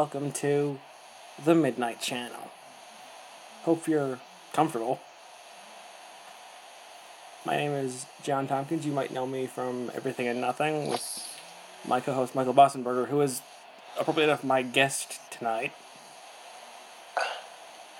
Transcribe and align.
Welcome 0.00 0.32
to 0.32 0.78
the 1.44 1.54
Midnight 1.54 2.00
Channel. 2.00 2.50
Hope 3.64 3.86
you're 3.86 4.18
comfortable. 4.54 4.98
My 7.44 7.54
name 7.58 7.72
is 7.72 8.06
John 8.22 8.48
Tompkins. 8.48 8.86
You 8.86 8.92
might 8.92 9.12
know 9.12 9.26
me 9.26 9.46
from 9.46 9.90
Everything 9.94 10.26
and 10.26 10.40
Nothing 10.40 10.88
with 10.88 11.28
my 11.86 12.00
co 12.00 12.14
host 12.14 12.34
Michael 12.34 12.54
Bossenberger, 12.54 13.08
who 13.08 13.20
is 13.20 13.42
appropriately 13.98 14.32
enough 14.32 14.42
my 14.42 14.62
guest 14.62 15.20
tonight. 15.30 15.72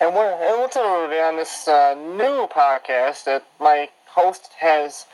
And 0.00 0.14
we're, 0.14 0.32
and 0.32 0.58
we're 0.58 0.68
today 0.68 1.20
on 1.20 1.36
this 1.36 1.68
uh, 1.68 1.92
new 1.94 2.46
podcast 2.46 3.24
that 3.24 3.44
my 3.60 3.90
host 4.06 4.52
has 4.60 5.04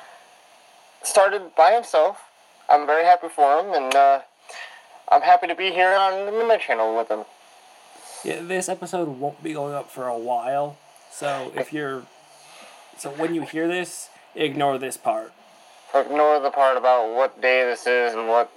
started 1.02 1.56
by 1.56 1.72
himself. 1.72 2.30
I'm 2.68 2.86
very 2.86 3.04
happy 3.04 3.26
for 3.28 3.58
him, 3.58 3.74
and 3.74 3.92
uh, 3.92 4.20
I'm 5.08 5.22
happy 5.22 5.46
to 5.46 5.54
be 5.54 5.70
here 5.70 5.94
on 5.94 6.26
the 6.26 6.58
Channel 6.58 6.96
with 6.96 7.08
him. 7.08 7.24
Yeah, 8.24 8.40
this 8.42 8.68
episode 8.68 9.08
won't 9.08 9.42
be 9.42 9.52
going 9.52 9.74
up 9.74 9.90
for 9.90 10.08
a 10.08 10.18
while, 10.18 10.78
so 11.10 11.52
if 11.54 11.72
you're. 11.72 12.02
So 12.98 13.10
when 13.10 13.34
you 13.34 13.42
hear 13.42 13.68
this, 13.68 14.08
ignore 14.34 14.78
this 14.78 14.96
part. 14.96 15.32
Ignore 15.94 16.40
the 16.40 16.50
part 16.50 16.76
about 16.76 17.14
what 17.14 17.40
day 17.40 17.62
this 17.64 17.86
is 17.86 18.14
and 18.14 18.26
what. 18.28 18.50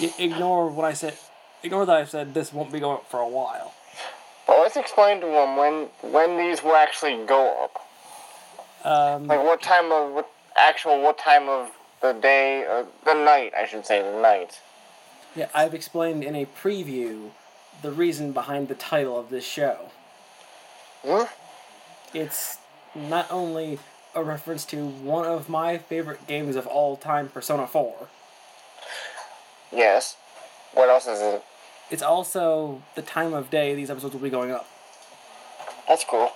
Y- 0.00 0.12
Ignore 0.18 0.70
what 0.70 0.84
I 0.84 0.94
said. 0.94 1.16
Ignore 1.62 1.86
that 1.86 1.96
I 1.96 2.04
said 2.06 2.34
this 2.34 2.52
won't 2.52 2.72
be 2.72 2.80
going 2.80 2.96
up 2.96 3.08
for 3.08 3.20
a 3.20 3.28
while. 3.28 3.72
But 4.46 4.58
let's 4.58 4.76
explain 4.76 5.20
to 5.20 5.26
him 5.28 5.56
when 5.56 5.88
when 6.02 6.38
these 6.38 6.62
will 6.64 6.74
actually 6.74 7.24
go 7.24 7.64
up. 7.64 7.86
Um, 8.84 9.28
Like 9.28 9.44
what 9.44 9.62
time 9.62 9.92
of 9.92 10.12
what 10.12 10.28
actual 10.56 11.00
what 11.02 11.18
time 11.18 11.48
of 11.48 11.70
the 12.00 12.12
day 12.14 12.62
or 12.64 12.86
the 13.04 13.14
night 13.14 13.52
I 13.56 13.66
should 13.66 13.86
say 13.86 14.02
the 14.02 14.20
night. 14.20 14.60
Yeah, 15.34 15.48
I've 15.54 15.74
explained 15.74 16.24
in 16.24 16.34
a 16.36 16.46
preview 16.46 17.30
the 17.80 17.90
reason 17.90 18.32
behind 18.32 18.68
the 18.68 18.74
title 18.74 19.18
of 19.18 19.30
this 19.30 19.44
show. 19.44 19.90
Hmm? 21.04 21.24
It's 22.14 22.58
not 22.94 23.26
only 23.30 23.78
a 24.14 24.22
reference 24.22 24.64
to 24.66 24.86
one 24.86 25.24
of 25.24 25.48
my 25.48 25.78
favorite 25.78 26.26
games 26.26 26.54
of 26.54 26.66
all 26.66 26.96
time, 26.96 27.28
Persona 27.28 27.66
4, 27.66 28.08
Yes. 29.74 30.16
What 30.74 30.90
else 30.90 31.06
is 31.06 31.20
it? 31.20 31.42
it's 31.90 32.02
also 32.02 32.82
the 32.94 33.00
time 33.02 33.32
of 33.32 33.48
day 33.50 33.74
these 33.74 33.90
episodes 33.90 34.12
will 34.14 34.20
be 34.20 34.28
going 34.30 34.50
up. 34.50 34.66
That's 35.88 36.04
cool. 36.04 36.30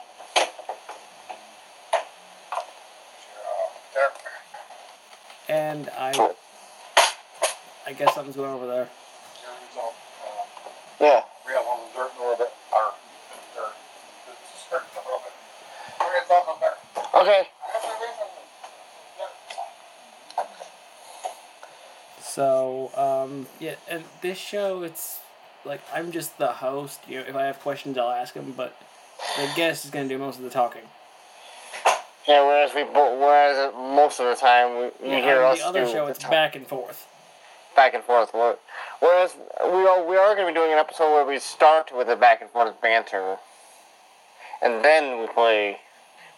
And 5.49 5.89
I 5.97 6.33
I 7.87 7.93
guess 7.93 8.15
something's 8.15 8.37
going 8.37 8.53
over 8.53 8.67
there. 8.67 8.89
Yeah. 11.01 11.23
We 11.47 11.53
have 11.53 11.65
on 11.67 11.81
the 11.93 11.99
dirt 11.99 12.11
and 12.17 12.21
orbit, 12.25 12.49
or 12.73 12.93
dirt. 13.55 13.73
Dirt 14.71 14.83
a 14.95 14.99
little 15.05 15.21
bit. 15.23 15.33
We're 16.01 16.07
gonna 16.07 16.27
talk 16.27 16.57
about 16.57 17.15
that. 17.15 17.23
Okay. 17.23 17.49
So, 22.23 22.91
um, 22.97 23.47
yeah, 23.61 23.75
and 23.89 24.05
this 24.21 24.39
show, 24.39 24.83
it's 24.83 25.21
like 25.65 25.81
I'm 25.95 26.13
just 26.13 26.37
the 26.39 26.49
host. 26.49 27.01
You 27.09 27.21
know, 27.21 27.25
if 27.29 27.37
I 27.37 27.45
have 27.45 27.61
questions, 27.61 27.97
I'll 27.99 28.11
ask 28.11 28.35
them, 28.35 28.53
but 28.57 28.77
the 29.37 29.49
guest 29.57 29.85
is 29.85 29.91
gonna 29.91 30.09
do 30.09 30.19
most 30.19 30.37
of 30.39 30.45
the 30.45 30.51
talking. 30.51 30.83
Yeah, 32.27 32.45
whereas 32.45 32.75
we 32.75 32.83
bo- 32.85 33.19
whereas 33.21 33.73
most 33.75 34.19
of 34.19 34.27
the 34.27 34.35
time 34.35 34.77
we, 34.77 34.85
you 35.09 35.17
Yeah, 35.17 35.21
hear 35.21 35.43
on 35.43 35.53
us 35.53 35.59
the 35.61 35.67
other 35.67 35.85
do 35.85 35.93
show, 35.93 36.05
the 36.07 36.11
it's 36.11 36.19
talk- 36.19 36.31
back 36.31 36.57
and 36.57 36.67
forth. 36.67 37.07
Back 37.77 37.95
and 37.95 38.03
forth. 38.03 38.31
Whereas 39.01 39.37
we 39.65 39.87
are 39.87 40.05
we 40.05 40.17
are 40.17 40.35
going 40.35 40.47
to 40.49 40.53
be 40.53 40.59
doing 40.59 40.73
an 40.73 40.79
episode 40.79 41.13
where 41.13 41.25
we 41.27 41.39
start 41.39 41.91
with 41.95 42.09
a 42.09 42.17
back 42.17 42.41
and 42.41 42.51
forth 42.51 42.81
banter, 42.81 43.37
and 44.63 44.85
then 44.85 45.21
we 45.21 45.27
play 45.29 45.79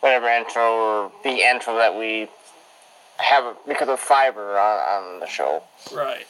whatever 0.00 0.28
intro 0.28 0.62
or 0.62 1.12
the 1.24 1.30
intro 1.48 1.76
that 1.76 1.96
we 1.96 2.28
have 3.18 3.56
because 3.66 3.88
of 3.88 3.98
fiber 3.98 4.58
on, 4.58 4.78
on 5.14 5.20
the 5.20 5.26
show. 5.26 5.62
Right. 5.94 6.26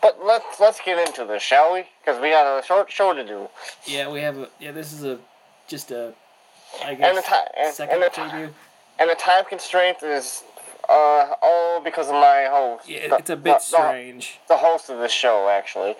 But 0.00 0.18
let's 0.24 0.60
let's 0.60 0.80
get 0.84 0.98
into 1.06 1.24
this, 1.24 1.42
shall 1.42 1.72
we? 1.72 1.84
Because 2.04 2.20
we 2.20 2.30
got 2.30 2.58
a 2.58 2.64
short 2.64 2.90
show 2.90 3.14
to 3.14 3.24
do. 3.24 3.48
Yeah, 3.86 4.10
we 4.10 4.20
have 4.20 4.36
a. 4.38 4.48
Yeah, 4.60 4.72
this 4.72 4.92
is 4.92 5.04
a 5.04 5.18
just 5.68 5.90
a. 5.90 6.12
I 6.84 6.90
And 6.90 6.98
guess 6.98 7.16
the 7.16 7.22
time 7.30 7.46
and, 7.58 7.74
second 7.74 7.94
and, 7.96 8.04
the 8.04 8.08
preview. 8.08 8.50
and 8.98 9.10
the 9.10 9.14
time 9.14 9.44
constraint 9.44 10.02
is 10.02 10.42
uh, 10.88 11.34
all 11.42 11.80
because 11.80 12.08
of 12.08 12.14
my 12.14 12.46
host. 12.50 12.88
Yeah, 12.88 13.08
the- 13.08 13.16
it's 13.16 13.30
a 13.30 13.36
bit 13.36 13.54
the- 13.54 13.58
strange. 13.60 14.38
the 14.48 14.56
host 14.56 14.90
of 14.90 14.98
the 14.98 15.08
show 15.08 15.48
actually 15.48 15.94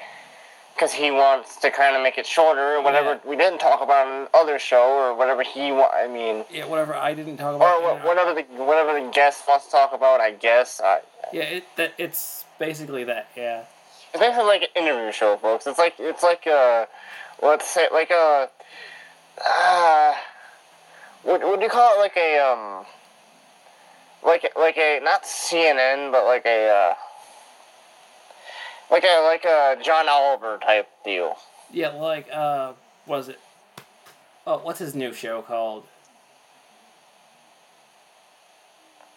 because 0.75 0.93
he 0.95 1.11
wants 1.11 1.57
to 1.57 1.71
kind 1.71 1.95
of 1.95 2.03
make 2.03 2.17
it 2.17 2.27
shorter 2.27 2.77
or 2.77 2.81
whatever 2.83 3.11
Yeah. 3.23 3.29
we 3.31 3.37
didn't 3.37 3.59
talk 3.59 3.83
about 3.83 4.07
in 4.09 4.27
other 4.33 4.59
show 4.59 4.83
or 5.03 5.13
whatever 5.15 5.43
he 5.43 5.71
want 5.71 5.93
i 5.93 6.09
mean 6.09 6.47
Yeah, 6.51 6.65
whatever 6.65 6.95
I 6.95 7.13
didn't 7.13 7.37
talk 7.37 7.53
or 7.53 7.57
about. 7.57 7.83
wha- 7.83 8.07
whatever 8.09 8.33
the 8.33 8.43
whatever 8.65 8.95
the 8.99 9.07
guest 9.11 9.47
wants 9.47 9.67
to 9.67 9.71
talk 9.71 9.93
about 9.93 10.21
i 10.23 10.31
guess 10.31 10.81
I, 10.83 11.01
Yeah, 11.31 11.43
it 11.43 11.65
that 11.77 11.93
it's 11.99 12.47
basically 12.59 13.05
that. 13.05 13.29
Yeah. 13.37 13.65
it's 14.15 14.21
basically 14.21 14.47
like 14.47 14.63
an 14.63 14.83
interview 14.83 15.13
show 15.13 15.37
folks 15.37 15.67
it's 15.67 15.79
like 15.79 15.95
it's 15.99 16.23
like 16.23 16.47
a 16.47 16.89
let's 17.43 17.67
say 17.69 17.89
like 17.93 18.11
a 18.11 18.49
uh, 19.47 20.15
what, 21.23 21.41
what 21.43 21.59
do 21.59 21.65
you 21.65 21.71
call 21.71 21.97
it 21.97 22.01
like 22.01 22.17
a 22.17 22.39
um 22.39 22.87
like 24.25 24.51
like 24.57 24.77
a 24.77 25.01
not 25.03 25.23
cnn 25.25 26.13
but 26.13 26.25
like 26.25 26.45
a 26.47 26.69
uh 26.69 26.95
like 28.91 29.05
a 29.05 29.23
like 29.25 29.45
a 29.45 29.77
john 29.83 30.09
oliver 30.09 30.59
type 30.59 30.89
deal 31.05 31.37
Yeah, 31.73 31.89
like 31.89 32.29
uh, 32.33 32.73
what 33.07 33.21
is 33.21 33.29
it? 33.31 33.41
Oh, 34.47 34.59
what's 34.59 34.79
his 34.79 34.95
new 34.95 35.13
show 35.13 35.41
called? 35.43 35.85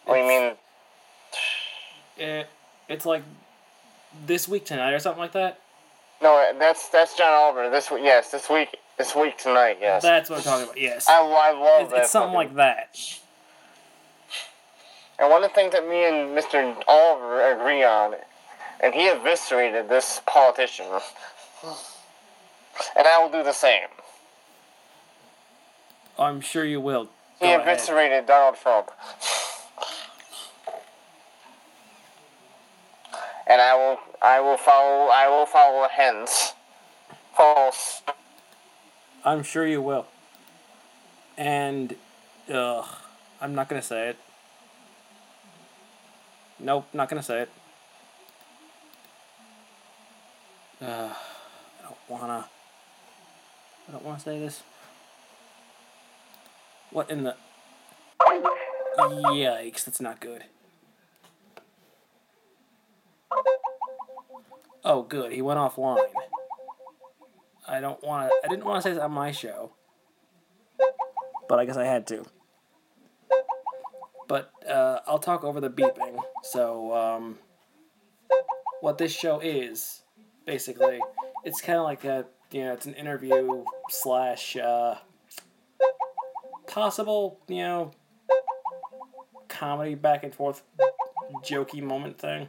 what 0.04 0.14
do 0.16 0.20
you 0.22 0.26
mean 0.28 0.52
It, 2.16 2.46
it's 2.88 3.04
like 3.04 3.22
this 4.26 4.48
week 4.48 4.64
tonight 4.64 4.92
or 4.92 4.98
something 4.98 5.20
like 5.20 5.32
that. 5.32 5.60
No, 6.22 6.52
that's 6.58 6.88
that's 6.88 7.14
John 7.16 7.30
Oliver. 7.32 7.68
This 7.68 7.90
week, 7.90 8.00
yes, 8.04 8.30
this 8.30 8.48
week, 8.48 8.74
this 8.96 9.14
week 9.14 9.36
tonight, 9.36 9.76
yes. 9.80 10.00
That's 10.02 10.30
what 10.30 10.38
I'm 10.38 10.44
talking 10.44 10.64
about. 10.64 10.80
Yes. 10.80 11.06
I, 11.08 11.20
I 11.20 11.52
love 11.52 11.82
It's, 11.82 11.90
that. 11.92 12.00
it's 12.02 12.10
something 12.10 12.32
fucking- 12.32 12.56
like 12.56 12.56
that. 12.56 12.98
And 15.18 15.30
one 15.30 15.42
of 15.42 15.50
the 15.50 15.54
things 15.54 15.72
that 15.72 15.88
me 15.88 16.04
and 16.04 16.36
Mr. 16.36 16.76
Oliver 16.86 17.52
agree 17.52 17.82
on, 17.82 18.14
and 18.80 18.94
he 18.94 19.08
eviscerated 19.08 19.88
this 19.88 20.20
politician, 20.26 20.86
and 21.64 23.06
I 23.06 23.18
will 23.22 23.30
do 23.30 23.42
the 23.42 23.52
same. 23.52 23.88
I'm 26.18 26.40
sure 26.40 26.64
you 26.64 26.80
will. 26.80 27.08
He 27.40 27.46
Go 27.46 27.56
ahead. 27.56 27.60
eviscerated 27.62 28.26
Donald 28.26 28.56
Trump. 28.60 28.90
And 33.46 33.60
I 33.60 33.74
will, 33.76 33.98
I 34.20 34.40
will 34.40 34.56
follow, 34.56 35.08
I 35.08 35.28
will 35.28 35.46
follow 35.46 35.86
hence. 35.90 36.52
False. 37.36 38.02
I'm 39.24 39.42
sure 39.42 39.66
you 39.66 39.80
will. 39.80 40.06
And, 41.38 41.94
ugh, 42.52 42.86
I'm 43.40 43.54
not 43.54 43.68
gonna 43.68 43.82
say 43.82 44.08
it. 44.08 44.16
Nope, 46.58 46.86
not 46.92 47.08
gonna 47.08 47.22
say 47.22 47.42
it. 47.42 47.50
Uh, 50.80 51.12
I 51.12 51.82
don't 51.82 51.96
wanna. 52.08 52.48
I 53.88 53.92
don't 53.92 54.04
wanna 54.04 54.20
say 54.20 54.38
this. 54.38 54.62
What 56.90 57.10
in 57.10 57.24
the? 57.24 57.36
Yikes! 58.98 59.84
That's 59.84 60.00
not 60.00 60.20
good. 60.20 60.44
Oh, 64.84 65.02
good. 65.02 65.32
He 65.32 65.42
went 65.42 65.58
offline. 65.58 65.98
I 67.68 67.80
don't 67.80 68.02
want 68.04 68.30
to. 68.30 68.34
I 68.44 68.48
didn't 68.48 68.64
want 68.64 68.82
to 68.82 68.88
say 68.88 68.94
this 68.94 69.02
on 69.02 69.10
my 69.10 69.32
show, 69.32 69.72
but 71.48 71.58
I 71.58 71.64
guess 71.64 71.76
I 71.76 71.84
had 71.84 72.06
to. 72.06 72.24
But 74.28 74.50
uh, 74.68 75.00
I'll 75.06 75.18
talk 75.18 75.44
over 75.44 75.60
the 75.60 75.70
beeping. 75.70 76.20
So, 76.42 76.94
um, 76.94 77.38
what 78.80 78.98
this 78.98 79.12
show 79.12 79.40
is, 79.40 80.02
basically, 80.46 81.00
it's 81.44 81.60
kind 81.60 81.78
of 81.78 81.84
like 81.84 82.04
a 82.04 82.26
you 82.50 82.64
know, 82.64 82.72
it's 82.72 82.86
an 82.86 82.94
interview 82.94 83.64
slash 83.88 84.56
uh, 84.56 84.96
possible 86.66 87.40
you 87.48 87.58
know 87.58 87.90
comedy 89.48 89.94
back 89.94 90.24
and 90.24 90.34
forth 90.34 90.62
jokey 91.44 91.82
moment 91.82 92.18
thing. 92.18 92.48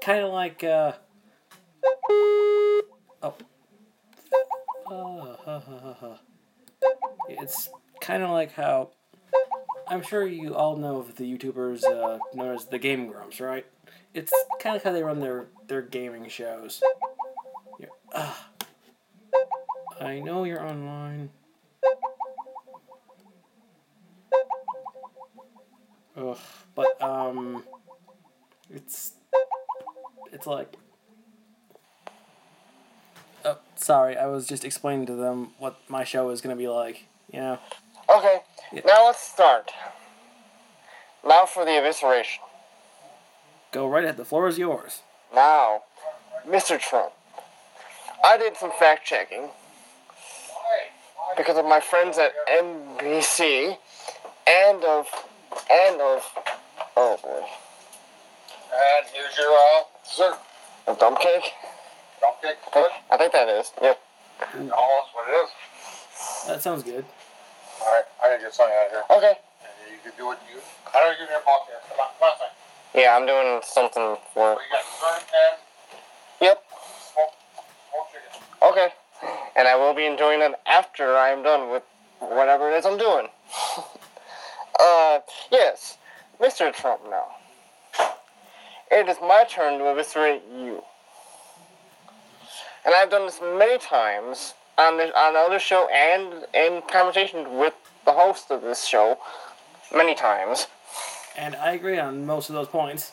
Kind 0.00 0.24
of 0.24 0.32
like 0.32 0.64
uh, 0.64 0.92
oh. 3.22 3.34
Uh, 4.86 5.60
ha. 6.00 6.18
It's 7.28 7.68
kind 8.00 8.22
of 8.22 8.30
like 8.30 8.52
how 8.52 8.90
I'm 9.90 10.02
sure 10.02 10.26
you 10.26 10.54
all 10.54 10.76
know 10.76 10.98
of 10.98 11.16
the 11.16 11.24
YouTubers 11.24 11.82
uh, 11.84 12.18
known 12.34 12.54
as 12.54 12.66
the 12.66 12.78
Game 12.78 13.08
Grumps, 13.08 13.40
right? 13.40 13.64
It's 14.14 14.32
kind 14.60 14.76
of 14.76 14.82
how 14.82 14.92
they 14.92 15.02
run 15.02 15.20
their 15.20 15.46
their 15.66 15.82
gaming 15.82 16.28
shows. 16.28 16.82
I 20.00 20.20
know 20.20 20.44
you're 20.44 20.62
online. 20.62 21.30
Ugh, 26.16 26.38
but 26.74 27.00
um, 27.02 27.64
it's 28.70 29.12
it's 30.32 30.46
like. 30.46 30.76
Oh, 33.44 33.58
sorry. 33.76 34.16
I 34.16 34.26
was 34.26 34.46
just 34.46 34.64
explaining 34.64 35.06
to 35.06 35.14
them 35.14 35.52
what 35.58 35.78
my 35.88 36.04
show 36.04 36.28
is 36.30 36.40
gonna 36.40 36.56
be 36.56 36.68
like. 36.68 37.04
You 37.32 37.40
know. 37.40 37.58
Okay, 38.10 38.40
Yeah. 38.72 38.80
now 38.86 39.06
let's 39.06 39.20
start. 39.22 39.70
Now 41.26 41.44
for 41.46 41.64
the 41.64 41.72
evisceration. 41.72 42.38
Go 43.72 43.86
right 43.86 44.02
ahead. 44.04 44.16
The 44.16 44.24
floor 44.24 44.48
is 44.48 44.58
yours. 44.58 45.02
Now, 45.34 45.82
Mr. 46.46 46.80
Trump. 46.80 47.12
I 48.24 48.36
did 48.38 48.56
some 48.56 48.72
fact 48.72 49.06
checking 49.06 49.50
because 51.36 51.56
of 51.58 51.66
my 51.66 51.80
friends 51.80 52.18
at 52.18 52.32
NBC 52.48 53.76
and 54.46 54.84
of 54.84 55.06
and 55.70 56.00
of 56.00 56.22
oh 56.96 57.18
boy, 57.22 57.44
And 58.72 59.06
here's 59.12 59.36
your 59.36 59.52
uh, 59.52 59.82
dessert. 60.04 60.38
a 60.86 60.94
dump 60.94 61.20
cake. 61.20 61.52
Don't 62.20 62.42
get 62.42 62.58
I 63.10 63.16
think, 63.16 63.32
that 63.32 63.48
is. 63.48 63.70
Yep. 63.82 64.00
Oh, 64.54 65.02
that's 65.04 65.14
what 65.14 65.28
it 65.28 65.44
is. 65.44 66.46
That 66.46 66.62
sounds 66.62 66.82
good. 66.82 67.04
I 68.28 68.32
gotta 68.32 68.42
get 68.42 68.54
something 68.54 68.76
out 68.76 68.86
of 68.86 68.92
here. 68.92 69.04
Okay. 69.16 69.38
And 69.64 69.90
you 69.90 69.98
can 70.02 70.12
do 70.18 70.26
what 70.26 70.38
you. 70.52 70.60
I 70.92 71.00
know 71.00 71.06
you're 71.06 71.16
doing 71.16 71.30
your 71.30 71.40
podcast. 71.40 71.88
Come 71.88 72.00
on, 72.00 72.08
come 72.20 72.28
on. 72.28 72.48
Yeah, 72.94 73.16
I'm 73.16 73.24
doing 73.24 73.60
something 73.64 74.16
for. 74.34 74.54
So 74.54 74.60
you 74.60 74.68
got 74.70 74.84
dessert 74.84 75.32
and 75.32 75.58
Yep. 76.42 76.62
smoked, 77.14 77.36
smoked 77.88 78.12
chicken. 78.12 78.68
Okay. 78.68 78.88
And 79.56 79.66
I 79.66 79.76
will 79.76 79.94
be 79.94 80.04
enjoying 80.04 80.42
it 80.42 80.52
after 80.66 81.16
I 81.16 81.30
am 81.30 81.42
done 81.42 81.70
with 81.70 81.84
whatever 82.18 82.70
it 82.70 82.76
is 82.76 82.84
I'm 82.84 82.98
doing. 82.98 83.28
uh, 84.80 85.20
yes, 85.50 85.96
Mr. 86.38 86.70
Trump 86.74 87.00
now. 87.08 87.28
It 88.90 89.08
is 89.08 89.16
my 89.22 89.44
turn 89.48 89.78
to 89.78 89.86
eviscerate 89.86 90.42
you. 90.52 90.82
And 92.84 92.94
I've 92.94 93.08
done 93.08 93.24
this 93.24 93.40
many 93.40 93.78
times 93.78 94.52
on 94.76 94.98
the 94.98 95.18
on 95.18 95.32
the 95.32 95.40
other 95.40 95.58
show 95.58 95.88
and 95.88 96.44
in 96.52 96.82
conversations 96.90 97.48
with 97.50 97.72
the 98.08 98.14
host 98.14 98.50
of 98.50 98.62
this 98.62 98.86
show 98.86 99.18
many 99.94 100.14
times. 100.14 100.66
And 101.36 101.54
I 101.56 101.72
agree 101.72 101.98
on 101.98 102.26
most 102.26 102.48
of 102.48 102.54
those 102.54 102.68
points. 102.68 103.12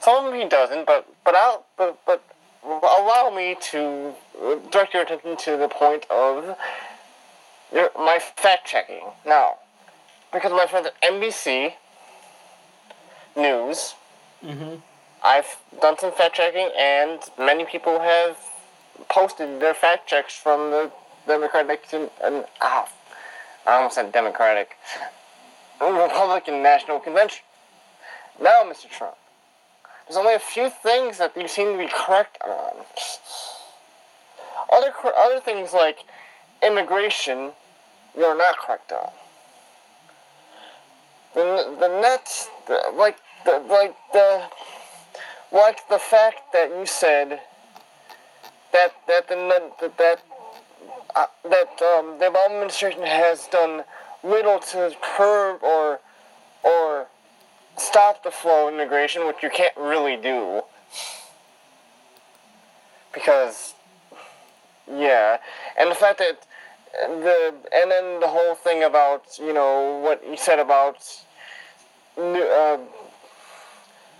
Some 0.00 0.24
of 0.24 0.24
them 0.30 0.40
he 0.40 0.48
doesn't, 0.48 0.86
but 0.86 1.06
but 1.24 1.34
I'll 1.34 1.64
but 1.76 1.98
but 2.06 2.22
allow 2.64 3.32
me 3.34 3.56
to 3.72 4.14
direct 4.70 4.94
your 4.94 5.02
attention 5.02 5.36
to 5.36 5.56
the 5.56 5.68
point 5.68 6.06
of 6.10 6.56
your, 7.72 7.90
my 7.96 8.18
fact 8.18 8.66
checking 8.66 9.04
now, 9.24 9.56
because 10.32 10.52
my 10.52 10.66
friends 10.66 10.86
at 10.88 11.12
NBC 11.12 11.72
News, 13.36 13.94
Mm-hmm. 14.44 14.76
I've 15.24 15.56
done 15.80 15.98
some 15.98 16.12
fact 16.12 16.36
checking, 16.36 16.70
and 16.78 17.18
many 17.38 17.64
people 17.64 17.98
have 18.00 18.36
posted 19.08 19.60
their 19.60 19.74
fact 19.74 20.08
checks 20.08 20.34
from 20.34 20.70
the 20.70 20.90
Democratic 21.26 21.84
and, 21.92 22.10
and 22.22 22.44
ah, 22.60 22.88
I 23.66 23.76
almost 23.76 23.96
said 23.96 24.12
Democratic 24.12 24.76
Republican 25.80 26.62
National 26.62 27.00
Convention. 27.00 27.42
Now, 28.40 28.62
Mr. 28.64 28.88
Trump. 28.88 29.16
There's 30.06 30.16
only 30.16 30.34
a 30.34 30.38
few 30.38 30.70
things 30.70 31.18
that 31.18 31.36
you 31.36 31.48
seem 31.48 31.72
to 31.72 31.78
be 31.78 31.90
correct 31.92 32.38
on. 32.44 32.84
Other 34.72 34.92
other 35.16 35.40
things 35.40 35.72
like 35.72 35.98
immigration, 36.62 37.52
you're 38.16 38.36
not 38.36 38.56
correct 38.58 38.92
on. 38.92 39.10
The 41.34 41.76
the 41.80 42.00
net, 42.00 42.48
the, 42.68 42.92
like 42.94 43.16
the 43.44 43.58
like 43.68 43.96
the 44.12 44.44
like 45.52 45.88
the 45.88 45.98
fact 45.98 46.52
that 46.52 46.70
you 46.70 46.86
said 46.86 47.40
that 48.72 48.92
that 49.08 49.28
the 49.28 49.34
that 49.80 49.98
that 49.98 50.22
uh, 51.16 51.26
that 51.44 51.82
um, 51.82 52.18
the 52.18 52.26
Obama 52.26 52.52
administration 52.52 53.02
has 53.02 53.46
done 53.48 53.82
little 54.22 54.58
to 54.58 54.94
curb 55.00 55.62
or 55.62 56.00
or 56.62 57.06
stop 57.76 58.22
the 58.22 58.30
flow 58.30 58.68
of 58.68 58.74
immigration, 58.74 59.26
which 59.26 59.36
you 59.42 59.50
can't 59.50 59.76
really 59.76 60.16
do. 60.16 60.62
Because, 63.12 63.74
yeah. 64.90 65.38
And 65.78 65.90
the 65.90 65.94
fact 65.94 66.18
that 66.18 66.46
the, 66.92 67.54
and 67.72 67.90
then 67.90 68.20
the 68.20 68.28
whole 68.28 68.54
thing 68.54 68.82
about, 68.82 69.38
you 69.38 69.52
know, 69.52 70.00
what 70.02 70.22
you 70.28 70.36
said 70.36 70.58
about 70.58 70.96
uh, 72.18 72.78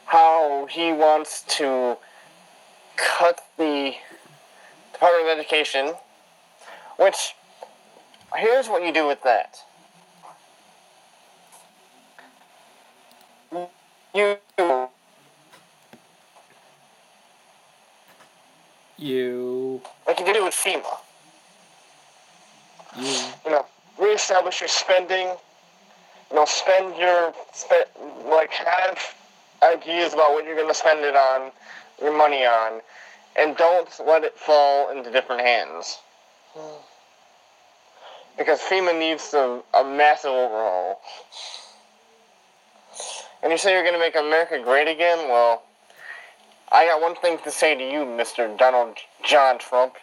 how 0.06 0.66
he 0.70 0.92
wants 0.92 1.42
to 1.58 1.96
cut 2.96 3.40
the 3.56 3.94
Department 4.92 5.30
of 5.30 5.38
Education, 5.38 5.94
which, 6.96 7.34
here's 8.36 8.68
what 8.68 8.84
you 8.84 8.92
do 8.92 9.06
with 9.06 9.22
that. 9.22 9.58
You 14.14 14.38
You. 18.98 19.82
like 20.06 20.18
you 20.18 20.24
did 20.24 20.36
it 20.36 20.42
with 20.42 20.54
FEMA. 20.54 20.82
You. 22.98 23.28
You 23.44 23.50
know, 23.50 23.66
reestablish 23.98 24.60
your 24.60 24.68
spending. 24.68 25.28
You 26.30 26.36
know, 26.36 26.44
spend 26.46 26.96
your 26.96 27.34
spend 27.52 27.86
like 28.26 28.50
have 28.52 28.98
ideas 29.62 30.14
about 30.14 30.32
what 30.32 30.44
you're 30.44 30.56
going 30.56 30.68
to 30.68 30.74
spend 30.74 31.04
it 31.04 31.14
on, 31.14 31.50
your 32.00 32.16
money 32.16 32.44
on, 32.44 32.80
and 33.36 33.56
don't 33.56 33.88
let 34.06 34.24
it 34.24 34.38
fall 34.38 34.90
into 34.90 35.10
different 35.10 35.42
hands. 35.42 35.98
Because 38.38 38.60
FEMA 38.60 38.98
needs 38.98 39.32
a, 39.34 39.62
a 39.74 39.84
massive 39.84 40.30
overhaul. 40.30 41.00
And 43.42 43.52
you 43.52 43.58
say 43.58 43.72
you're 43.72 43.82
going 43.82 43.94
to 43.94 44.00
make 44.00 44.16
America 44.16 44.60
great 44.62 44.88
again? 44.88 45.28
Well, 45.28 45.62
I 46.72 46.86
got 46.86 47.00
one 47.00 47.14
thing 47.14 47.38
to 47.44 47.50
say 47.50 47.76
to 47.76 47.82
you, 47.82 48.00
Mr. 48.00 48.56
Donald 48.58 48.96
John 49.24 49.58
Trump. 49.58 49.94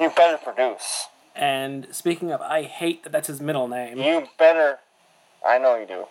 You 0.00 0.10
better 0.10 0.36
produce. 0.36 1.06
And 1.36 1.88
speaking 1.92 2.32
of, 2.32 2.40
I 2.40 2.62
hate 2.62 3.04
that 3.04 3.12
that's 3.12 3.28
his 3.28 3.40
middle 3.40 3.68
name. 3.68 3.98
You 3.98 4.26
better. 4.38 4.78
I 5.46 5.58
know 5.58 5.76
you 5.76 5.86
do. 5.86 6.06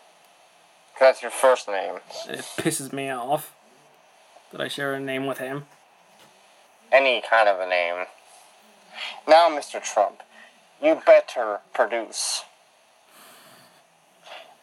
that's 0.99 1.21
your 1.21 1.31
first 1.31 1.67
name. 1.67 1.95
It 2.27 2.39
pisses 2.57 2.93
me 2.93 3.09
off 3.09 3.53
that 4.51 4.61
I 4.61 4.67
share 4.67 4.93
a 4.93 4.99
name 4.99 5.25
with 5.25 5.39
him. 5.39 5.65
Any 6.91 7.21
kind 7.27 7.49
of 7.49 7.59
a 7.59 7.67
name. 7.67 8.05
Now, 9.27 9.49
Mr. 9.49 9.81
Trump, 9.81 10.21
you 10.81 11.01
better 11.05 11.59
produce. 11.73 12.43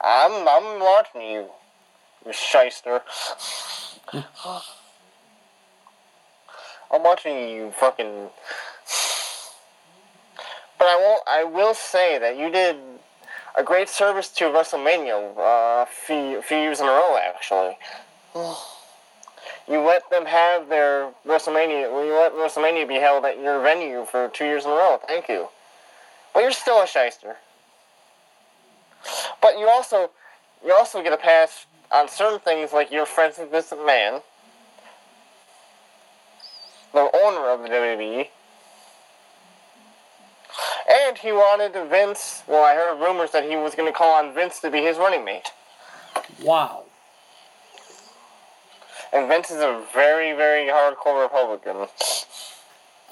I'm 0.01 0.49
I'm 0.49 0.81
watching 0.81 1.23
you, 1.23 1.47
you 2.25 2.33
shyster. 2.33 3.03
I'm 6.93 7.03
watching 7.05 7.49
you, 7.49 7.73
fucking. 7.79 8.29
But 10.79 10.89
I 10.89 10.97
won't. 10.97 11.23
I 11.27 11.45
will 11.45 11.75
say 11.75 12.19
that 12.19 12.37
you 12.39 12.51
did 12.51 12.77
a 13.57 13.63
great 13.63 13.89
service 13.89 14.29
to 14.29 14.45
WrestleMania 14.45 15.37
uh, 15.37 15.83
a 15.83 15.87
few, 15.87 16.39
a 16.39 16.43
few 16.43 16.57
years 16.57 16.81
in 16.81 16.87
a 16.87 16.91
row, 16.91 17.19
actually. 17.19 17.77
You 19.69 19.81
let 19.81 20.09
them 20.11 20.27
have 20.27 20.69
their 20.69 21.13
WrestleMania. 21.27 21.93
Well, 21.93 22.05
you 22.05 22.15
let 22.15 22.33
WrestleMania 22.33 22.89
be 22.89 22.97
held 22.97 23.25
at 23.25 23.39
your 23.41 23.63
venue 23.63 24.05
for 24.05 24.29
two 24.29 24.45
years 24.45 24.65
in 24.65 24.71
a 24.71 24.75
row. 24.75 25.01
Thank 25.07 25.29
you. 25.29 25.49
But 26.35 26.41
you're 26.41 26.53
still 26.53 26.83
a 26.83 26.87
shyster. 26.87 27.37
But 29.41 29.59
you 29.59 29.69
also, 29.69 30.11
you 30.65 30.73
also 30.73 31.03
get 31.03 31.13
a 31.13 31.17
pass 31.17 31.67
on 31.93 32.09
certain 32.09 32.41
things 32.41 32.73
like 32.73 32.91
you're 32.91 33.07
friends 33.07 33.39
with 33.39 33.51
Vince 33.51 33.71
McMahon, 33.71 34.23
the 36.93 37.11
owner 37.25 37.51
of 37.51 37.63
the 37.63 37.69
WWE, 37.69 38.29
and 40.91 41.19
he 41.19 41.33
wanted 41.33 41.73
Vince. 41.89 42.43
Well, 42.47 42.65
I 42.65 42.75
heard 42.75 43.01
rumors 43.01 43.31
that 43.33 43.45
he 43.45 43.57
was 43.57 43.75
going 43.75 43.91
to 43.91 43.97
call 43.97 44.13
on 44.23 44.35
Vince 44.35 44.61
to 44.61 44.71
be 44.71 44.83
his 44.83 44.99
running 44.99 45.25
mate. 45.25 45.53
Wow. 46.43 46.85
And 49.13 49.29
Vince 49.29 49.51
is 49.51 49.61
a 49.61 49.83
very, 49.93 50.33
very 50.33 50.69
hardcore 50.69 51.23
Republican. 51.23 51.89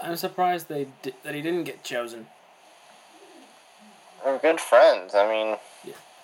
I'm 0.03 0.17
surprised 0.17 0.69
they 0.69 0.87
di- 1.03 1.15
that 1.25 1.35
he 1.35 1.43
didn't 1.43 1.65
get 1.65 1.83
chosen. 1.83 2.27
They're 4.25 4.39
good 4.39 4.61
friends. 4.61 5.15
I 5.15 5.29
mean, 5.29 5.57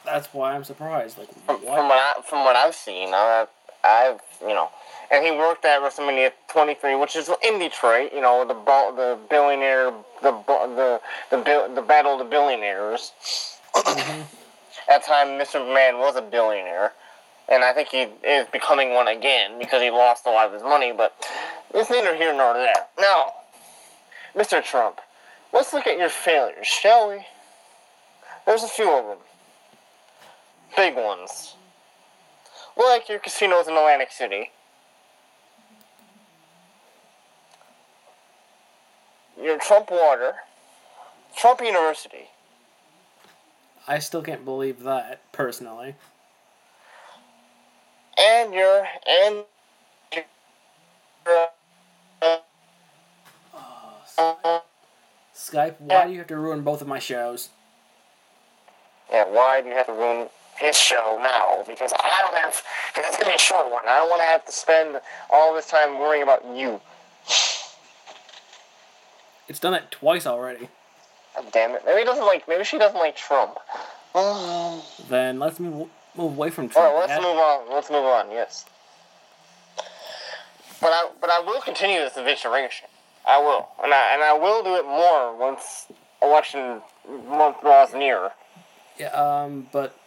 That's 0.04 0.32
why 0.32 0.54
I'm 0.54 0.64
surprised. 0.64 1.18
Like 1.18 1.28
from, 1.46 1.56
from 1.58 1.64
what? 1.64 1.84
what 1.84 1.92
I, 1.98 2.22
from 2.22 2.44
what 2.44 2.56
I've 2.56 2.74
seen, 2.74 3.12
uh, 3.12 3.46
I've 3.82 4.20
you 4.40 4.48
know, 4.48 4.70
and 5.10 5.24
he 5.24 5.30
worked 5.32 5.64
at 5.64 5.80
WrestleMania 5.80 6.32
23, 6.48 6.94
which 6.96 7.16
is 7.16 7.30
in 7.42 7.58
Detroit. 7.58 8.12
You 8.14 8.20
know, 8.20 8.44
the 8.46 8.54
the 8.54 9.18
billionaire, 9.28 9.92
the 10.22 10.32
bu- 10.32 10.74
the 10.76 11.00
the 11.30 11.70
the 11.74 11.82
battle 11.82 12.12
of 12.12 12.18
the 12.18 12.24
billionaires. 12.24 13.12
At 14.86 15.02
the 15.02 15.06
time, 15.06 15.28
Mr. 15.38 15.60
McMahon 15.60 15.98
was 15.98 16.16
a 16.16 16.22
billionaire, 16.22 16.92
and 17.48 17.62
I 17.62 17.72
think 17.72 17.88
he 17.88 18.02
is 18.26 18.46
becoming 18.52 18.94
one 18.94 19.08
again 19.08 19.58
because 19.58 19.82
he 19.82 19.90
lost 19.90 20.26
a 20.26 20.30
lot 20.30 20.46
of 20.46 20.52
his 20.52 20.62
money. 20.62 20.92
But 20.96 21.14
it's 21.74 21.90
neither 21.90 22.14
here 22.16 22.32
nor 22.32 22.54
there. 22.54 22.86
Now, 22.98 23.32
Mr. 24.34 24.64
Trump, 24.64 25.00
let's 25.52 25.72
look 25.72 25.86
at 25.86 25.98
your 25.98 26.08
failures, 26.08 26.66
shall 26.66 27.10
we? 27.10 27.24
There's 28.46 28.62
a 28.62 28.68
few 28.68 28.90
of 28.90 29.06
them. 29.06 29.18
Big 30.76 30.96
ones. 30.96 31.54
Like 32.76 33.08
your 33.08 33.18
casinos 33.18 33.68
in 33.68 33.74
Atlantic 33.74 34.10
City. 34.10 34.50
Your 39.40 39.58
Trump 39.58 39.90
Water. 39.90 40.34
Trump 41.36 41.60
University. 41.60 42.30
I 43.86 43.98
still 43.98 44.22
can't 44.22 44.44
believe 44.44 44.82
that 44.84 45.20
personally. 45.32 45.94
And 48.18 48.54
your 48.54 48.86
and 49.06 49.44
your, 51.26 51.48
uh, 54.16 54.60
Skype, 55.34 55.80
why 55.80 56.06
do 56.06 56.12
you 56.12 56.18
have 56.18 56.28
to 56.28 56.36
ruin 56.36 56.62
both 56.62 56.80
of 56.80 56.86
my 56.86 56.98
shows? 56.98 57.48
Yeah, 59.10 59.24
why 59.28 59.60
do 59.60 59.68
you 59.68 59.74
have 59.74 59.86
to 59.86 59.92
ruin 59.92 60.28
his 60.56 60.76
show 60.76 61.18
now? 61.20 61.64
Because 61.66 61.92
I 61.92 62.22
don't 62.22 62.36
have. 62.36 62.62
Because 62.94 63.08
it's 63.08 63.18
gonna 63.18 63.30
be 63.30 63.34
a 63.34 63.38
short 63.38 63.70
one. 63.70 63.82
I 63.86 63.96
don't 63.98 64.08
want 64.08 64.22
to 64.22 64.26
have 64.26 64.44
to 64.46 64.52
spend 64.52 65.00
all 65.30 65.54
this 65.54 65.66
time 65.66 65.98
worrying 65.98 66.22
about 66.22 66.44
you. 66.54 66.80
It's 69.48 69.58
done 69.58 69.74
it 69.74 69.90
twice 69.90 70.26
already. 70.26 70.68
God 71.34 71.52
damn 71.52 71.70
it. 71.72 71.82
Maybe 71.84 72.00
he 72.00 72.04
doesn't 72.04 72.24
like. 72.24 72.48
Maybe 72.48 72.64
she 72.64 72.78
doesn't 72.78 72.98
like 72.98 73.16
Trump. 73.16 73.58
Then 75.08 75.40
let's 75.40 75.58
move 75.58 75.88
move 76.16 76.36
away 76.36 76.50
from 76.50 76.66
right, 76.66 76.72
Trump. 76.72 76.96
let's 76.98 77.22
move 77.22 77.36
on. 77.36 77.70
Let's 77.70 77.90
move 77.90 78.04
on. 78.04 78.30
Yes. 78.30 78.66
But 80.80 80.88
I, 80.88 81.10
but 81.20 81.30
I 81.30 81.40
will 81.40 81.60
continue 81.60 82.00
this 82.00 82.14
evisceration. 82.14 82.88
I 83.26 83.38
will, 83.38 83.68
and 83.82 83.94
I, 83.94 84.12
and 84.12 84.22
I 84.22 84.34
will 84.34 84.62
do 84.62 84.76
it 84.76 84.84
more 84.84 85.34
once 85.36 85.86
election 86.22 86.82
month 87.28 87.60
draws 87.62 87.94
near. 87.94 88.32
Yeah, 88.98 89.08
um, 89.08 89.68
but 89.72 89.98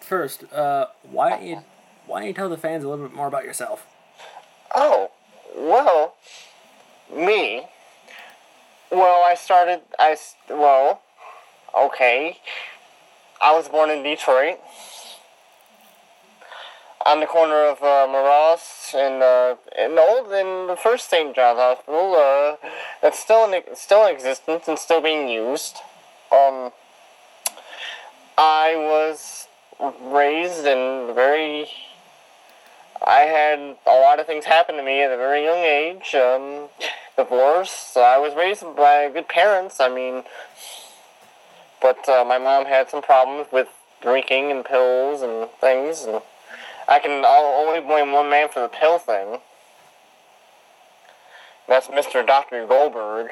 first, 0.00 0.50
uh, 0.52 0.86
why 1.02 1.30
don't 1.30 1.42
you 1.44 1.62
why 2.06 2.20
don't 2.20 2.28
you 2.28 2.34
tell 2.34 2.48
the 2.48 2.56
fans 2.56 2.84
a 2.84 2.88
little 2.88 3.06
bit 3.06 3.14
more 3.14 3.26
about 3.26 3.44
yourself? 3.44 3.86
Oh, 4.74 5.10
well, 5.56 6.14
me. 7.14 7.66
Well, 8.90 9.24
I 9.24 9.34
started. 9.34 9.80
I 9.98 10.16
well, 10.50 11.00
okay. 11.76 12.38
I 13.40 13.52
was 13.52 13.68
born 13.68 13.90
in 13.90 14.02
Detroit, 14.02 14.58
on 17.04 17.20
the 17.20 17.26
corner 17.26 17.64
of 17.64 17.82
uh, 17.82 18.06
and 18.94 19.22
uh, 19.22 19.56
the 19.76 20.00
old 20.00 20.32
in 20.32 20.66
the 20.68 20.76
first 20.76 21.10
St. 21.10 21.34
John's 21.34 21.58
Hospital. 21.58 22.14
Uh, 22.14 22.68
that's 23.02 23.18
still 23.18 23.52
in 23.52 23.62
still 23.74 24.06
in 24.06 24.14
existence 24.14 24.68
and 24.68 24.78
still 24.78 25.00
being 25.00 25.28
used. 25.28 25.76
Um, 26.32 26.72
I 28.38 28.74
was 28.76 29.48
raised 30.00 30.66
in 30.66 31.12
very 31.14 31.68
I 33.06 33.20
had 33.20 33.76
a 33.86 34.00
lot 34.00 34.18
of 34.18 34.26
things 34.26 34.46
happen 34.46 34.76
to 34.76 34.82
me 34.82 35.02
at 35.02 35.10
a 35.10 35.16
very 35.16 35.44
young 35.44 35.58
age. 35.58 36.14
Um, 36.14 36.68
divorce. 37.16 37.96
I 37.96 38.18
was 38.18 38.34
raised 38.34 38.64
by 38.76 39.10
good 39.12 39.28
parents. 39.28 39.80
I 39.80 39.88
mean, 39.88 40.24
but 41.80 42.08
uh, 42.08 42.24
my 42.24 42.38
mom 42.38 42.66
had 42.66 42.88
some 42.88 43.02
problems 43.02 43.48
with 43.52 43.68
drinking 44.00 44.50
and 44.50 44.64
pills 44.64 45.22
and 45.22 45.48
things. 45.60 46.02
And 46.02 46.22
I 46.88 46.98
can 46.98 47.24
I'll 47.24 47.66
only 47.66 47.80
blame 47.80 48.12
one 48.12 48.28
man 48.30 48.48
for 48.48 48.60
the 48.60 48.68
pill 48.68 48.98
thing. 48.98 49.38
That's 51.66 51.88
Mr. 51.88 52.26
Dr. 52.26 52.66
Goldberg. 52.66 53.30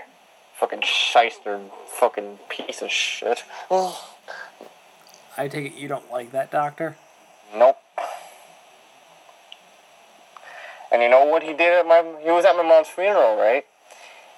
Fucking 0.58 0.82
shyster, 0.82 1.60
fucking 1.86 2.38
piece 2.48 2.82
of 2.82 2.90
shit. 2.90 3.42
I 3.70 5.48
take 5.48 5.66
it 5.66 5.74
you 5.74 5.88
don't 5.88 6.10
like 6.10 6.32
that 6.32 6.50
doctor. 6.50 6.96
Nope. 7.54 7.78
And 10.90 11.02
you 11.02 11.08
know 11.08 11.24
what 11.24 11.42
he 11.42 11.52
did 11.52 11.72
at 11.72 11.86
my 11.86 12.04
he 12.22 12.30
was 12.30 12.44
at 12.44 12.54
my 12.54 12.62
mom's 12.62 12.88
funeral, 12.88 13.36
right? 13.36 13.64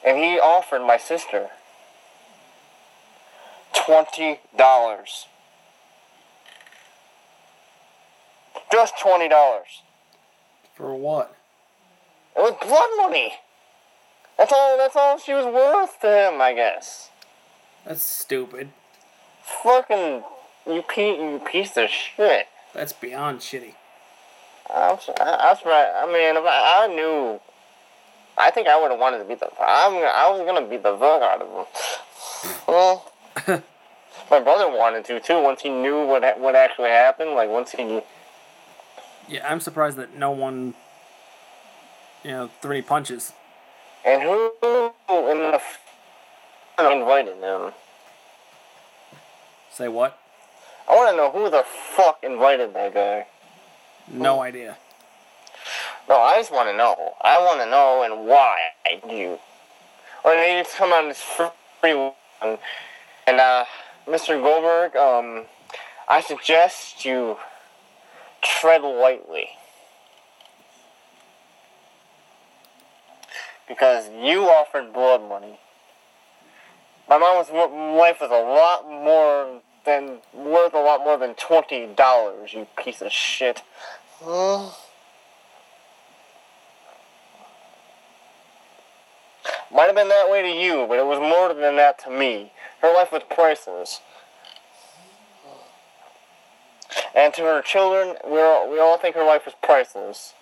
And 0.06 0.16
he 0.18 0.38
offered 0.38 0.80
my 0.80 0.96
sister 0.96 1.50
twenty 3.74 4.40
dollars. 4.56 5.26
Just 8.74 8.98
twenty 8.98 9.28
dollars. 9.28 9.82
For 10.74 10.92
what? 10.96 11.36
It 12.36 12.40
was 12.40 12.56
blood 12.60 12.88
money. 12.96 13.34
That's 14.36 14.52
all 14.52 14.76
that's 14.76 14.96
all 14.96 15.16
she 15.16 15.32
was 15.32 15.46
worth 15.46 16.00
to 16.00 16.08
him, 16.08 16.40
I 16.40 16.54
guess. 16.54 17.10
That's 17.86 18.02
stupid. 18.02 18.70
Fucking 19.62 20.24
you 20.66 20.82
pe- 20.88 21.16
you 21.16 21.40
piece 21.48 21.76
of 21.76 21.88
shit. 21.88 22.48
That's 22.72 22.92
beyond 22.92 23.42
shitty. 23.42 23.74
I'm 24.68 24.98
I'm 25.20 25.56
sorry. 25.56 25.90
I 25.94 26.06
mean, 26.06 26.36
if 26.36 26.44
I, 26.44 26.84
I 26.84 26.86
knew, 26.88 27.38
I 28.36 28.50
think 28.50 28.66
I 28.66 28.80
would 28.82 28.90
have 28.90 28.98
wanted 28.98 29.18
to 29.18 29.24
beat 29.24 29.38
the. 29.38 29.50
I'm. 29.60 29.94
I 29.94 30.28
was 30.32 30.44
gonna 30.44 30.66
beat 30.66 30.82
the 30.82 30.98
fuck 30.98 31.22
out 31.22 31.42
of 31.42 31.48
him. 31.48 31.64
Well, 32.66 33.10
my 33.46 34.40
brother 34.40 34.68
wanted 34.68 35.04
to 35.04 35.20
too. 35.20 35.40
Once 35.40 35.62
he 35.62 35.68
knew 35.68 36.04
what 36.04 36.40
what 36.40 36.56
actually 36.56 36.90
happened, 36.90 37.34
like 37.34 37.48
once 37.48 37.70
he. 37.70 38.02
Yeah, 39.28 39.46
I'm 39.50 39.60
surprised 39.60 39.96
that 39.96 40.16
no 40.16 40.30
one, 40.30 40.74
you 42.22 42.30
know, 42.30 42.50
threw 42.60 42.72
any 42.72 42.82
punches. 42.82 43.32
And 44.04 44.22
who 44.22 44.52
in 45.08 45.38
the 45.38 45.54
f- 45.54 45.80
invited 46.78 47.40
them? 47.40 47.72
Say 49.70 49.88
what? 49.88 50.18
I 50.88 50.94
want 50.94 51.10
to 51.10 51.16
know 51.16 51.30
who 51.30 51.50
the 51.50 51.64
fuck 51.66 52.18
invited 52.22 52.74
that 52.74 52.92
guy. 52.92 53.26
No 54.08 54.42
idea. 54.42 54.76
No, 56.08 56.20
I 56.20 56.36
just 56.36 56.52
want 56.52 56.68
to 56.68 56.76
know. 56.76 57.14
I 57.22 57.38
want 57.38 57.60
to 57.60 57.66
know 57.66 58.02
and 58.04 58.28
why 58.28 58.58
you. 59.08 59.38
Or 60.22 60.32
they 60.32 60.60
just 60.62 60.76
come 60.76 60.92
on 60.92 61.08
this 61.08 61.22
free 61.22 61.94
one. 61.94 62.58
And, 63.26 63.40
uh, 63.40 63.64
Mr. 64.06 64.40
Goldberg, 64.42 64.96
um, 64.96 65.46
I 66.08 66.20
suggest 66.20 67.06
you 67.06 67.38
tread 68.44 68.82
lightly. 68.82 69.48
Because 73.66 74.08
you 74.10 74.42
offered 74.42 74.92
blood 74.92 75.26
money. 75.28 75.58
My 77.08 77.18
mom's 77.18 77.50
life 77.50 78.20
was 78.20 78.30
a 78.30 78.34
lot 78.34 78.88
more 78.88 79.60
than, 79.84 80.18
worth 80.34 80.74
a 80.74 80.80
lot 80.80 81.00
more 81.00 81.16
than 81.16 81.34
$20, 81.34 82.52
you 82.52 82.66
piece 82.76 83.02
of 83.02 83.10
shit. 83.10 83.62
Might 89.74 89.86
have 89.86 89.94
been 89.94 90.08
that 90.08 90.30
way 90.30 90.42
to 90.42 90.48
you, 90.48 90.86
but 90.88 90.98
it 90.98 91.06
was 91.06 91.18
more 91.18 91.52
than 91.52 91.76
that 91.76 91.98
to 92.04 92.10
me. 92.10 92.52
Her 92.80 92.92
life 92.94 93.10
was 93.12 93.22
priceless. 93.28 94.00
And 97.14 97.32
to 97.34 97.42
her 97.42 97.62
children, 97.62 98.16
we 98.28 98.40
all, 98.40 98.70
we 98.70 98.78
all 98.80 98.98
think 98.98 99.14
her 99.14 99.24
life 99.24 99.44
was 99.44 99.54
priceless. 99.62 100.34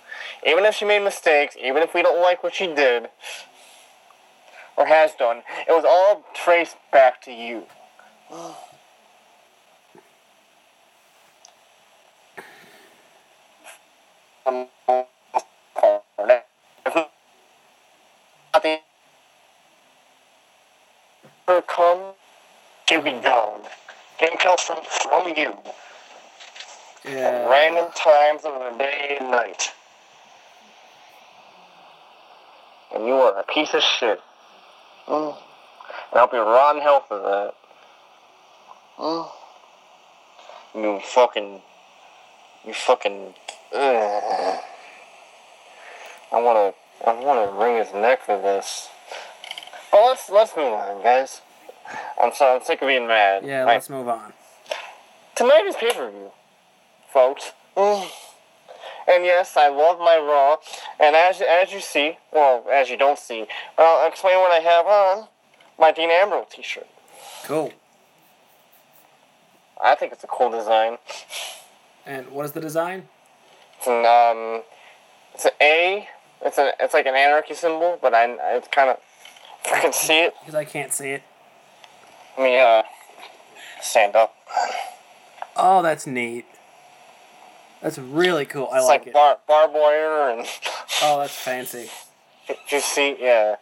Even 0.46 0.64
if 0.64 0.74
she 0.74 0.84
made 0.84 1.02
mistakes, 1.02 1.56
even 1.62 1.82
if 1.82 1.94
we 1.94 2.02
don't 2.02 2.20
like 2.20 2.42
what 2.42 2.54
she 2.54 2.66
did, 2.66 3.08
or 4.76 4.86
has 4.86 5.12
done, 5.14 5.42
it 5.68 5.72
was 5.72 5.84
all 5.86 6.24
traced 6.34 6.76
back 6.90 7.20
to 7.22 7.32
you. 7.32 7.64
Um, 14.46 14.66
come 21.66 22.12
to 22.86 23.02
be 23.02 23.12
gone. 23.22 23.60
It 24.20 24.38
comes 24.38 24.60
from, 24.60 24.78
from 24.84 25.32
you. 25.36 25.56
Yeah. 27.04 27.48
Random 27.48 27.90
times 27.94 28.42
of 28.44 28.54
the 28.54 28.78
day 28.78 29.16
and 29.20 29.30
night. 29.30 29.72
And 32.94 33.06
you 33.06 33.14
are 33.14 33.38
a 33.38 33.42
piece 33.44 33.74
of 33.74 33.82
shit. 33.82 34.20
Mm. 35.08 35.36
And 36.12 36.20
I'll 36.20 36.26
be 36.28 36.36
rotten 36.36 36.80
hell 36.82 37.00
for 37.06 37.18
that. 37.18 37.54
Mm. 38.98 39.28
You 40.74 41.00
fucking. 41.04 41.60
You 42.66 42.72
fucking. 42.74 43.34
Ugh. 43.74 44.58
I 46.32 46.40
wanna 46.40 46.72
I 47.06 47.12
wanna 47.14 47.50
wring 47.52 47.76
his 47.78 47.92
neck 47.92 48.22
for 48.22 48.36
this. 48.40 48.88
But 49.90 50.02
let's 50.06 50.30
let's 50.30 50.56
move 50.56 50.72
on, 50.72 51.02
guys. 51.02 51.40
I'm 52.22 52.32
sorry, 52.32 52.56
I'm 52.58 52.64
sick 52.64 52.80
of 52.80 52.88
being 52.88 53.06
mad. 53.06 53.44
Yeah, 53.44 53.62
Right. 53.64 53.74
let's 53.74 53.90
move 53.90 54.08
on. 54.08 54.32
Tonight 55.34 55.64
is 55.66 55.76
pay 55.76 55.92
per 55.92 56.10
view, 56.10 56.30
folks. 57.12 57.52
Mm. 57.76 58.08
And 59.08 59.24
yes, 59.24 59.56
I 59.56 59.68
love 59.68 59.98
my 59.98 60.16
Raw. 60.16 60.56
And 61.00 61.16
as 61.16 61.40
as 61.42 61.72
you 61.72 61.80
see, 61.80 62.18
well, 62.32 62.64
as 62.70 62.88
you 62.88 62.96
don't 62.96 63.18
see, 63.18 63.46
I'll 63.76 64.08
explain 64.08 64.36
what 64.36 64.52
I 64.52 64.60
have 64.60 64.86
on. 64.86 65.28
My 65.78 65.90
Dean 65.90 66.10
Ambrose 66.10 66.46
T-shirt. 66.50 66.86
Cool. 67.44 67.72
I 69.82 69.94
think 69.96 70.12
it's 70.12 70.22
a 70.22 70.28
cool 70.28 70.50
design. 70.50 70.98
And 72.06 72.28
what 72.30 72.44
is 72.44 72.52
the 72.52 72.60
design? 72.60 73.08
It's 73.78 73.88
an 73.88 74.06
um, 74.06 74.62
it's 75.34 75.44
an 75.44 75.52
A. 75.60 76.08
It's 76.44 76.58
a 76.58 76.72
it's 76.78 76.94
like 76.94 77.06
an 77.06 77.14
anarchy 77.14 77.54
symbol, 77.54 77.98
but 78.00 78.14
I 78.14 78.36
it's 78.56 78.68
kind 78.68 78.90
of 78.90 78.98
I 79.72 79.80
can 79.80 79.92
see 79.92 80.20
it. 80.20 80.34
Because 80.40 80.54
I 80.54 80.64
can't 80.64 80.92
see 80.92 81.10
it. 81.10 81.22
Let 82.38 82.44
me 82.44 82.58
uh 82.58 82.82
stand 83.80 84.14
up. 84.14 84.34
Oh, 85.56 85.82
that's 85.82 86.06
neat. 86.06 86.46
That's 87.82 87.98
really 87.98 88.46
cool. 88.46 88.68
I 88.72 88.78
It's 88.78 88.86
like 88.86 89.00
like, 89.00 89.06
it. 89.08 89.12
bar- 89.12 89.38
barbed 89.46 89.74
wire 89.74 90.30
and 90.30 90.46
Oh, 91.02 91.20
that's 91.20 91.34
fancy. 91.34 91.90
You 92.70 92.80
see? 92.80 93.16
Yeah. 93.18 93.56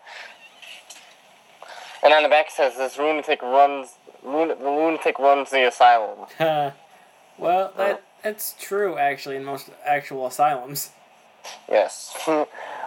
And 2.03 2.13
on 2.13 2.23
the 2.23 2.29
back 2.29 2.47
it 2.47 2.53
says 2.53 2.77
this 2.77 2.99
lunatic 2.99 3.43
runs. 3.43 3.95
Lun- 4.23 4.49
the 4.49 4.55
lunatic 4.71 5.19
runs 5.19 5.51
the 5.51 5.67
asylum. 5.67 6.27
well, 7.39 7.73
that 7.77 8.03
that's 8.23 8.55
true 8.61 8.99
actually 8.99 9.37
in 9.37 9.45
most 9.45 9.71
actual 9.87 10.27
asylums. 10.27 10.91
Yes. 11.71 12.15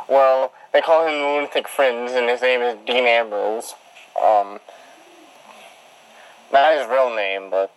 well, 0.08 0.54
they 0.72 0.82
call 0.82 1.08
him 1.08 1.14
lunatic 1.14 1.68
fringe, 1.68 2.12
and 2.12 2.30
his 2.30 2.42
name 2.42 2.62
is 2.62 2.78
Dean 2.86 3.06
Ambrose. 3.06 3.74
Um, 4.24 4.60
not 6.52 6.78
his 6.78 6.88
real 6.88 7.16
name, 7.16 7.50
but 7.50 7.74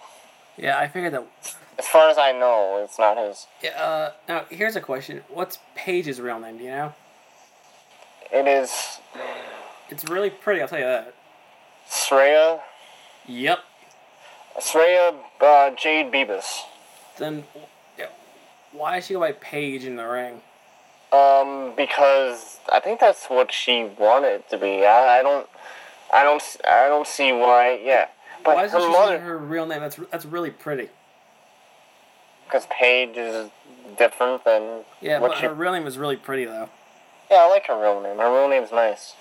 Yeah, 0.58 0.78
I 0.78 0.86
figured 0.88 1.14
that. 1.14 1.24
As 1.78 1.86
far 1.86 2.08
as 2.08 2.16
I 2.16 2.32
know, 2.32 2.82
it's 2.82 2.98
not 2.98 3.18
his. 3.18 3.46
Yeah, 3.62 3.70
uh, 3.80 4.12
now 4.28 4.44
here's 4.50 4.76
a 4.76 4.80
question: 4.80 5.22
What's 5.28 5.58
Paige's 5.74 6.20
real 6.20 6.40
name? 6.40 6.58
Do 6.58 6.64
you 6.64 6.70
know? 6.70 6.94
It 8.32 8.46
is 8.46 8.98
It's 9.88 10.08
really 10.08 10.30
pretty. 10.30 10.60
I'll 10.60 10.68
tell 10.68 10.78
you 10.78 10.84
that. 10.84 11.14
Saraya. 11.88 12.60
Yep. 13.26 13.58
Saraya 14.60 15.14
uh, 15.40 15.70
Jade 15.76 16.10
Beebus. 16.10 16.62
Then, 17.18 17.44
why 18.72 18.96
does 18.96 19.06
she 19.06 19.14
go 19.14 19.20
by 19.20 19.32
Paige 19.32 19.84
in 19.84 19.96
the 19.96 20.06
ring? 20.06 20.40
Um, 21.12 21.72
because 21.76 22.58
I 22.72 22.80
think 22.80 23.00
that's 23.00 23.26
what 23.26 23.52
she 23.52 23.88
wanted 23.98 24.48
to 24.50 24.58
be. 24.58 24.84
I, 24.84 25.20
I 25.20 25.22
don't, 25.22 25.48
I 26.12 26.24
don't, 26.24 26.42
I 26.68 26.88
don't 26.88 27.06
see 27.06 27.32
why. 27.32 27.80
Yeah, 27.82 28.08
but 28.44 28.56
Why 28.56 28.68
her 28.68 28.80
she 28.80 28.84
say 28.84 28.92
mother, 28.92 29.20
her 29.20 29.38
real 29.38 29.66
name? 29.66 29.80
That's 29.80 29.96
that's 30.10 30.26
really 30.26 30.50
pretty. 30.50 30.88
Because 32.46 32.66
Paige 32.70 33.16
is 33.16 33.50
different 33.98 34.44
than. 34.44 34.84
Yeah, 35.00 35.18
what 35.18 35.32
but 35.32 35.38
she, 35.38 35.46
her 35.46 35.54
real 35.54 35.72
name 35.72 35.86
is 35.86 35.98
really 35.98 36.16
pretty 36.16 36.44
though. 36.44 36.68
Yeah, 37.30 37.38
I 37.38 37.50
like 37.50 37.66
her 37.66 37.80
real 37.80 38.00
name. 38.00 38.18
Her 38.18 38.32
real 38.32 38.48
name's 38.48 38.72
nice. 38.72 39.14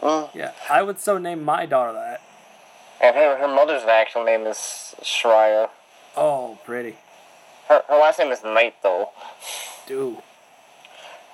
Mm. 0.00 0.34
Yeah, 0.34 0.52
I 0.70 0.82
would 0.82 0.98
so 0.98 1.18
name 1.18 1.42
my 1.42 1.66
daughter 1.66 1.92
that. 1.92 2.20
And 3.00 3.16
her 3.16 3.38
her 3.38 3.48
mother's 3.48 3.82
actual 3.84 4.24
name 4.24 4.42
is 4.42 4.94
Shreya. 5.02 5.70
Oh, 6.16 6.58
pretty. 6.64 6.96
Her 7.68 7.82
her 7.88 7.96
last 7.96 8.18
name 8.18 8.30
is 8.32 8.42
Knight 8.42 8.74
though, 8.82 9.10
Dude. 9.86 10.18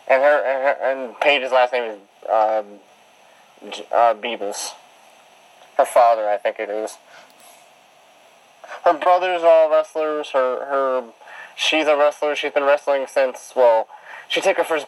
and 0.09 0.23
her 0.23 0.39
and, 0.45 0.63
her, 0.63 0.91
and 0.91 1.21
Paige's 1.21 1.53
last 1.53 1.73
name 1.73 1.91
is 1.91 1.99
um, 2.29 2.81
uh, 3.93 4.15
Beebus. 4.15 4.71
Her 5.77 5.85
father, 5.85 6.29
I 6.29 6.37
think 6.37 6.59
it 6.59 6.71
is. 6.71 6.99
Her 8.85 8.95
brothers 8.95 9.43
are 9.43 9.49
all 9.49 9.71
wrestlers. 9.71 10.31
Her 10.31 10.67
her 10.67 11.05
she's 11.57 11.87
a 11.87 11.97
wrestler. 11.97 12.35
She's 12.35 12.53
been 12.53 12.65
wrestling 12.65 13.07
since 13.09 13.53
well, 13.55 13.89
she 14.29 14.41
took 14.41 14.57
her 14.57 14.65
first. 14.65 14.87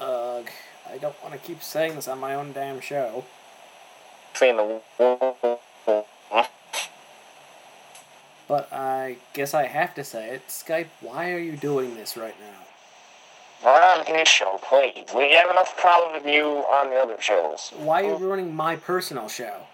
Ugh. 0.00 0.48
I 0.94 0.98
don't 0.98 1.20
want 1.22 1.34
to 1.34 1.40
keep 1.40 1.62
saying 1.62 1.96
this 1.96 2.06
on 2.06 2.20
my 2.20 2.34
own 2.34 2.52
damn 2.52 2.80
show. 2.80 3.24
the 4.38 4.80
But 8.46 8.72
I 8.72 9.16
guess 9.32 9.54
I 9.54 9.66
have 9.66 9.94
to 9.94 10.04
say 10.04 10.30
it. 10.30 10.48
Skype, 10.48 10.88
why 11.00 11.32
are 11.32 11.38
you 11.38 11.56
doing 11.56 11.96
this 11.96 12.16
right 12.16 12.38
now? 12.38 12.63
We're 13.62 13.70
on 13.70 14.04
this 14.06 14.28
show, 14.28 14.58
please. 14.68 15.06
We 15.14 15.32
have 15.32 15.50
enough 15.50 15.76
problems 15.76 16.22
with 16.22 16.32
you 16.32 16.44
on 16.44 16.90
the 16.90 16.96
other 16.96 17.16
shows. 17.20 17.72
Why 17.76 18.02
are 18.02 18.08
you 18.10 18.16
ruining 18.16 18.54
my 18.54 18.76
personal 18.76 19.28
show? 19.28 19.66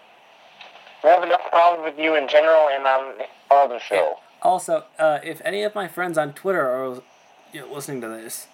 We 1.03 1.09
have 1.09 1.23
enough 1.23 1.49
problems 1.49 1.91
with 1.95 2.03
you 2.03 2.15
in 2.15 2.27
general 2.27 2.69
and 2.69 2.85
on 2.85 3.17
the 3.17 3.25
other 3.53 3.79
show. 3.79 4.19
Also, 4.41 4.85
uh, 4.99 5.19
if 5.23 5.41
any 5.43 5.63
of 5.63 5.75
my 5.75 5.87
friends 5.87 6.17
on 6.17 6.33
Twitter 6.33 6.67
are 6.67 7.01
you 7.53 7.61
know, 7.61 7.73
listening 7.73 8.01
to 8.01 8.07
this, 8.07 8.47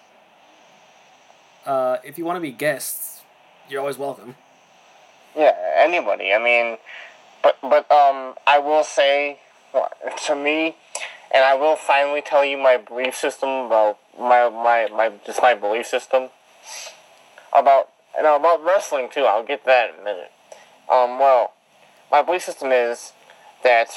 uh, 1.66 1.98
if 2.04 2.18
you 2.18 2.24
want 2.24 2.36
to 2.36 2.40
be 2.40 2.50
guests, 2.50 3.22
you're 3.68 3.80
always 3.80 3.98
welcome. 3.98 4.34
Yeah, 5.36 5.54
anybody. 5.76 6.32
I 6.32 6.38
mean, 6.42 6.78
but 7.42 7.58
but 7.62 7.90
um, 7.92 8.34
I 8.46 8.58
will 8.58 8.82
say 8.82 9.38
to 10.26 10.34
me, 10.34 10.74
and 11.30 11.44
I 11.44 11.54
will 11.54 11.76
finally 11.76 12.22
tell 12.22 12.44
you 12.44 12.56
my 12.56 12.76
belief 12.76 13.14
system 13.14 13.48
about 13.48 13.98
my 14.18 14.48
my 14.48 14.88
my 14.94 15.12
just 15.24 15.40
my 15.40 15.54
belief 15.54 15.86
system 15.86 16.28
about 17.52 17.88
and 18.16 18.26
about 18.26 18.64
wrestling 18.64 19.08
too. 19.12 19.22
I'll 19.22 19.44
get 19.44 19.60
to 19.62 19.66
that 19.66 19.90
in 19.94 20.00
a 20.00 20.04
minute. 20.04 20.32
Um, 20.90 21.18
well, 21.18 21.52
my 22.10 22.22
belief 22.22 22.42
system 22.42 22.72
is 22.72 23.12
that 23.62 23.90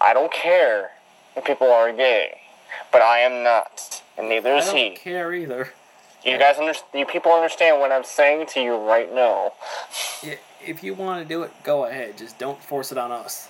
I 0.00 0.14
don't 0.14 0.32
care 0.32 0.90
if 1.36 1.44
people 1.44 1.70
are 1.70 1.92
gay, 1.92 2.40
but 2.92 3.02
I 3.02 3.18
am 3.20 3.42
not, 3.42 4.02
and 4.16 4.28
neither 4.28 4.54
is 4.54 4.70
he. 4.70 4.78
I 4.78 4.88
don't 4.88 4.98
care 4.98 5.34
either. 5.34 5.68
You 6.24 6.38
guys 6.38 6.56
understand? 6.56 6.88
You 6.94 7.06
people 7.06 7.32
understand 7.32 7.80
what 7.80 7.92
I'm 7.92 8.04
saying 8.04 8.46
to 8.54 8.60
you 8.60 8.76
right 8.76 9.12
now. 9.12 9.52
If 10.64 10.82
you 10.82 10.94
want 10.94 11.22
to 11.22 11.28
do 11.28 11.42
it, 11.42 11.52
go 11.62 11.84
ahead. 11.84 12.18
Just 12.18 12.38
don't 12.38 12.60
force 12.62 12.90
it 12.90 12.98
on 12.98 13.12
us. 13.12 13.48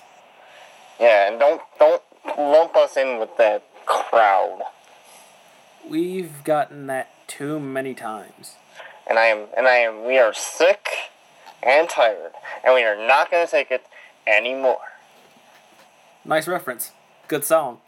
Yeah, 0.99 1.29
and 1.29 1.39
don't 1.39 1.61
don't 1.79 2.01
lump 2.37 2.75
us 2.75 2.97
in 2.97 3.19
with 3.19 3.35
that 3.37 3.63
crowd. 3.85 4.61
We've 5.89 6.43
gotten 6.43 6.87
that 6.87 7.09
too 7.27 7.59
many 7.59 7.93
times. 7.93 8.55
And 9.09 9.17
I 9.17 9.25
am 9.25 9.47
and 9.55 9.67
I 9.67 9.75
am 9.75 10.05
we 10.05 10.17
are 10.17 10.33
sick 10.33 10.87
and 11.63 11.87
tired, 11.89 12.33
and 12.63 12.73
we 12.73 12.83
are 12.83 12.95
not 12.95 13.31
gonna 13.31 13.47
take 13.47 13.71
it 13.71 13.85
anymore. 14.25 14.81
Nice 16.25 16.47
reference. 16.47 16.91
Good 17.27 17.45
song. 17.45 17.79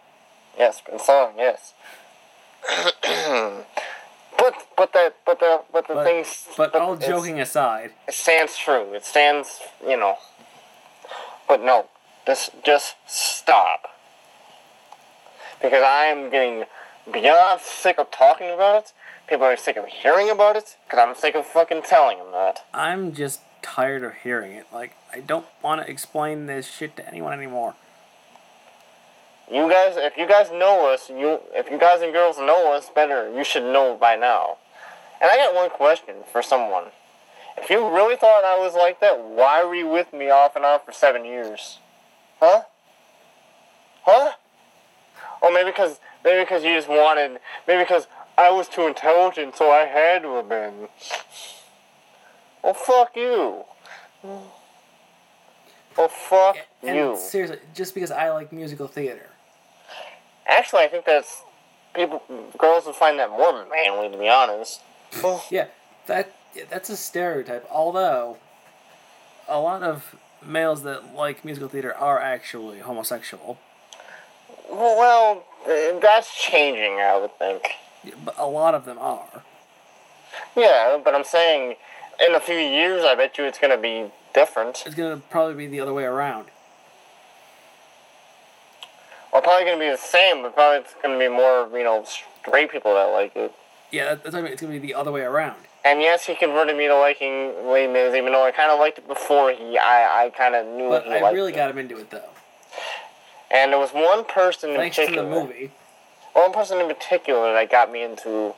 Yes, 0.57 0.81
good 0.85 1.01
song, 1.01 1.33
yes. 1.37 1.73
but 4.37 4.53
but 4.77 4.93
the 4.93 5.13
but 5.25 5.39
the 5.39 5.61
but 5.73 5.87
the 5.87 5.93
But, 5.95 6.05
things 6.05 6.47
but 6.55 6.75
all 6.75 6.95
joking 6.95 7.39
aside, 7.41 7.91
it 8.07 8.13
stands 8.13 8.57
true. 8.57 8.93
It 8.93 9.05
stands 9.05 9.59
you 9.85 9.97
know. 9.97 10.15
But 11.49 11.61
no, 11.61 11.87
just 12.25 12.51
just 12.63 12.95
stop. 13.07 13.89
Because 15.61 15.83
I 15.83 16.05
am 16.05 16.29
getting 16.29 16.63
beyond 17.11 17.61
sick 17.61 17.97
of 17.97 18.11
talking 18.11 18.49
about 18.49 18.83
it. 18.83 18.93
People 19.27 19.45
are 19.45 19.57
sick 19.57 19.77
of 19.77 19.85
hearing 19.85 20.29
about 20.29 20.55
it. 20.55 20.75
Because 20.85 20.99
I'm 20.99 21.15
sick 21.15 21.35
of 21.35 21.45
fucking 21.45 21.83
telling 21.83 22.17
them 22.17 22.31
that. 22.31 22.65
I'm 22.73 23.13
just 23.13 23.41
tired 23.61 24.03
of 24.03 24.13
hearing 24.15 24.53
it. 24.53 24.65
Like, 24.73 24.95
I 25.13 25.19
don't 25.19 25.45
want 25.61 25.81
to 25.81 25.89
explain 25.89 26.45
this 26.45 26.67
shit 26.67 26.95
to 26.97 27.07
anyone 27.07 27.33
anymore. 27.33 27.75
You 29.51 29.69
guys, 29.69 29.95
if 29.97 30.15
you 30.15 30.27
guys 30.27 30.51
know 30.51 30.93
us, 30.93 31.09
you 31.09 31.39
if 31.55 31.71
you 31.71 31.79
guys 31.79 32.01
and 32.01 32.13
girls 32.13 32.37
know 32.37 32.71
us 32.73 32.89
better, 32.93 33.35
you 33.35 33.43
should 33.43 33.63
know 33.63 33.97
by 33.99 34.15
now. 34.15 34.57
And 35.19 35.29
I 35.29 35.37
got 35.37 35.55
one 35.55 35.71
question 35.71 36.17
for 36.31 36.43
someone. 36.43 36.85
If 37.57 37.69
you 37.69 37.79
really 37.93 38.15
thought 38.15 38.43
I 38.45 38.59
was 38.59 38.75
like 38.75 38.99
that, 39.01 39.19
why 39.19 39.63
were 39.63 39.73
you 39.73 39.87
with 39.87 40.13
me 40.13 40.29
off 40.29 40.55
and 40.55 40.63
on 40.63 40.79
for 40.85 40.91
seven 40.91 41.25
years? 41.25 41.79
Huh? 42.39 42.61
Huh? 44.03 44.33
Or 45.41 45.51
maybe 45.51 45.71
because 45.71 45.99
maybe 46.23 46.43
because 46.43 46.63
you 46.63 46.75
just 46.75 46.87
wanted 46.89 47.39
maybe 47.67 47.83
because 47.83 48.07
I 48.37 48.51
was 48.51 48.67
too 48.67 48.87
intelligent, 48.87 49.55
so 49.55 49.69
I 49.71 49.85
had 49.85 50.21
to 50.23 50.35
have 50.35 50.49
been. 50.49 50.87
Well, 52.63 52.73
fuck 52.73 53.15
you. 53.15 53.63
Well, 55.97 56.07
fuck 56.07 56.57
And 56.83 56.95
you. 56.95 57.17
seriously, 57.17 57.57
just 57.73 57.93
because 57.93 58.11
I 58.11 58.29
like 58.31 58.51
musical 58.51 58.87
theater. 58.87 59.29
Actually, 60.47 60.83
I 60.83 60.87
think 60.87 61.05
that's 61.05 61.43
people, 61.93 62.21
girls 62.57 62.85
would 62.85 62.95
find 62.95 63.19
that 63.19 63.29
more 63.29 63.65
manly, 63.69 64.09
to 64.09 64.17
be 64.17 64.29
honest. 64.29 64.81
Yeah, 65.51 65.67
that 66.05 66.31
yeah, 66.55 66.63
that's 66.69 66.89
a 66.89 66.97
stereotype. 66.97 67.65
Although, 67.71 68.37
a 69.47 69.59
lot 69.59 69.83
of 69.83 70.15
males 70.45 70.83
that 70.83 71.13
like 71.15 71.43
musical 71.43 71.67
theater 71.69 71.93
are 71.93 72.19
actually 72.19 72.79
homosexual. 72.79 73.59
Well, 74.71 75.43
Uh, 75.65 75.99
that's 75.99 76.33
changing, 76.41 76.99
I 76.99 77.17
would 77.17 77.37
think. 77.37 77.63
Yeah, 78.03 78.13
But 78.23 78.35
a 78.37 78.45
lot 78.45 78.75
of 78.75 78.85
them 78.85 78.97
are. 78.99 79.43
Yeah, 80.55 80.99
but 81.03 81.13
I'm 81.15 81.23
saying 81.23 81.75
in 82.27 82.35
a 82.35 82.39
few 82.39 82.55
years, 82.55 83.03
I 83.03 83.15
bet 83.15 83.37
you 83.37 83.43
it's 83.45 83.59
gonna 83.59 83.77
be 83.77 84.11
different. 84.33 84.83
It's 84.85 84.95
gonna 84.95 85.21
probably 85.29 85.55
be 85.55 85.67
the 85.67 85.79
other 85.81 85.93
way 85.93 86.03
around. 86.05 86.45
Well, 89.31 89.41
probably 89.41 89.65
gonna 89.65 89.79
be 89.79 89.89
the 89.89 89.97
same, 89.97 90.41
but 90.41 90.55
probably 90.55 90.79
it's 90.79 90.95
gonna 91.03 91.19
be 91.19 91.27
more, 91.27 91.69
you 91.77 91.83
know, 91.83 92.03
straight 92.41 92.71
people 92.71 92.93
that 92.93 93.05
like 93.05 93.35
it. 93.35 93.53
Yeah, 93.91 94.05
that- 94.05 94.23
that's 94.23 94.33
what 94.33 94.39
I 94.39 94.43
mean. 94.43 94.53
It's 94.53 94.61
gonna 94.61 94.73
be 94.73 94.79
the 94.79 94.95
other 94.95 95.11
way 95.11 95.21
around. 95.21 95.65
And 95.85 96.01
yes, 96.01 96.25
he 96.25 96.35
converted 96.35 96.75
me 96.75 96.87
to 96.87 96.95
liking 96.97 97.69
Les 97.71 97.87
Mis, 97.87 98.13
even 98.13 98.33
though 98.33 98.43
I 98.43 98.51
kind 98.51 98.69
of 98.71 98.79
liked 98.79 98.97
it 98.97 99.07
before. 99.07 99.51
He, 99.51 99.77
I, 99.77 100.25
I 100.25 100.29
kind 100.31 100.53
of 100.55 100.65
knew 100.67 100.89
But 100.89 101.07
I 101.07 101.31
really 101.31 101.51
got 101.53 101.69
him 101.69 101.77
into 101.77 101.97
it 101.97 102.09
though, 102.09 102.29
And 103.51 103.71
there 103.71 103.79
was 103.79 103.91
one 103.91 104.25
person 104.25 104.71
in 104.71 104.75
thanks 104.77 104.95
to 104.97 105.01
the 105.03 105.07
particular. 105.07 105.29
movie. 105.45 105.71
One 106.33 106.53
person 106.53 106.79
in 106.79 106.87
particular 106.87 107.53
that 107.53 107.69
got 107.71 107.91
me 107.91 108.03
into 108.03 108.53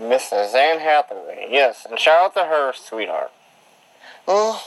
Mrs. 0.00 0.54
Anne 0.54 0.80
Hathaway. 0.80 1.48
Yes, 1.50 1.86
and 1.88 1.98
shout 1.98 2.24
out 2.24 2.34
to 2.34 2.44
her, 2.46 2.72
sweetheart. 2.74 3.30
Mm. 4.26 4.58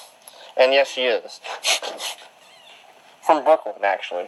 And 0.56 0.74
yes, 0.74 0.90
she 0.90 1.06
is. 1.06 1.40
From 3.26 3.44
Brooklyn, 3.44 3.76
actually. 3.84 4.28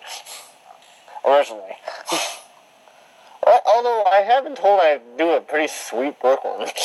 Originally. 1.25 1.77
Although 3.73 4.03
I 4.11 4.21
have 4.21 4.43
been 4.43 4.55
told 4.55 4.79
I 4.81 4.99
do 5.17 5.29
a 5.31 5.41
pretty 5.41 5.67
sweet 5.67 6.19
Brooklyn. 6.19 6.67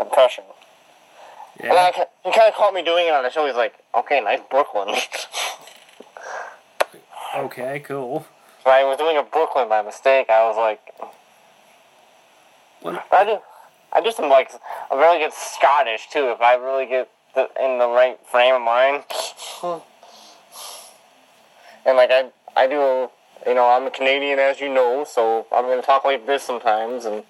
impression. 0.00 0.44
And 1.60 1.72
I, 1.72 1.92
Yeah. 1.96 2.04
he 2.24 2.32
kind 2.32 2.48
of 2.48 2.54
caught 2.54 2.74
me 2.74 2.82
doing 2.82 3.06
it 3.06 3.12
on 3.14 3.22
the 3.22 3.30
show. 3.30 3.46
He's 3.46 3.54
like, 3.54 3.74
okay, 3.94 4.20
nice 4.20 4.40
Brooklyn. 4.50 4.94
Okay. 7.36 7.80
Cool. 7.80 8.26
So 8.64 8.70
I 8.70 8.82
was 8.84 8.98
doing 8.98 9.16
a 9.16 9.22
Brooklyn 9.22 9.68
by 9.68 9.82
mistake. 9.82 10.28
I 10.28 10.46
was 10.48 10.56
like, 10.56 10.80
What? 12.82 13.06
I 13.12 13.24
do, 13.24 13.38
I 13.92 14.00
do 14.00 14.10
some 14.10 14.28
like 14.28 14.50
a 14.90 14.96
really 14.96 15.18
good 15.18 15.32
Scottish 15.32 16.08
too. 16.10 16.30
If 16.30 16.40
I 16.40 16.54
really 16.54 16.86
get 16.86 17.08
the, 17.34 17.48
in 17.62 17.78
the 17.78 17.88
right 17.88 18.18
frame 18.30 18.54
of 18.54 18.62
mind, 18.62 19.04
and 21.86 21.96
like 21.96 22.10
I, 22.10 22.30
I 22.56 22.66
do, 22.66 23.08
you 23.46 23.54
know, 23.54 23.70
I'm 23.70 23.86
a 23.86 23.90
Canadian 23.90 24.38
as 24.38 24.60
you 24.60 24.68
know, 24.68 25.04
so 25.04 25.46
I'm 25.52 25.64
gonna 25.64 25.82
talk 25.82 26.04
like 26.04 26.26
this 26.26 26.42
sometimes, 26.42 27.04
and 27.04 27.22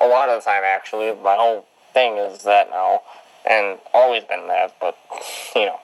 a 0.00 0.06
lot 0.06 0.28
of 0.28 0.42
the 0.42 0.50
time 0.50 0.62
actually, 0.64 1.14
my 1.22 1.36
whole 1.36 1.66
thing 1.92 2.16
is 2.16 2.42
that 2.44 2.70
now, 2.70 3.02
and 3.46 3.78
always 3.94 4.24
been 4.24 4.46
that, 4.48 4.74
but 4.80 4.96
you 5.54 5.66
know. 5.66 5.80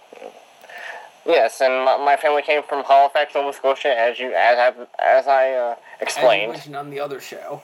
Yes, 1.25 1.61
and 1.61 1.85
my, 1.85 1.96
my 1.98 2.16
family 2.16 2.42
came 2.42 2.62
from 2.64 2.83
Halifax, 2.85 3.35
Nova 3.35 3.53
Scotia, 3.53 3.96
as 3.96 4.18
you 4.18 4.33
as 4.35 4.59
I 4.59 4.72
as 4.98 5.27
I 5.29 5.53
uh, 5.53 5.77
As 6.01 6.03
explained. 6.03 6.53
mentioned 6.53 6.77
on 6.77 6.90
the 6.90 6.98
other 6.98 7.20
show. 7.20 7.62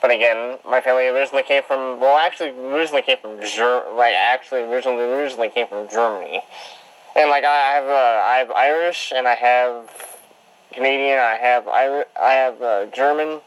But 0.00 0.10
again, 0.12 0.58
my 0.68 0.80
family 0.80 1.08
originally 1.08 1.42
came 1.42 1.62
from 1.64 1.98
well, 1.98 2.16
actually 2.18 2.50
originally 2.50 3.02
came 3.02 3.16
from 3.18 3.40
Ger- 3.42 3.82
like 3.96 4.14
actually 4.14 4.60
originally 4.62 5.02
originally 5.02 5.48
came 5.48 5.66
from 5.66 5.88
Germany, 5.88 6.42
and 7.16 7.28
like 7.30 7.42
I 7.44 7.72
have 7.74 7.84
uh, 7.88 8.22
I 8.24 8.36
have 8.38 8.50
Irish 8.52 9.12
and 9.16 9.26
I 9.26 9.34
have 9.34 9.90
Canadian, 10.72 11.18
I 11.18 11.36
have 11.40 11.66
Irish, 11.66 12.06
I 12.20 12.32
have 12.34 12.62
uh, 12.62 12.86
German. 12.86 13.40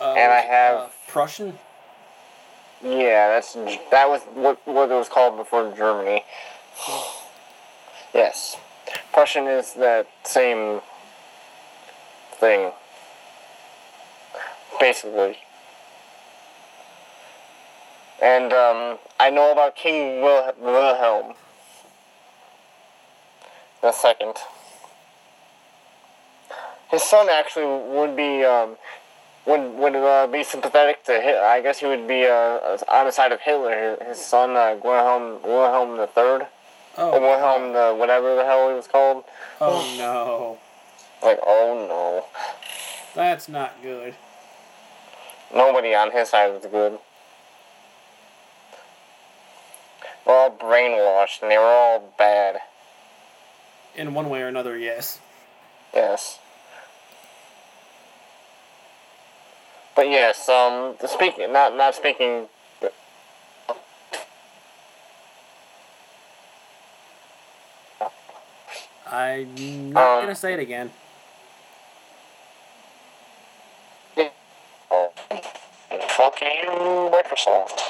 Uh, 0.00 0.12
And 0.14 0.30
I 0.32 0.40
have- 0.42 0.76
uh, 0.78 0.88
Prussian. 1.08 1.58
Yeah, 2.82 3.28
that's 3.28 3.54
that 3.90 4.08
was 4.08 4.22
what 4.34 4.64
what 4.66 4.90
it 4.90 4.94
was 4.94 5.08
called 5.08 5.36
before 5.36 5.72
Germany. 5.76 6.24
Yes, 8.14 8.56
Prussian 9.12 9.46
is 9.46 9.74
that 9.74 10.08
same 10.24 10.80
thing, 12.32 12.72
basically. 14.80 15.36
And 18.20 18.52
um, 18.54 18.98
I 19.20 19.28
know 19.30 19.52
about 19.52 19.76
King 19.76 20.22
Wil- 20.22 20.54
Wilhelm. 20.58 21.34
The 23.82 23.92
second. 23.92 24.34
His 26.90 27.02
son 27.02 27.28
actually 27.30 27.66
would 27.94 28.16
be 28.16 28.42
um, 28.42 28.76
would 29.48 29.74
would 29.78 29.96
uh, 29.96 30.26
be 30.28 30.44
sympathetic 30.44 31.02
to 31.04 31.12
Hitler. 31.20 31.42
I 31.44 31.60
guess 31.60 31.78
he 31.80 31.86
would 31.86 32.06
be 32.06 32.26
uh, 32.26 32.76
on 32.88 33.06
the 33.06 33.10
side 33.12 33.32
of 33.32 33.40
Hitler. 33.40 33.96
His 34.06 34.18
son 34.24 34.50
uh, 34.56 34.76
Wilhelm 34.84 35.42
Wilhelm 35.42 35.96
the 35.96 36.06
Third, 36.06 36.42
or 36.42 36.48
Oh. 37.16 37.20
Wilhelm 37.20 37.72
the 37.72 37.94
whatever 37.98 38.34
the 38.36 38.44
hell 38.44 38.68
he 38.68 38.74
was 38.74 38.86
called. 38.86 39.24
Oh 39.60 39.82
no. 39.98 40.58
Like 41.26 41.40
oh 41.44 41.86
no, 41.88 42.26
That's 43.20 43.48
not 43.48 43.82
good. 43.82 44.14
nobody 45.52 45.94
on 45.94 46.12
his 46.12 46.28
side 46.28 46.52
was 46.52 46.64
good. 46.70 46.98
We're 50.26 50.34
all 50.34 50.50
brainwashed, 50.50 51.40
and 51.42 51.50
they 51.50 51.56
were 51.58 51.64
all 51.64 52.12
bad. 52.18 52.58
In 53.96 54.14
one 54.14 54.28
way 54.28 54.42
or 54.42 54.46
another, 54.46 54.76
yes. 54.78 55.18
Yes. 55.94 56.38
But 59.98 60.10
yes, 60.10 60.48
um, 60.48 60.94
speaking, 61.08 61.52
not 61.52 61.76
not 61.76 61.92
speaking. 61.92 62.46
I'm 69.10 69.92
not 69.92 70.18
Um, 70.18 70.22
gonna 70.22 70.36
say 70.36 70.52
it 70.52 70.60
again. 70.60 70.92
Oh, 74.88 75.10
fuck 76.10 76.40
you, 76.42 77.10
Microsoft. 77.10 77.80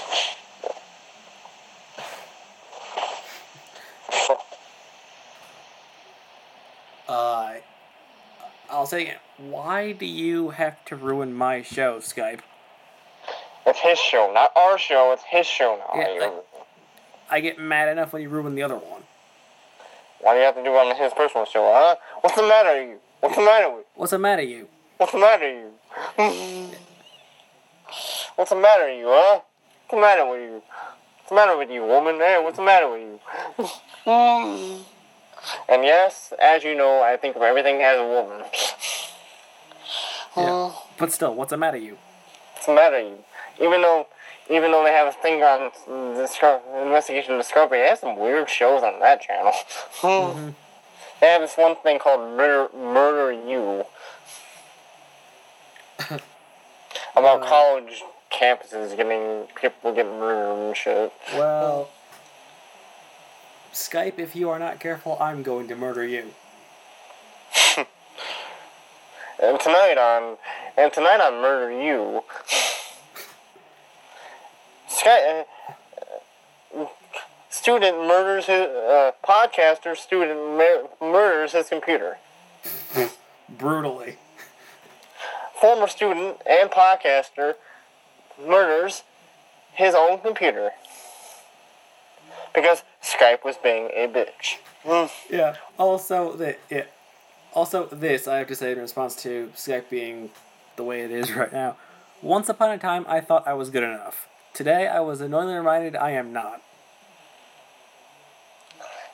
Uh, 7.06 7.52
I'll 8.70 8.77
say 8.88 9.06
it. 9.08 9.18
Why 9.36 9.92
do 9.92 10.06
you 10.06 10.50
have 10.50 10.84
to 10.86 10.96
ruin 10.96 11.32
my 11.34 11.62
show, 11.62 11.98
Skype? 11.98 12.40
It's 13.66 13.78
his 13.80 13.98
show, 13.98 14.30
not 14.32 14.50
our 14.56 14.78
show. 14.78 15.12
It's 15.12 15.22
his 15.24 15.46
show 15.46 15.76
now. 15.78 16.00
Yeah, 16.00 16.12
You- 16.14 16.20
like- 16.20 16.32
I 17.30 17.40
get 17.40 17.58
mad 17.58 17.88
enough 17.90 18.12
when 18.14 18.22
you 18.22 18.30
ruin 18.30 18.54
the 18.54 18.62
other 18.62 18.76
one. 18.76 19.04
Why 20.20 20.32
do 20.32 20.38
you 20.40 20.46
have 20.46 20.54
to 20.56 20.64
do 20.64 20.74
it 20.74 20.78
on 20.78 20.96
his 20.96 21.12
personal 21.12 21.44
show, 21.44 21.70
huh? 21.72 21.96
What's 22.22 22.34
the 22.36 22.42
matter, 22.42 22.72
with 22.80 22.88
you? 22.88 23.00
What's 23.20 23.36
the 23.36 23.42
matter 23.42 23.70
with? 23.70 23.84
What's 23.94 24.10
the 24.12 24.18
matter, 24.18 24.42
you? 24.42 24.68
What's 24.96 25.12
the 25.12 25.18
matter, 25.18 25.44
with 26.16 26.72
you? 26.72 26.76
What's 28.36 28.50
the 28.50 28.56
matter, 28.56 28.84
with 28.86 28.98
you, 28.98 29.06
huh? 29.08 29.40
What's 29.40 29.90
the 29.90 29.96
matter 30.00 30.26
with 30.26 30.40
you? 30.40 30.62
What's 31.18 31.28
the 31.28 31.34
matter 31.34 31.56
with 31.58 31.70
you, 31.70 31.84
woman? 31.84 32.16
Hey, 32.16 32.40
what's 32.42 32.56
the 32.56 32.62
matter 32.64 32.88
with 32.88 33.00
you? 33.02 33.20
and 35.68 35.84
yes, 35.84 36.32
as 36.40 36.64
you 36.64 36.74
know, 36.74 37.02
I 37.02 37.16
think 37.16 37.36
of 37.36 37.42
everything 37.42 37.82
as 37.82 37.98
a 37.98 38.04
woman. 38.04 38.42
Yeah. 40.40 40.72
But 40.98 41.12
still, 41.12 41.34
what's 41.34 41.50
the 41.50 41.56
matter, 41.56 41.76
you? 41.78 41.98
What's 42.54 42.66
the 42.66 42.74
matter, 42.74 43.02
with 43.02 43.18
you? 43.58 43.66
Even 43.66 43.82
though, 43.82 44.06
even 44.50 44.70
though 44.72 44.82
they 44.84 44.92
have 44.92 45.08
a 45.08 45.12
thing 45.12 45.42
on 45.42 45.70
Disco- 46.16 46.62
Investigation 46.82 47.36
Discovery, 47.36 47.78
they 47.80 47.88
have 47.88 47.98
some 47.98 48.16
weird 48.16 48.48
shows 48.48 48.82
on 48.82 49.00
that 49.00 49.20
channel. 49.20 49.52
They 51.20 51.26
have 51.26 51.40
this 51.40 51.56
one 51.56 51.74
thing 51.82 51.98
called 51.98 52.20
Murder, 52.36 52.68
Murder 52.76 53.32
You. 53.32 53.84
About 57.16 57.42
Uh. 57.42 57.46
college 57.46 58.02
campuses 58.32 58.96
getting 58.96 59.48
people 59.60 59.92
getting 59.92 60.12
murdered 60.20 60.68
and 60.68 60.76
shit. 60.76 61.12
Well, 61.34 61.88
Skype, 63.72 64.18
if 64.20 64.36
you 64.36 64.48
are 64.50 64.60
not 64.60 64.78
careful, 64.78 65.16
I'm 65.20 65.42
going 65.42 65.66
to 65.68 65.74
murder 65.74 66.06
you. 66.06 66.32
And 69.40 69.60
tonight 69.60 69.96
on 69.98 70.36
and 70.76 70.92
tonight 70.92 71.20
on 71.20 71.40
Murder 71.40 71.70
You, 71.70 72.22
Sky, 74.88 75.44
uh, 76.76 76.86
student 77.48 77.98
murders 77.98 78.46
his 78.46 78.66
uh, 78.66 79.12
podcaster. 79.24 79.96
Student 79.96 80.40
mur- 80.40 80.88
murders 81.00 81.52
his 81.52 81.68
computer. 81.68 82.18
Brutally. 83.48 84.16
Former 85.60 85.86
student 85.88 86.38
and 86.44 86.70
podcaster 86.70 87.54
murders 88.44 89.02
his 89.72 89.94
own 89.94 90.20
computer 90.20 90.70
because 92.54 92.82
Skype 93.02 93.44
was 93.44 93.56
being 93.56 93.86
a 93.94 94.08
bitch. 94.08 94.58
Yeah. 95.30 95.56
Also, 95.78 96.32
the 96.34 96.56
yeah. 96.70 96.84
Also, 97.54 97.86
this 97.86 98.28
I 98.28 98.38
have 98.38 98.48
to 98.48 98.54
say 98.54 98.72
in 98.72 98.78
response 98.78 99.16
to 99.22 99.50
Skype 99.56 99.88
being 99.90 100.30
the 100.76 100.84
way 100.84 101.02
it 101.02 101.10
is 101.10 101.32
right 101.36 101.52
now. 101.52 101.76
Once 102.22 102.48
upon 102.48 102.70
a 102.70 102.78
time, 102.78 103.04
I 103.08 103.20
thought 103.20 103.46
I 103.46 103.54
was 103.54 103.70
good 103.70 103.82
enough. 103.82 104.28
Today, 104.54 104.86
I 104.88 105.00
was 105.00 105.20
annoyingly 105.20 105.54
reminded 105.54 105.94
I 105.96 106.10
am 106.10 106.32
not. 106.32 106.62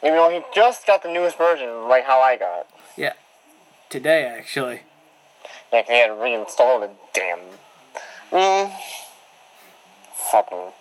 Even 0.02 0.16
though 0.16 0.30
he 0.30 0.42
just 0.54 0.86
got 0.86 1.02
the 1.02 1.10
newest 1.12 1.36
version, 1.38 1.88
like 1.88 2.04
how 2.04 2.20
I 2.20 2.36
got. 2.36 2.66
Yeah. 2.96 3.12
Today, 3.90 4.24
actually. 4.24 4.82
Yeah, 5.72 5.82
'cause 5.82 5.90
he 5.90 5.98
had 5.98 6.10
reinstalled 6.18 6.82
it. 6.84 6.90
Damn. 7.12 7.38
Mm. 8.30 8.72
Fucking. 10.30 10.72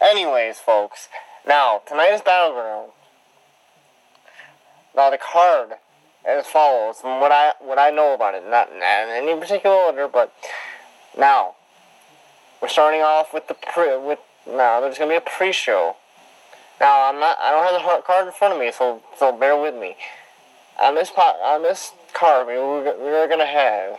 Anyways, 0.00 0.58
folks. 0.58 1.08
Now, 1.46 1.82
tonight 1.86 2.10
is 2.12 2.20
Battleground. 2.20 2.90
Now, 4.96 5.10
the 5.10 5.18
card 5.18 5.72
as 6.26 6.46
follows, 6.46 7.00
from 7.00 7.20
what 7.20 7.30
I 7.30 7.52
what 7.60 7.78
I 7.78 7.90
know 7.90 8.14
about 8.14 8.34
it, 8.34 8.42
not, 8.48 8.70
in 8.72 8.82
any 8.82 9.38
particular 9.38 9.76
order, 9.76 10.08
but 10.08 10.32
now 11.16 11.54
we're 12.60 12.68
starting 12.68 13.00
off 13.00 13.32
with 13.32 13.46
the 13.46 13.54
pre 13.54 13.96
with 13.96 14.18
now 14.46 14.80
there's 14.80 14.98
gonna 14.98 15.10
be 15.10 15.16
a 15.16 15.20
pre-show. 15.20 15.96
Now 16.80 17.08
I'm 17.08 17.20
not 17.20 17.38
I 17.40 17.50
don't 17.52 17.62
have 17.62 17.98
the 17.98 18.02
card 18.02 18.26
in 18.26 18.32
front 18.32 18.54
of 18.54 18.60
me, 18.60 18.72
so 18.72 19.02
so 19.18 19.32
bear 19.32 19.56
with 19.60 19.74
me. 19.74 19.96
On 20.82 20.94
this 20.94 21.10
pot 21.10 21.36
on 21.42 21.62
this 21.62 21.92
card, 22.12 22.48
we 22.48 22.54
we're, 22.54 22.98
we're 22.98 23.28
gonna 23.28 23.46
have 23.46 23.98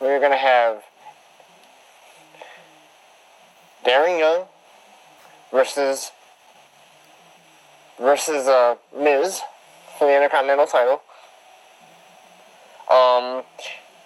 we're 0.00 0.20
gonna 0.20 0.36
have 0.36 0.82
Darren 3.84 4.18
Young 4.18 4.46
versus 5.52 6.10
versus 7.98 8.46
uh, 8.46 8.76
Miz 8.96 9.40
for 9.98 10.06
the 10.06 10.14
Intercontinental 10.14 10.66
title. 10.66 11.02
Um, 12.90 13.42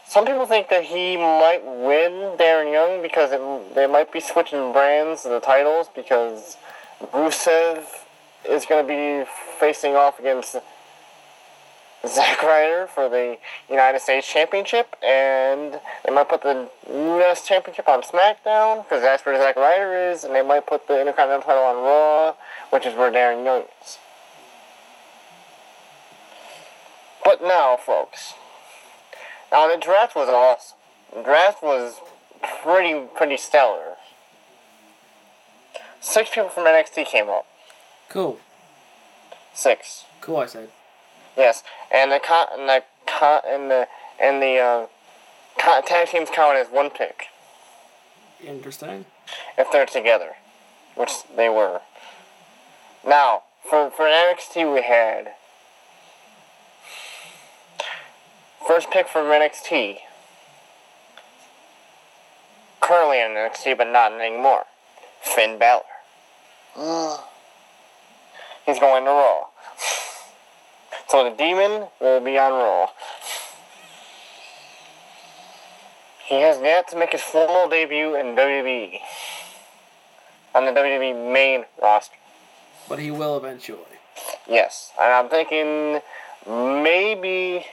some 0.07 0.26
people 0.26 0.46
think 0.46 0.68
that 0.70 0.85
he 0.85 1.16
might 1.16 1.62
win 1.64 2.37
Darren 2.38 2.72
Young 2.72 3.03
because 3.03 3.31
it, 3.33 3.74
they 3.74 3.87
might 3.87 4.12
be 4.12 4.20
switching 4.20 4.72
brands 4.72 5.22
the 5.22 5.40
titles 5.40 5.88
because 5.94 6.57
Rusev 7.12 7.85
is 8.48 8.64
going 8.66 8.87
to 8.87 8.88
be 8.88 9.31
facing 9.59 9.94
off 9.94 10.18
against 10.18 10.57
Zack 12.07 12.43
Ryder 12.43 12.87
for 12.87 13.09
the 13.09 13.37
United 13.69 14.01
States 14.01 14.27
Championship, 14.27 14.97
and 15.03 15.79
they 16.05 16.13
might 16.13 16.29
put 16.29 16.43
the 16.43 16.69
U.S. 16.89 17.47
Championship 17.47 17.89
on 17.89 18.03
SmackDown 18.03 18.85
because 18.85 19.03
that's 19.03 19.25
where 19.27 19.37
Zack 19.37 19.57
Ryder 19.57 20.11
is, 20.11 20.25
and 20.25 20.35
they 20.35 20.43
might 20.43 20.67
put 20.67 20.89
the 20.89 20.99
Intercontinental 20.99 21.43
title 21.43 21.63
on 21.63 21.77
Raw, 21.77 22.35
which 22.71 22.87
is 22.87 22.95
where 22.95 23.13
Darren 23.13 23.45
Young 23.45 23.65
is. 23.83 23.99
But 27.23 27.43
now, 27.43 27.77
folks, 27.77 28.33
now 29.53 29.73
the 29.73 29.79
draft 29.79 30.17
was 30.17 30.29
awesome. 30.29 30.79
The 31.15 31.23
draft 31.23 31.63
was 31.63 32.01
pretty 32.63 33.07
pretty 33.15 33.37
stellar. 33.37 33.97
Six 36.01 36.31
people 36.31 36.49
from 36.49 36.65
NXT 36.65 37.05
came 37.07 37.29
up. 37.29 37.47
Cool. 38.09 38.41
Six. 39.53 40.05
Cool, 40.23 40.39
I 40.39 40.47
said. 40.47 40.71
Yes, 41.37 41.62
and 41.93 42.11
the 42.12 42.21
con- 42.21 42.49
and 42.53 42.69
the 42.69 42.83
con- 43.07 43.43
and 43.47 43.71
the 43.71 43.88
and 44.21 44.43
the 44.43 44.59
uh, 44.59 44.87
con- 45.59 45.83
tag 45.85 46.09
teams 46.09 46.29
count 46.33 46.57
as 46.59 46.69
one 46.69 46.90
pick 46.90 47.27
Interesting. 48.45 49.07
if 49.57 49.71
they're 49.73 49.87
together, 49.87 50.33
which 50.97 51.11
they 51.37 51.49
were. 51.49 51.81
Now, 53.07 53.43
for 53.69 53.90
for 53.90 54.05
NXT, 54.05 54.73
we 54.75 54.83
had 54.83 55.33
first 58.66 58.90
pick 58.90 59.09
from 59.09 59.27
NXT. 59.27 59.99
Currently 62.81 63.21
in 63.21 63.29
NXT, 63.33 63.77
but 63.79 63.87
not 63.88 64.12
anymore. 64.21 64.64
Finn 65.23 65.59
Balor. 65.59 65.83
He's 68.66 68.79
going 68.79 69.05
to 69.05 69.11
Raw. 69.11 69.45
So 71.11 71.25
the 71.25 71.37
demon 71.37 71.88
will 72.01 72.20
be 72.20 72.38
on 72.38 72.53
Raw. 72.53 72.87
He 76.25 76.37
has 76.42 76.61
yet 76.62 76.87
to 76.90 76.96
make 76.96 77.11
his 77.11 77.20
formal 77.20 77.68
debut 77.68 78.14
in 78.14 78.37
WWE. 78.37 79.01
On 80.55 80.64
the 80.66 80.70
WWE 80.70 81.33
main 81.33 81.64
roster. 81.83 82.14
But 82.88 83.01
he 83.01 83.11
will 83.11 83.37
eventually. 83.37 83.99
Yes. 84.49 84.92
And 85.01 85.12
I'm 85.12 85.29
thinking 85.29 86.01
maybe, 86.46 87.66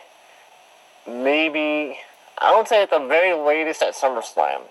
maybe, 1.07 1.99
I 2.39 2.57
would 2.57 2.67
say 2.67 2.81
at 2.81 2.89
the 2.89 3.05
very 3.07 3.33
latest 3.35 3.83
at 3.83 3.93
SummerSlam. 3.93 4.61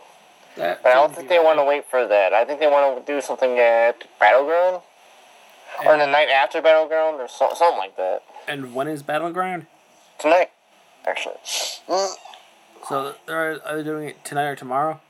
That 0.57 0.83
But 0.83 0.90
I 0.90 0.94
don't 0.94 1.14
think 1.14 1.29
they 1.29 1.37
bad. 1.38 1.44
want 1.44 1.61
to 1.61 1.64
wait 1.64 1.85
for 1.88 2.05
that. 2.05 2.33
I 2.33 2.44
think 2.44 2.59
they 2.59 2.66
want 2.66 3.07
to 3.07 3.12
do 3.12 3.20
something 3.20 3.61
at 3.61 4.02
Battleground. 4.18 4.83
Or 5.85 5.96
the 5.96 6.07
night 6.07 6.31
after 6.31 6.61
Battleground, 6.61 7.20
or 7.20 7.29
so, 7.29 7.50
something 7.55 7.79
like 7.79 7.96
that. 7.96 8.22
And 8.48 8.74
when 8.74 8.88
is 8.88 9.02
Battleground? 9.02 9.66
Tonight, 10.18 10.50
actually. 11.06 11.35
So 12.88 13.14
they're 13.26 13.61
are 13.66 13.76
they 13.76 13.82
doing 13.82 14.09
it 14.09 14.24
tonight 14.24 14.46
or 14.46 14.56
tomorrow? 14.56 15.00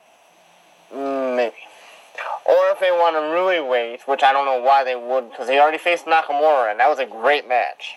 Mm, 0.93 1.37
Maybe. 1.37 1.57
Or 2.47 2.71
if 2.71 2.81
they 2.81 2.91
want 2.91 3.17
to 3.17 3.21
really 3.35 3.61
wait, 3.61 4.07
which 4.09 4.23
I 4.23 4.33
don't 4.33 4.47
know 4.47 4.63
why 4.63 4.85
they 4.85 4.95
would, 4.95 5.31
because 5.31 5.49
he 5.49 5.59
already 5.59 5.79
faced 5.79 6.07
Nakamura, 6.07 6.71
and 6.71 6.81
that 6.81 6.89
was 6.89 6.99
a 6.99 7.05
great 7.07 7.47
match. 7.49 7.97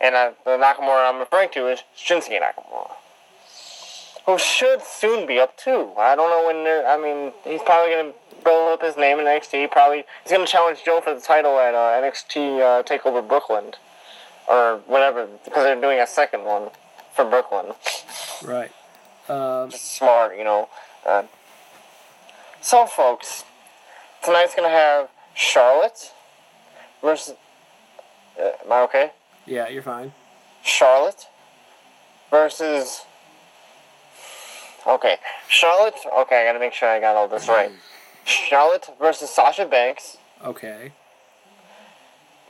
And 0.00 0.14
uh, 0.14 0.32
the 0.44 0.52
Nakamura 0.52 1.08
I'm 1.08 1.18
referring 1.18 1.50
to 1.50 1.68
is 1.68 1.80
Shinsuke 1.96 2.40
Nakamura. 2.40 2.90
Who 4.24 4.38
should 4.38 4.82
soon 4.82 5.26
be 5.26 5.38
up 5.38 5.56
too. 5.56 5.92
I 5.96 6.16
don't 6.16 6.30
know 6.30 6.46
when 6.46 6.64
they're, 6.64 6.86
I 6.88 6.96
mean, 6.96 7.32
he's 7.44 7.62
probably 7.62 7.92
going 7.94 8.12
to 8.12 8.44
build 8.44 8.72
up 8.72 8.82
his 8.82 8.96
name 8.96 9.20
in 9.20 9.26
NXT. 9.26 9.70
Probably, 9.70 10.04
he's 10.24 10.32
going 10.32 10.44
to 10.44 10.50
challenge 10.50 10.82
Joe 10.84 11.00
for 11.00 11.14
the 11.14 11.20
title 11.20 11.58
at 11.58 11.74
uh, 11.74 12.00
NXT 12.02 12.60
uh, 12.60 12.82
TakeOver 12.82 13.26
Brooklyn. 13.26 13.72
Or 14.48 14.80
whatever, 14.86 15.26
because 15.44 15.64
they're 15.64 15.80
doing 15.80 15.98
a 15.98 16.06
second 16.06 16.44
one 16.44 16.68
for 17.14 17.24
Brooklyn. 17.24 17.74
Right. 18.44 18.70
Um, 19.28 19.70
smart, 19.72 20.36
you 20.38 20.44
know. 20.44 20.68
Uh, 21.04 21.24
so, 22.60 22.86
folks, 22.86 23.44
tonight's 24.24 24.54
gonna 24.54 24.68
have 24.68 25.08
Charlotte 25.34 26.12
versus. 27.00 27.34
Uh, 28.38 28.50
am 28.64 28.72
I 28.72 28.80
okay? 28.82 29.10
yeah, 29.46 29.68
you're 29.68 29.82
fine. 29.82 30.12
Charlotte 30.62 31.26
versus. 32.30 33.02
Okay, 34.86 35.16
Charlotte. 35.48 35.94
Okay, 36.20 36.42
I 36.42 36.44
gotta 36.44 36.60
make 36.60 36.72
sure 36.72 36.88
I 36.88 37.00
got 37.00 37.16
all 37.16 37.26
this 37.26 37.48
right. 37.48 37.72
Charlotte 38.24 38.88
versus 39.00 39.30
Sasha 39.30 39.64
Banks. 39.64 40.18
Okay. 40.44 40.92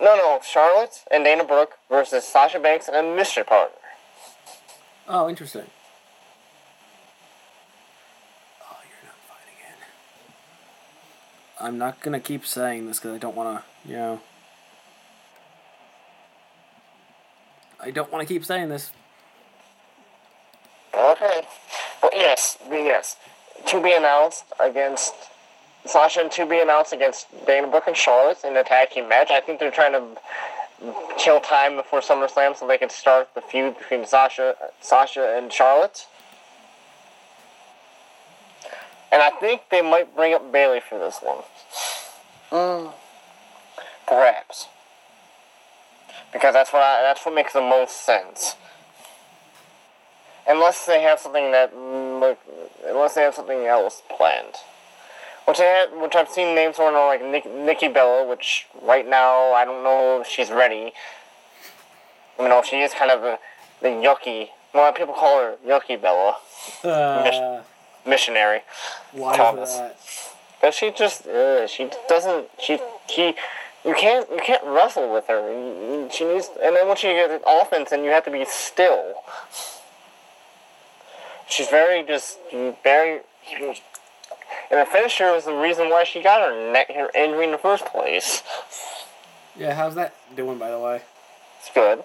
No, 0.00 0.14
no, 0.16 0.40
Charlotte 0.44 1.02
and 1.10 1.24
Dana 1.24 1.44
Brooke 1.44 1.78
versus 1.88 2.24
Sasha 2.24 2.58
Banks 2.58 2.88
and 2.92 3.16
Mystery 3.16 3.44
Partner. 3.44 3.76
Oh, 5.08 5.28
interesting. 5.28 5.64
Oh, 8.62 8.76
you're 8.82 9.08
not 9.08 9.16
fine 9.26 9.48
again. 9.56 9.78
I'm 11.60 11.78
not 11.78 12.00
gonna 12.00 12.20
keep 12.20 12.44
saying 12.44 12.86
this 12.86 12.98
because 12.98 13.14
I 13.14 13.18
don't 13.18 13.34
want 13.36 13.58
to, 13.58 13.88
you 13.88 13.96
know. 13.96 14.20
I 17.80 17.90
don't 17.90 18.12
want 18.12 18.26
to 18.26 18.32
keep 18.32 18.44
saying 18.44 18.68
this. 18.68 18.90
Okay. 20.92 21.42
But 22.02 22.12
yes, 22.14 22.58
yes. 22.70 23.16
To 23.68 23.82
be 23.82 23.92
announced 23.92 24.44
against 24.60 25.14
Sasha 25.88 26.20
and 26.20 26.30
to 26.32 26.46
be 26.46 26.58
announced 26.58 26.92
against 26.92 27.26
Dana 27.46 27.66
Brooke 27.66 27.86
and 27.86 27.96
Charlotte 27.96 28.38
in 28.44 28.56
a 28.56 28.64
tag 28.64 28.90
team 28.90 29.08
match. 29.08 29.30
I 29.30 29.40
think 29.40 29.60
they're 29.60 29.70
trying 29.70 29.92
to 29.92 30.02
kill 31.18 31.40
time 31.40 31.76
before 31.76 32.00
SummerSlam 32.00 32.56
so 32.56 32.66
they 32.66 32.78
can 32.78 32.90
start 32.90 33.28
the 33.34 33.40
feud 33.40 33.78
between 33.78 34.06
Sasha 34.06 34.54
Sasha 34.80 35.34
and 35.36 35.52
Charlotte. 35.52 36.06
And 39.12 39.22
I 39.22 39.30
think 39.30 39.62
they 39.70 39.82
might 39.82 40.14
bring 40.14 40.34
up 40.34 40.52
Bayley 40.52 40.80
for 40.80 40.98
this 40.98 41.18
one. 41.22 41.38
Mm. 42.50 42.92
Perhaps. 44.06 44.66
Because 46.32 46.52
that's 46.52 46.72
what 46.72 46.82
I, 46.82 47.02
that's 47.02 47.24
what 47.24 47.34
makes 47.34 47.52
the 47.52 47.60
most 47.60 48.04
sense. 48.04 48.56
Unless 50.46 50.86
they 50.86 51.02
have 51.02 51.18
something 51.18 51.50
that, 51.52 51.74
like, 51.74 52.38
unless 52.86 53.14
they 53.14 53.22
have 53.22 53.34
something 53.34 53.64
else 53.66 54.02
planned. 54.14 54.54
Which 55.46 55.58
I 55.60 55.86
which 56.02 56.14
I've 56.16 56.28
seen 56.28 56.54
names 56.54 56.76
for 56.76 56.90
now, 56.90 57.06
like 57.06 57.24
Nick, 57.24 57.46
Nikki 57.50 57.88
Bella, 57.88 58.26
which 58.26 58.66
right 58.82 59.08
now 59.08 59.52
I 59.52 59.64
don't 59.64 59.82
know 59.84 60.20
if 60.20 60.26
she's 60.26 60.50
ready. 60.50 60.92
You 62.38 62.48
know, 62.48 62.62
she 62.62 62.80
is 62.80 62.92
kind 62.92 63.10
of 63.10 63.22
a, 63.24 63.38
the 63.80 63.88
yucky. 63.88 64.48
Well, 64.74 64.92
people 64.92 65.14
call 65.14 65.38
her 65.40 65.54
Yucky 65.66 65.98
Bella, 66.00 66.36
Uh, 66.84 67.62
missionary. 68.04 68.60
why 69.12 69.36
Thomas. 69.36 69.74
that? 69.76 69.96
But 70.60 70.74
she 70.74 70.90
just, 70.90 71.26
uh, 71.26 71.66
she 71.66 71.88
doesn't, 72.10 72.48
she, 72.60 72.78
she, 73.08 73.34
you 73.86 73.94
can't, 73.94 74.28
you 74.30 74.38
can't 74.44 74.62
wrestle 74.64 75.10
with 75.10 75.28
her. 75.28 75.40
You- 75.50 76.02
you- 76.04 76.08
She 76.12 76.24
needs, 76.24 76.50
and 76.62 76.76
then 76.76 76.86
when 76.88 76.96
she 76.96 77.06
gets 77.08 77.42
offense, 77.46 77.90
and 77.92 78.04
you 78.04 78.10
have 78.10 78.24
to 78.24 78.30
be 78.30 78.44
still. 78.44 79.14
She's 81.48 81.68
very 81.68 82.02
just, 82.02 82.38
very, 82.82 83.20
And 84.70 84.80
the 84.80 84.86
finisher 84.90 85.32
was 85.32 85.44
the 85.44 85.54
reason 85.54 85.90
why 85.90 86.04
she 86.04 86.22
got 86.22 86.40
her 86.40 86.72
neck 86.72 86.88
her 86.94 87.10
injury 87.14 87.44
in 87.44 87.52
the 87.52 87.58
first 87.58 87.86
place. 87.86 88.42
Yeah, 89.56 89.74
how's 89.74 89.94
that 89.94 90.14
doing, 90.36 90.58
by 90.58 90.70
the 90.70 90.78
way? 90.78 91.00
It's 91.60 91.70
good. 91.72 92.02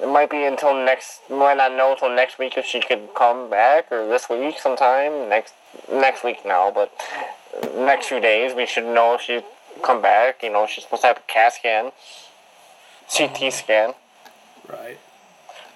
It 0.00 0.08
might 0.08 0.30
be 0.30 0.42
until 0.44 0.74
next. 0.74 1.20
Might 1.30 1.56
not 1.58 1.72
know 1.72 1.92
until 1.92 2.10
next 2.10 2.38
week 2.38 2.56
if 2.56 2.64
she 2.64 2.80
could 2.80 3.10
come 3.14 3.48
back 3.50 3.92
or 3.92 4.06
this 4.08 4.28
week 4.28 4.58
sometime. 4.58 5.28
Next 5.28 5.54
next 5.90 6.24
week 6.24 6.38
now, 6.44 6.70
but 6.70 6.92
next 7.76 8.06
few 8.06 8.20
days 8.20 8.54
we 8.54 8.66
should 8.66 8.84
know 8.84 9.14
if 9.14 9.20
she 9.20 9.42
come 9.84 10.02
back. 10.02 10.42
You 10.42 10.50
know, 10.50 10.66
she's 10.66 10.84
supposed 10.84 11.02
to 11.02 11.08
have 11.08 11.18
a 11.18 11.32
CAT 11.32 11.52
scan, 11.52 11.92
CT 13.14 13.52
scan, 13.52 13.94
Right. 14.68 14.98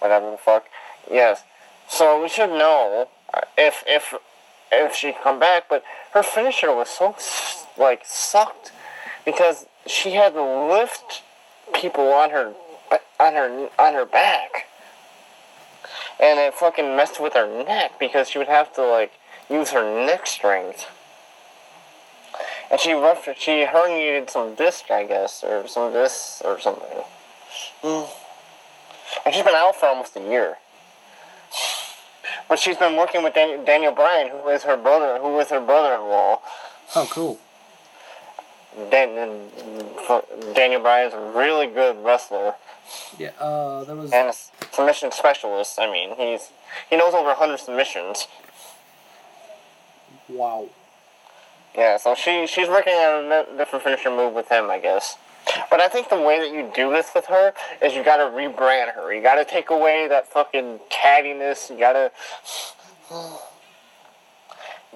whatever 0.00 0.31
the 0.33 0.38
fuck. 0.38 0.66
Yes. 1.11 1.42
So 1.88 2.20
we 2.20 2.29
should 2.29 2.50
know 2.50 3.09
if 3.57 3.85
if 3.87 4.14
if 4.72 4.94
she 4.94 5.12
come 5.22 5.38
back. 5.38 5.68
But 5.68 5.83
her 6.12 6.22
finisher 6.22 6.74
was 6.74 6.88
so 6.88 7.16
like 7.79 8.02
sucked 8.05 8.72
because 9.24 9.66
she 9.87 10.12
had 10.12 10.35
to 10.35 10.42
lift 10.42 11.22
people 11.74 12.09
on 12.12 12.31
her 12.31 12.55
on 13.20 13.35
her 13.35 13.68
on 13.79 13.94
her 13.94 14.07
back, 14.07 14.66
and 16.20 16.38
it 16.38 16.55
fucking 16.55 16.96
messed 16.96 17.20
with 17.20 17.35
her 17.35 17.64
neck 17.64 17.98
because 17.98 18.29
she 18.31 18.38
would 18.38 18.48
have 18.48 18.72
to 18.74 18.83
like 18.83 19.12
use 19.50 19.70
her 19.70 20.07
neck 20.07 20.26
strength. 20.26 20.87
And 22.70 22.81
she 22.81 22.92
ruptured, 22.92 23.37
she 23.38 23.64
her 23.64 23.72
herniated 23.72 24.29
some 24.29 24.57
disc, 24.57 24.90
I 24.90 25.05
guess, 25.05 25.44
or 25.44 25.68
some 25.68 25.92
disc 25.92 26.44
or 26.44 26.59
something. 26.59 26.98
Mm. 27.83 28.09
And 29.24 29.35
she's 29.35 29.44
been 29.44 29.55
out 29.55 29.76
for 29.76 29.87
almost 29.87 30.16
a 30.16 30.20
year. 30.20 30.59
But 32.48 32.59
she's 32.59 32.76
been 32.76 32.96
working 32.96 33.22
with 33.22 33.35
Dan- 33.35 33.64
Daniel 33.64 33.92
Bryan, 33.92 34.28
who 34.28 34.48
is 34.48 34.62
her 34.62 34.76
brother, 34.76 35.18
who 35.20 35.38
is 35.40 35.48
her 35.48 35.61
brother-in-law. 35.61 36.40
Oh, 36.94 37.09
cool. 37.11 37.38
Dan- 38.90 39.50
Daniel 40.54 40.80
Bryan's 40.80 41.14
a 41.14 41.18
really 41.35 41.66
good 41.66 41.96
wrestler 42.04 42.54
Yeah. 43.18 43.30
Uh, 43.40 43.85
there 43.85 43.96
was. 43.96 44.12
and 44.12 44.28
a 44.28 44.35
submission 44.72 45.11
specialist. 45.12 45.78
I 45.80 45.90
mean, 45.90 46.14
he's 46.16 46.50
he 46.90 46.96
knows 46.96 47.14
over 47.14 47.35
hundred 47.35 47.59
submissions. 47.59 48.28
Wow. 50.28 50.68
Yeah, 51.74 51.96
so 51.96 52.14
she 52.14 52.46
she's 52.46 52.68
working 52.68 52.92
on 52.94 53.32
a 53.32 53.44
different 53.56 53.82
finisher 53.85 54.11
move 54.11 54.35
with 54.35 54.48
him, 54.50 54.70
I 54.70 54.78
guess. 54.78 55.16
But 55.70 55.80
I 55.80 55.88
think 55.88 56.08
the 56.08 56.20
way 56.20 56.38
that 56.38 56.52
you 56.52 56.70
do 56.74 56.90
this 56.90 57.10
with 57.14 57.26
her 57.26 57.52
is 57.82 57.94
you 57.94 58.02
gotta 58.04 58.24
rebrand 58.24 58.94
her. 58.94 59.12
You 59.12 59.22
gotta 59.22 59.44
take 59.44 59.70
away 59.70 60.08
that 60.08 60.26
fucking 60.32 60.80
cattiness. 60.90 61.70
You 61.70 61.78
gotta 61.78 62.12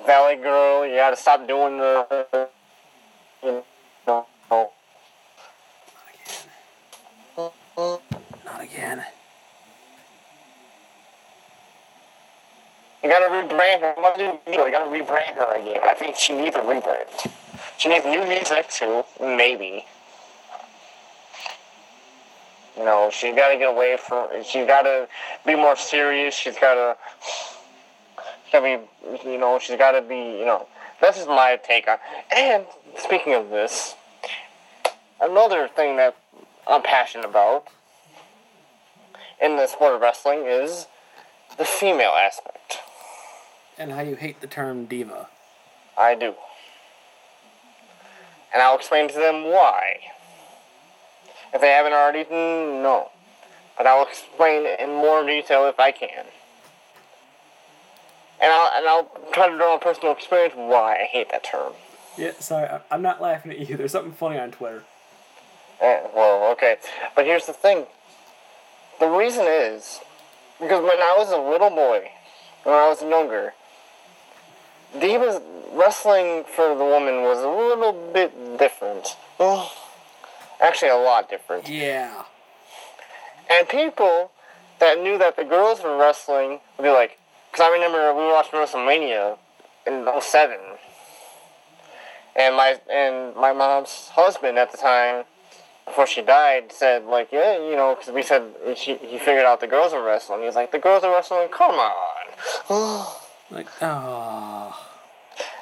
Valley 0.06 0.36
Girl. 0.36 0.86
You 0.86 0.96
gotta 0.96 1.16
stop 1.16 1.46
doing 1.46 1.78
the 1.78 2.48
you 3.42 3.62
know. 4.06 4.26
Not 8.44 8.62
again. 8.62 9.04
You 13.02 13.08
gotta 13.08 13.26
rebrand 13.26 13.80
her. 13.80 13.94
What 13.96 14.16
do 14.18 14.24
you 14.24 14.40
do? 14.46 14.52
You 14.52 14.70
gotta 14.70 14.90
rebrand 14.90 15.34
her 15.36 15.54
again. 15.56 15.80
I 15.84 15.94
think 15.94 16.16
she 16.16 16.34
needs 16.34 16.56
a 16.56 16.60
rebrand. 16.60 17.30
She 17.78 17.88
needs 17.88 18.04
new 18.04 18.26
music 18.26 18.68
too, 18.68 19.04
maybe. 19.20 19.86
You 22.80 22.86
know, 22.86 23.10
she's 23.12 23.36
gotta 23.36 23.58
get 23.58 23.68
away 23.68 23.98
from. 23.98 24.42
She's 24.42 24.66
gotta 24.66 25.06
be 25.44 25.54
more 25.54 25.76
serious. 25.76 26.34
She's 26.34 26.56
gotta. 26.56 26.96
She's 27.22 28.52
gotta 28.52 28.80
be. 29.04 29.28
You 29.30 29.36
know, 29.36 29.58
she's 29.58 29.76
gotta 29.76 30.00
be. 30.00 30.16
You 30.16 30.46
know, 30.46 30.66
that's 30.98 31.18
just 31.18 31.28
my 31.28 31.60
take 31.62 31.86
on. 31.86 31.98
And 32.34 32.64
speaking 32.96 33.34
of 33.34 33.50
this, 33.50 33.96
another 35.20 35.68
thing 35.68 35.98
that 35.98 36.16
I'm 36.66 36.82
passionate 36.82 37.26
about 37.26 37.66
in 39.42 39.56
the 39.56 39.66
sport 39.66 39.94
of 39.94 40.00
wrestling 40.00 40.46
is 40.46 40.86
the 41.58 41.66
female 41.66 42.12
aspect. 42.12 42.78
And 43.76 43.92
how 43.92 44.00
you 44.00 44.16
hate 44.16 44.40
the 44.40 44.46
term 44.46 44.86
diva. 44.86 45.28
I 45.98 46.14
do. 46.14 46.34
And 48.54 48.62
I'll 48.62 48.76
explain 48.76 49.08
to 49.08 49.18
them 49.18 49.44
why. 49.44 49.98
If 51.52 51.60
they 51.60 51.68
haven't 51.68 51.92
already, 51.92 52.24
no. 52.30 53.10
But 53.76 53.86
I'll 53.86 54.06
explain 54.06 54.66
it 54.66 54.78
in 54.80 54.90
more 54.90 55.26
detail 55.26 55.66
if 55.66 55.80
I 55.80 55.90
can. 55.90 56.24
And 58.42 58.52
I'll, 58.52 58.70
and 58.78 58.86
I'll 58.88 59.10
try 59.32 59.48
to 59.48 59.56
draw 59.56 59.74
on 59.74 59.80
personal 59.80 60.12
experience 60.12 60.54
why 60.56 60.96
I 60.96 61.04
hate 61.04 61.30
that 61.30 61.44
term. 61.44 61.72
Yeah, 62.16 62.32
sorry, 62.38 62.68
I- 62.68 62.80
I'm 62.90 63.02
not 63.02 63.20
laughing 63.20 63.52
at 63.52 63.58
you. 63.58 63.76
There's 63.78 63.92
something 63.92 64.12
funny 64.12 64.38
on 64.38 64.50
Twitter. 64.50 64.84
Eh, 65.80 66.00
well, 66.14 66.50
okay. 66.52 66.76
But 67.16 67.24
here's 67.26 67.46
the 67.46 67.52
thing. 67.52 67.86
The 68.98 69.08
reason 69.08 69.46
is 69.46 70.00
because 70.60 70.82
when 70.82 70.98
I 70.98 71.14
was 71.16 71.30
a 71.32 71.38
little 71.38 71.70
boy, 71.70 72.10
when 72.64 72.74
I 72.74 72.86
was 72.88 73.00
younger, 73.02 73.54
Divas 74.94 75.40
wrestling 75.72 76.44
for 76.44 76.74
the 76.74 76.84
woman 76.84 77.22
was 77.22 77.38
a 77.42 77.48
little 77.48 77.92
bit 78.12 78.58
different. 78.58 79.16
Actually, 80.60 80.90
a 80.90 80.96
lot 80.96 81.30
different. 81.30 81.68
Yeah. 81.68 82.24
And 83.50 83.68
people 83.68 84.30
that 84.78 85.00
knew 85.00 85.18
that 85.18 85.36
the 85.36 85.44
girls 85.44 85.82
were 85.82 85.96
wrestling 85.96 86.60
would 86.76 86.84
be 86.84 86.90
like, 86.90 87.18
because 87.50 87.66
I 87.66 87.72
remember 87.72 88.14
we 88.14 88.24
watched 88.26 88.52
WrestleMania 88.52 89.38
in 89.86 90.06
07. 90.20 90.58
And 92.36 92.56
my 92.56 92.80
and 92.90 93.34
my 93.34 93.52
mom's 93.52 94.08
husband 94.12 94.56
at 94.56 94.70
the 94.70 94.78
time, 94.78 95.24
before 95.84 96.06
she 96.06 96.22
died, 96.22 96.70
said 96.70 97.04
like, 97.04 97.30
yeah, 97.32 97.58
you 97.58 97.74
know, 97.74 97.96
because 97.98 98.14
we 98.14 98.22
said 98.22 98.44
she, 98.76 98.94
he 98.96 99.18
figured 99.18 99.44
out 99.44 99.60
the 99.60 99.66
girls 99.66 99.92
were 99.92 100.02
wrestling. 100.02 100.40
He 100.40 100.46
was 100.46 100.54
like, 100.54 100.70
the 100.70 100.78
girls 100.78 101.02
are 101.02 101.12
wrestling. 101.12 101.48
Come 101.48 101.74
on. 101.74 103.06
Like, 103.50 103.66
oh. 103.82 104.80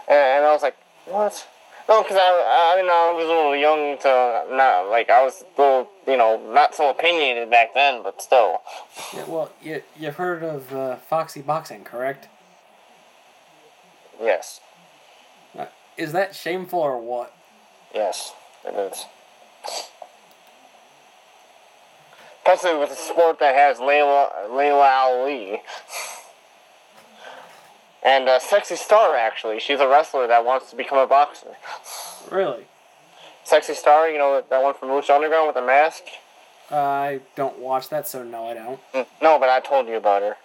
And, 0.07 0.19
and 0.19 0.45
I 0.45 0.53
was 0.53 0.63
like, 0.63 0.77
what? 1.07 1.49
No, 1.89 2.03
because 2.03 2.19
I, 2.21 2.75
I 2.75 2.81
mean, 2.81 2.91
I 2.91 3.13
was 3.13 3.25
a 3.25 3.29
little 3.29 3.57
young 3.57 3.97
to 3.99 4.45
not, 4.55 4.91
like, 4.91 5.09
I 5.09 5.25
was 5.25 5.43
a 5.43 5.61
little, 5.61 5.91
you 6.07 6.19
know, 6.19 6.39
not 6.53 6.75
so 6.75 6.91
opinionated 6.91 7.51
back 7.51 7.73
then, 7.73 8.03
but 8.03 8.21
still. 8.21 8.61
Yeah, 9.15 9.25
well, 9.27 9.51
you, 9.63 9.83
you've 9.99 10.17
heard 10.17 10.43
of 10.43 10.75
uh, 10.75 10.97
Foxy 10.97 11.41
Boxing, 11.41 11.85
correct? 11.85 12.29
Yes. 14.21 14.61
Uh, 15.59 15.67
is 15.97 16.13
that 16.13 16.35
shameful 16.35 16.79
or 16.79 17.01
what? 17.01 17.35
Yes, 17.95 18.35
it 18.67 18.75
is. 18.75 19.07
Especially 22.45 22.79
with 22.79 22.91
a 22.91 22.97
sport 22.97 23.39
that 23.41 23.55
has 23.55 23.79
Laila, 23.79 24.49
Laila 24.51 24.89
Ali. 24.89 25.63
And 28.05 28.29
uh, 28.29 28.39
Sexy 28.39 28.77
Star, 28.77 29.17
actually. 29.17 29.59
She's 29.61 29.81
a 29.81 29.89
wrestler 29.89 30.27
that 30.29 30.45
wants 30.45 30.71
to 30.71 30.77
become 30.77 30.99
a 30.99 31.07
boxer. 31.07 31.57
Really? 32.31 32.67
Sexy 33.45 33.75
Star, 33.75 34.09
you 34.09 34.19
know, 34.19 34.43
that 34.49 34.63
one 34.63 34.75
from 34.75 34.89
Lucha 34.91 35.11
Underground 35.15 35.47
with 35.49 35.57
the 35.57 35.63
mask? 35.63 36.03
I 36.71 37.21
don't 37.35 37.59
watch 37.59 37.89
that, 37.89 38.07
so 38.07 38.23
no, 38.23 38.47
I 38.47 38.55
don't. 38.55 38.81
Mm, 38.93 39.07
No, 39.23 39.39
but 39.39 39.49
I 39.49 39.61
told 39.61 39.89
you 39.89 39.97
about 39.97 40.23
her. 40.23 40.37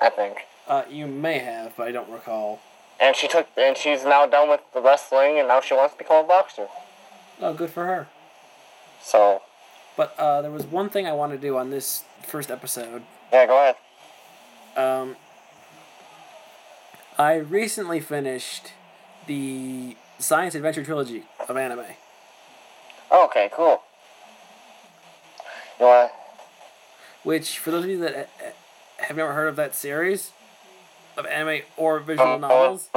I 0.00 0.10
think. 0.10 0.38
Uh, 0.66 0.82
you 0.90 1.06
may 1.06 1.38
have, 1.38 1.76
but 1.76 1.86
I 1.88 1.92
don't 1.92 2.10
recall. 2.10 2.60
And 2.98 3.14
she 3.14 3.28
took, 3.28 3.46
and 3.56 3.76
she's 3.76 4.04
now 4.04 4.26
done 4.26 4.48
with 4.48 4.60
the 4.74 4.80
wrestling, 4.80 5.38
and 5.38 5.46
now 5.48 5.60
she 5.60 5.74
wants 5.74 5.94
to 5.94 5.98
become 5.98 6.24
a 6.24 6.28
boxer. 6.28 6.66
Oh, 7.40 7.54
good 7.54 7.70
for 7.70 7.84
her. 7.86 8.08
So, 9.00 9.42
But 9.96 10.18
uh, 10.18 10.42
there 10.42 10.50
was 10.50 10.64
one 10.66 10.88
thing 10.88 11.06
I 11.06 11.12
wanted 11.12 11.36
to 11.36 11.42
do 11.42 11.56
on 11.56 11.70
this 11.70 12.02
first 12.26 12.50
episode. 12.50 13.02
yeah, 13.32 13.46
go 13.46 13.56
ahead. 13.56 13.76
Um, 14.76 15.16
I 17.18 17.36
recently 17.36 18.00
finished 18.00 18.72
the 19.26 19.96
Science 20.18 20.54
Adventure 20.54 20.84
trilogy 20.84 21.24
of 21.48 21.56
anime. 21.56 21.84
Okay, 23.10 23.48
cool. 23.54 23.80
You? 25.80 26.08
Which, 27.22 27.58
for 27.58 27.70
those 27.70 27.84
of 27.84 27.90
you 27.90 27.98
that 28.00 28.14
uh, 28.14 28.20
uh, 28.20 29.04
have 29.04 29.16
never 29.16 29.32
heard 29.32 29.48
of 29.48 29.56
that 29.56 29.74
series 29.74 30.32
of 31.16 31.24
anime 31.24 31.62
or 31.78 32.00
visual 32.00 32.28
uh, 32.28 32.34
uh, 32.34 32.38
novels, 32.38 32.90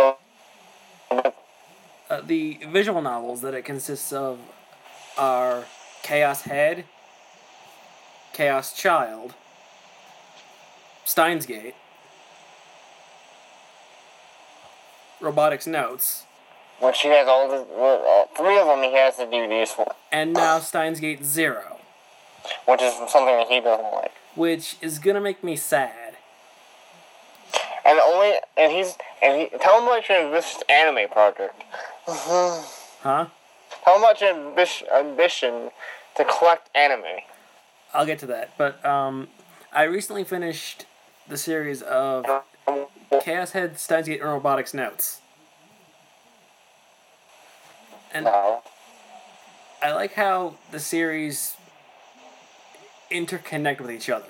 uh, 2.09 2.21
the 2.21 2.59
visual 2.67 3.01
novels 3.01 3.39
that 3.41 3.53
it 3.53 3.63
consists 3.63 4.11
of 4.11 4.39
are 5.17 5.63
Chaos 6.03 6.41
Head, 6.41 6.83
Chaos 8.33 8.73
Child, 8.73 9.33
Steins 11.05 11.45
Gate, 11.45 11.75
Robotics 15.21 15.67
Notes, 15.67 16.23
When 16.79 16.93
she 16.93 17.09
has 17.09 17.27
all 17.27 17.47
the 17.49 17.65
well, 17.75 18.03
uh, 18.31 18.37
three 18.37 18.57
of 18.57 18.67
them, 18.67 18.81
he 18.83 18.93
has 18.95 19.17
the 19.17 19.23
DVDs 19.25 19.69
for, 19.69 19.93
and 20.11 20.33
now 20.33 20.59
Steins 20.59 20.99
Gate 20.99 21.23
Zero, 21.25 21.77
which 22.65 22.81
is 22.81 22.93
something 22.93 23.25
that 23.37 23.47
he 23.49 23.59
doesn't 23.59 23.91
like. 23.93 24.11
which 24.35 24.77
is 24.81 24.99
gonna 24.99 25.21
make 25.21 25.43
me 25.43 25.55
sad. 25.55 26.15
and 27.85 27.99
only 27.99 28.33
and 28.57 28.71
he's 28.71 28.95
and 29.21 29.41
he 29.41 29.57
tell 29.57 29.79
him 29.79 29.87
about 29.87 30.07
your 30.07 30.19
ambitious 30.19 30.61
anime 30.69 31.09
project. 31.09 31.63
Huh? 33.01 33.27
Him 33.87 33.97
about 34.03 34.21
ambition, 34.21 34.87
ambition 34.93 35.71
to 36.17 36.25
collect 36.25 36.69
anime. 36.75 37.21
I'll 37.93 38.05
get 38.05 38.19
to 38.19 38.25
that. 38.27 38.51
But 38.57 38.83
um, 38.85 39.29
I 39.71 39.83
recently 39.83 40.25
finished 40.25 40.85
the 41.27 41.37
series 41.37 41.81
of 41.81 42.25
Chaos 43.21 43.51
Head 43.51 43.79
Steins 43.79 44.07
Gate 44.07 44.21
and 44.21 44.29
Robotics 44.29 44.73
Notes. 44.73 45.21
And. 48.13 48.27
I 49.81 49.93
like 49.93 50.13
how 50.13 50.55
the 50.71 50.79
series 50.79 51.55
interconnect 53.09 53.79
with 53.79 53.91
each 53.91 54.09
other. 54.09 54.27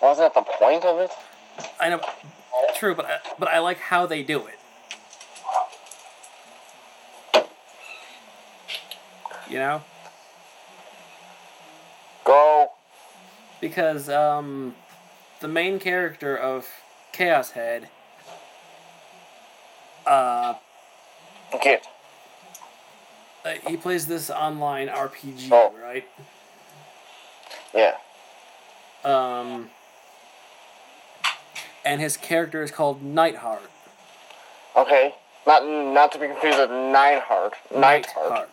Wasn't 0.00 0.32
that 0.32 0.40
the 0.40 0.48
point 0.48 0.84
of 0.84 1.00
it? 1.00 1.10
I 1.80 1.88
know, 1.88 2.00
true, 2.76 2.94
but 2.94 3.06
I, 3.06 3.18
but 3.38 3.48
I 3.48 3.58
like 3.58 3.78
how 3.78 4.06
they 4.06 4.22
do 4.22 4.46
it. 4.46 4.54
You 9.50 9.58
know, 9.58 9.82
Go. 12.24 12.70
because 13.60 14.08
um, 14.08 14.76
the 15.40 15.48
main 15.48 15.78
character 15.78 16.36
of 16.36 16.66
Chaos 17.12 17.52
Head, 17.52 17.88
uh, 20.06 20.54
Get. 21.62 21.86
uh, 23.44 23.50
he 23.66 23.76
plays 23.76 24.06
this 24.06 24.30
online 24.30 24.88
RPG, 24.88 25.48
Oh. 25.52 25.72
right? 25.82 26.08
Yeah. 27.74 27.96
Um, 29.04 29.70
and 31.84 32.00
his 32.00 32.16
character 32.16 32.62
is 32.62 32.70
called 32.70 33.02
Nightheart. 33.02 33.60
Okay. 34.76 35.14
Not 35.46 35.66
not 35.66 36.12
to 36.12 36.18
be 36.18 36.26
confused 36.26 36.58
with 36.58 36.70
Nineheart. 36.70 37.54
Nightheart. 37.74 38.48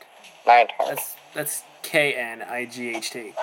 Nightheart. 0.46 0.88
That's 0.88 1.16
that's 1.34 1.64
K 1.82 2.14
N 2.14 2.42
I 2.44 2.66
G 2.66 2.96
H 2.96 3.10
T. 3.12 3.34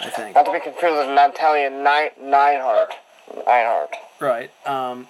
I 0.00 0.10
think. 0.10 0.34
Not 0.34 0.46
to 0.46 0.52
be 0.52 0.60
confused 0.60 0.96
with 0.96 1.08
Natalia 1.08 1.70
Nine 1.70 2.10
Nineheart. 2.20 2.94
Nineheart. 3.46 3.94
Right. 4.20 4.50
Um, 4.66 5.08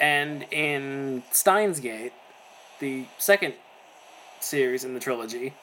and 0.00 0.44
in 0.50 1.22
Steins 1.30 1.80
Gate, 1.80 2.12
the 2.80 3.06
second 3.18 3.54
series 4.40 4.84
in 4.84 4.94
the 4.94 5.00
trilogy, 5.00 5.54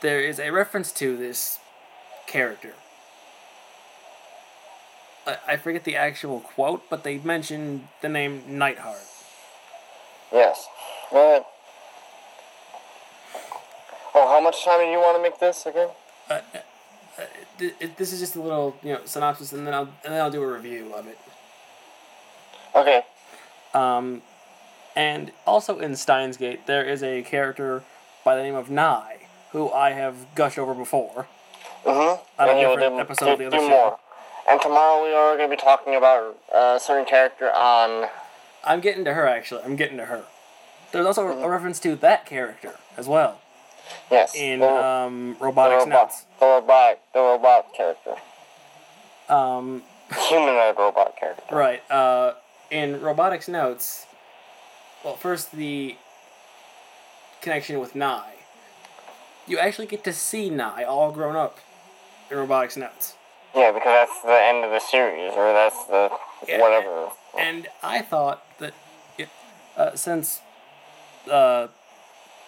there 0.00 0.20
is 0.20 0.38
a 0.38 0.50
reference 0.50 0.92
to 0.92 1.16
this 1.16 1.58
character. 2.26 2.74
I, 5.26 5.36
I 5.48 5.56
forget 5.56 5.84
the 5.84 5.96
actual 5.96 6.40
quote, 6.40 6.88
but 6.88 7.02
they 7.02 7.18
mention 7.18 7.88
the 8.00 8.08
name 8.08 8.42
Nightheart. 8.48 9.06
Yes. 10.32 10.66
Go 11.10 11.16
ahead. 11.16 11.44
Oh, 14.14 14.28
how 14.28 14.40
much 14.40 14.64
time 14.64 14.80
do 14.80 14.86
you 14.86 14.98
want 14.98 15.18
to 15.18 15.22
make 15.22 15.38
this 15.38 15.66
again? 15.66 15.88
Uh, 16.30 16.40
uh, 17.18 17.22
uh, 17.22 17.26
th- 17.58 17.74
it- 17.80 17.96
this 17.96 18.12
is 18.12 18.20
just 18.20 18.36
a 18.36 18.40
little, 18.40 18.76
you 18.82 18.92
know, 18.92 19.00
synopsis, 19.04 19.52
and 19.52 19.66
then 19.66 19.74
I'll 19.74 19.88
and 20.04 20.12
then 20.14 20.20
I'll 20.20 20.30
do 20.30 20.42
a 20.42 20.52
review 20.52 20.92
of 20.94 21.06
it. 21.06 21.18
Okay. 22.74 23.02
Um, 23.74 24.22
and 24.94 25.32
also 25.46 25.78
in 25.78 25.96
Steins 25.96 26.36
Gate, 26.36 26.66
there 26.66 26.84
is 26.84 27.02
a 27.02 27.22
character 27.22 27.82
by 28.24 28.36
the 28.36 28.42
name 28.42 28.54
of 28.54 28.70
Nye, 28.70 29.26
who 29.52 29.70
I 29.70 29.90
have 29.92 30.34
gushed 30.34 30.58
over 30.58 30.74
before. 30.74 31.26
Mm-hmm. 31.84 32.40
On 32.40 32.48
a 32.48 32.50
and 32.52 32.60
you 32.60 32.66
will 32.68 32.76
different 32.76 32.96
do, 32.96 33.00
episode 33.00 33.32
of 33.32 33.38
the 33.38 33.46
other 33.46 33.56
do 33.58 33.62
show. 33.64 33.68
more. 33.68 33.98
And 34.48 34.60
tomorrow 34.60 35.02
we 35.04 35.12
are 35.12 35.36
going 35.36 35.50
to 35.50 35.56
be 35.56 35.60
talking 35.60 35.94
about 35.94 36.38
a 36.54 36.78
certain 36.80 37.04
character 37.04 37.50
on. 37.52 38.08
I'm 38.64 38.80
getting 38.80 39.04
to 39.04 39.14
her 39.14 39.26
actually. 39.26 39.62
I'm 39.62 39.76
getting 39.76 39.96
to 39.98 40.06
her. 40.06 40.24
There's 40.92 41.06
also 41.06 41.26
a 41.26 41.48
reference 41.48 41.78
to 41.80 41.96
that 41.96 42.26
character 42.26 42.76
as 42.96 43.06
well 43.08 43.40
Yes. 44.10 44.34
in 44.34 44.60
the, 44.60 44.68
um, 44.68 45.36
the 45.38 45.44
Robotics 45.44 45.84
robot, 45.84 46.02
Notes. 46.02 46.24
the 46.40 46.46
robot, 46.46 46.98
the 47.12 47.20
robot 47.20 47.66
character, 47.74 48.16
Um, 49.28 49.82
humanoid 50.28 50.76
robot 50.78 51.16
character. 51.18 51.54
right. 51.54 51.82
Uh, 51.90 52.34
in 52.70 53.00
Robotics 53.00 53.48
Notes, 53.48 54.06
well, 55.04 55.16
first 55.16 55.52
the 55.52 55.96
connection 57.40 57.78
with 57.80 57.94
Nye. 57.94 58.32
You 59.46 59.58
actually 59.58 59.86
get 59.86 60.02
to 60.04 60.12
see 60.12 60.50
Nye 60.50 60.82
all 60.84 61.12
grown 61.12 61.36
up 61.36 61.58
in 62.30 62.36
Robotics 62.36 62.76
Notes. 62.76 63.14
Yeah, 63.54 63.70
because 63.70 64.08
that's 64.08 64.20
the 64.22 64.38
end 64.42 64.64
of 64.64 64.70
the 64.70 64.80
series, 64.80 65.32
or 65.34 65.52
that's 65.52 65.84
the 65.86 66.10
Yeah. 66.46 66.60
whatever. 66.60 67.10
And 67.38 67.68
I 67.82 68.02
thought 68.02 68.44
that, 68.58 68.74
it- 69.16 69.28
uh, 69.76 69.94
since, 69.94 70.40
uh, 71.30 71.68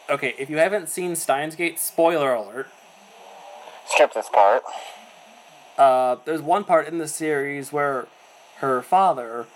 okay, 0.08 0.34
if 0.38 0.50
you 0.50 0.56
haven't 0.58 0.88
seen 0.88 1.16
Steins 1.16 1.54
Gate, 1.54 1.78
spoiler 1.78 2.34
alert. 2.34 2.68
Skip 3.86 4.12
this 4.14 4.28
part. 4.28 4.62
Uh, 5.76 6.16
there's 6.24 6.42
one 6.42 6.64
part 6.64 6.88
in 6.88 6.98
the 6.98 7.08
series 7.08 7.72
where 7.72 8.08
her 8.56 8.82
father, 8.82 9.46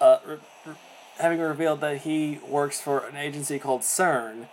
uh, 0.00 0.18
re- 0.26 0.38
re- 0.66 0.74
having 1.18 1.40
revealed 1.40 1.80
that 1.80 1.98
he 1.98 2.38
works 2.46 2.80
for 2.80 3.06
an 3.06 3.16
agency 3.16 3.58
called 3.58 3.82
CERN, 3.82 4.48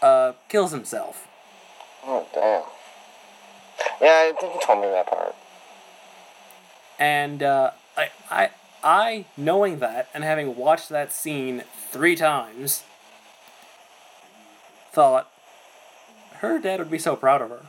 uh, 0.00 0.32
kills 0.48 0.72
himself. 0.72 1.26
Oh 2.04 2.26
damn. 2.32 2.62
Yeah, 4.00 4.28
I 4.28 4.34
think 4.38 4.54
you 4.54 4.60
told 4.64 4.80
me 4.82 4.88
that 4.88 5.06
part. 5.06 5.34
And 6.98 7.42
uh, 7.42 7.72
I, 7.96 8.10
I, 8.30 8.50
I, 8.82 9.24
knowing 9.36 9.78
that 9.80 10.08
and 10.14 10.22
having 10.22 10.56
watched 10.56 10.88
that 10.88 11.12
scene 11.12 11.64
three 11.90 12.14
times, 12.16 12.84
thought 14.92 15.30
her 16.36 16.58
dad 16.58 16.78
would 16.78 16.90
be 16.90 16.98
so 16.98 17.16
proud 17.16 17.40
of 17.40 17.50
her. 17.50 17.62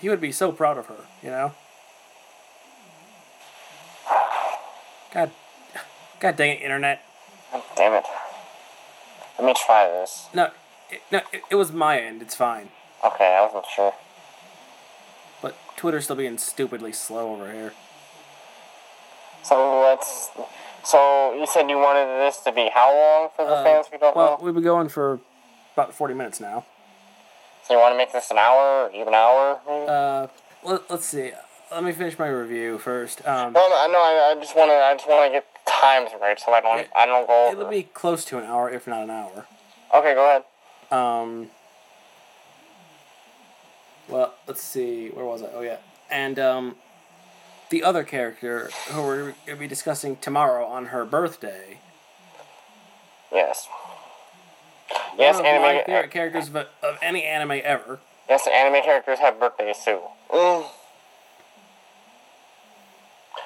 He 0.00 0.08
would 0.08 0.20
be 0.20 0.32
so 0.32 0.50
proud 0.50 0.78
of 0.78 0.86
her, 0.86 1.04
you 1.22 1.30
know? 1.30 1.52
God, 5.12 5.30
God 6.20 6.36
dang 6.36 6.56
it, 6.56 6.62
internet. 6.62 7.04
God 7.52 7.62
damn 7.76 7.92
it. 7.92 8.04
Let 9.38 9.46
me 9.46 9.54
try 9.54 9.86
this. 9.86 10.28
No, 10.32 10.50
it, 10.90 11.02
no, 11.12 11.20
it, 11.32 11.42
it 11.50 11.54
was 11.56 11.72
my 11.72 12.00
end. 12.00 12.22
It's 12.22 12.34
fine. 12.34 12.68
Okay, 13.04 13.36
I 13.36 13.44
wasn't 13.44 13.66
sure. 13.66 13.94
But 15.42 15.56
Twitter's 15.76 16.04
still 16.04 16.16
being 16.16 16.38
stupidly 16.38 16.92
slow 16.92 17.34
over 17.34 17.52
here. 17.52 17.72
So 19.42 19.80
let's. 19.82 20.30
So 20.84 21.34
you 21.38 21.46
said 21.46 21.68
you 21.68 21.78
wanted 21.78 22.06
this 22.20 22.38
to 22.38 22.52
be 22.52 22.70
how 22.72 22.92
long 22.94 23.28
for 23.36 23.44
the 23.44 23.52
Uh, 23.56 23.64
fans 23.64 23.86
who 23.92 23.98
don't 23.98 24.16
well, 24.16 24.38
know? 24.38 24.44
we've 24.44 24.54
been 24.54 24.62
going 24.62 24.88
for 24.88 25.20
about 25.74 25.94
40 25.94 26.14
minutes 26.14 26.40
now. 26.40 26.64
So 27.64 27.74
you 27.74 27.80
want 27.80 27.92
to 27.92 27.98
make 27.98 28.12
this 28.12 28.30
an 28.30 28.38
hour, 28.38 28.86
or 28.86 28.90
even 28.90 29.08
an 29.08 29.14
hour? 29.14 29.60
maybe? 29.66 29.86
Uh, 29.88 30.26
let, 30.64 30.90
let's 30.90 31.06
see. 31.06 31.32
Let 31.70 31.84
me 31.84 31.92
finish 31.92 32.18
my 32.18 32.26
review 32.28 32.78
first. 32.78 33.20
Um, 33.28 33.52
no, 33.52 33.60
no, 33.68 33.76
I 33.76 33.86
know. 33.86 33.98
I, 34.00 34.34
I 34.36 34.40
just 34.40 34.56
want 34.56 34.70
to. 34.70 34.74
I 34.74 34.94
just 34.94 35.06
want 35.08 35.30
to 35.30 35.36
get 35.38 35.46
the 35.64 35.70
times 35.70 36.10
right, 36.20 36.38
so 36.40 36.52
I 36.52 36.60
don't. 36.60 36.80
It- 36.80 36.90
I 36.96 37.06
don't 37.06 37.26
go 37.28 37.52
it'll 37.52 37.70
be 37.70 37.84
close 37.84 38.24
to 38.26 38.38
an 38.38 38.44
hour, 38.44 38.68
if 38.68 38.88
not 38.88 39.02
an 39.04 39.10
hour. 39.10 39.46
Okay, 39.94 40.14
go 40.14 40.24
ahead. 40.26 40.44
Um, 40.90 41.50
well, 44.08 44.34
let's 44.48 44.62
see. 44.62 45.10
Where 45.10 45.24
was 45.24 45.42
I? 45.42 45.46
Oh, 45.54 45.60
yeah. 45.60 45.76
And 46.10 46.40
um, 46.40 46.76
the 47.70 47.82
other 47.82 48.04
character 48.04 48.70
who 48.88 49.02
we're 49.02 49.20
going 49.22 49.34
to 49.46 49.56
be 49.56 49.68
discussing 49.68 50.16
tomorrow 50.16 50.64
on 50.66 50.86
her 50.86 51.04
birthday. 51.04 51.78
Yes. 53.32 53.68
Yes, 55.16 55.36
one 55.36 55.46
of 55.46 55.62
my 55.62 55.72
anime. 55.72 55.84
favorite 55.86 56.10
characters 56.10 56.48
of, 56.48 56.56
of 56.56 56.98
any 57.00 57.22
anime 57.24 57.60
ever. 57.62 58.00
Yes, 58.28 58.46
anime 58.52 58.82
characters 58.82 59.18
have 59.20 59.38
birthdays 59.38 59.76
too. 59.84 60.00
Mm. 60.30 60.66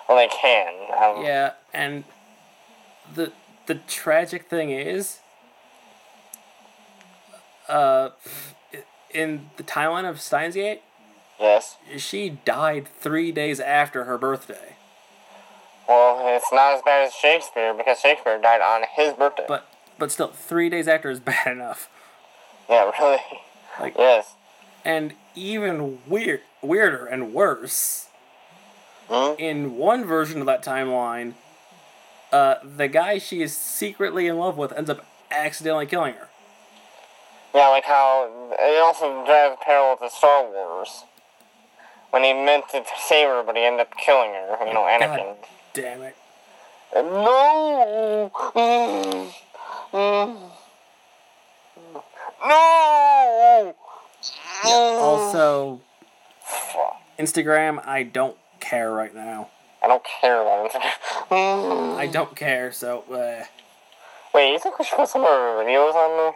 Well, 0.09 0.19
they 0.19 0.29
can. 0.29 0.75
Um, 0.99 1.25
Yeah, 1.25 1.53
and 1.73 2.05
the 3.15 3.33
the 3.67 3.77
tragic 3.77 4.49
thing 4.49 4.71
is, 4.71 5.19
uh, 7.69 8.11
in 9.11 9.51
the 9.57 9.63
timeline 9.63 10.09
of 10.09 10.21
Steins 10.21 10.55
Gate, 10.55 10.83
Yes. 11.41 11.77
she 11.99 12.31
died 12.45 12.89
three 12.89 13.33
days 13.33 13.61
after 13.61 14.05
her 14.05 14.17
birthday. 14.17 14.77
Well, 15.89 16.21
it's 16.37 16.51
not 16.53 16.75
as 16.75 16.83
bad 16.83 17.07
as 17.07 17.13
Shakespeare 17.15 17.75
because 17.75 17.99
Shakespeare 18.01 18.39
died 18.41 18.61
on 18.63 18.85
his 18.97 19.13
birthday. 19.15 19.45
But 19.47 19.67
but 19.99 20.11
still, 20.11 20.29
three 20.29 20.69
days 20.69 20.89
after 20.89 21.11
is 21.11 21.21
bad 21.33 21.47
enough. 21.47 21.89
yeah, 22.69 22.91
really. 22.99 23.19
Like, 23.81 23.95
Yes. 23.99 24.35
and 24.85 25.15
even 25.35 25.99
weird, 26.07 26.41
weirder 26.63 27.07
and 27.07 27.35
worse. 27.35 28.09
Hmm? 29.09 29.35
In 29.39 29.77
one 29.77 30.05
version 30.05 30.41
of 30.41 30.47
that 30.47 30.65
timeline, 30.65 31.35
uh, 32.33 32.55
the 32.65 32.89
guy 32.89 33.19
she 33.19 33.43
is 33.43 33.55
secretly 33.57 34.27
in 34.29 34.39
love 34.39 34.57
with 34.57 34.73
ends 34.73 34.89
up 34.89 35.05
accidentally 35.31 35.87
killing 35.87 36.15
her. 36.15 36.29
Yeah, 37.55 37.69
like 37.69 37.85
how 37.85 38.31
it 38.59 38.81
also 38.83 39.25
drives 39.27 39.57
parallel 39.63 39.97
to 39.99 40.09
Star 40.11 40.45
Wars. 40.45 41.05
When 42.15 42.23
he 42.23 42.33
meant 42.33 42.69
to 42.69 42.85
save 42.97 43.27
her, 43.27 43.43
but 43.43 43.57
he 43.57 43.65
ended 43.65 43.81
up 43.81 43.97
killing 43.97 44.31
her. 44.31 44.57
You 44.65 44.73
know, 44.73 44.83
Anakin. 44.83 45.17
God 45.17 45.37
damn 45.73 46.03
it. 46.03 46.17
No! 46.95 48.31
Mm. 48.55 49.33
Mm. 49.93 50.51
No! 52.47 53.75
Also, 54.65 55.81
Instagram, 57.19 57.85
I 57.85 58.05
don't 58.05 58.37
care 58.61 58.93
right 58.93 59.13
now. 59.13 59.49
I 59.83 59.89
don't 59.89 60.05
care 60.05 60.41
about. 60.41 60.71
Mm. 61.31 61.97
I 61.97 62.07
don't 62.07 62.37
care, 62.37 62.71
so, 62.71 63.01
uh, 63.11 63.45
Wait, 64.33 64.53
you 64.53 64.59
think 64.61 64.79
we 64.79 64.85
should 64.85 64.95
put 64.97 65.09
some 65.09 65.23
of 65.23 65.29
our 65.29 65.65
videos 65.65 65.95
on 65.95 66.17
there? 66.17 66.35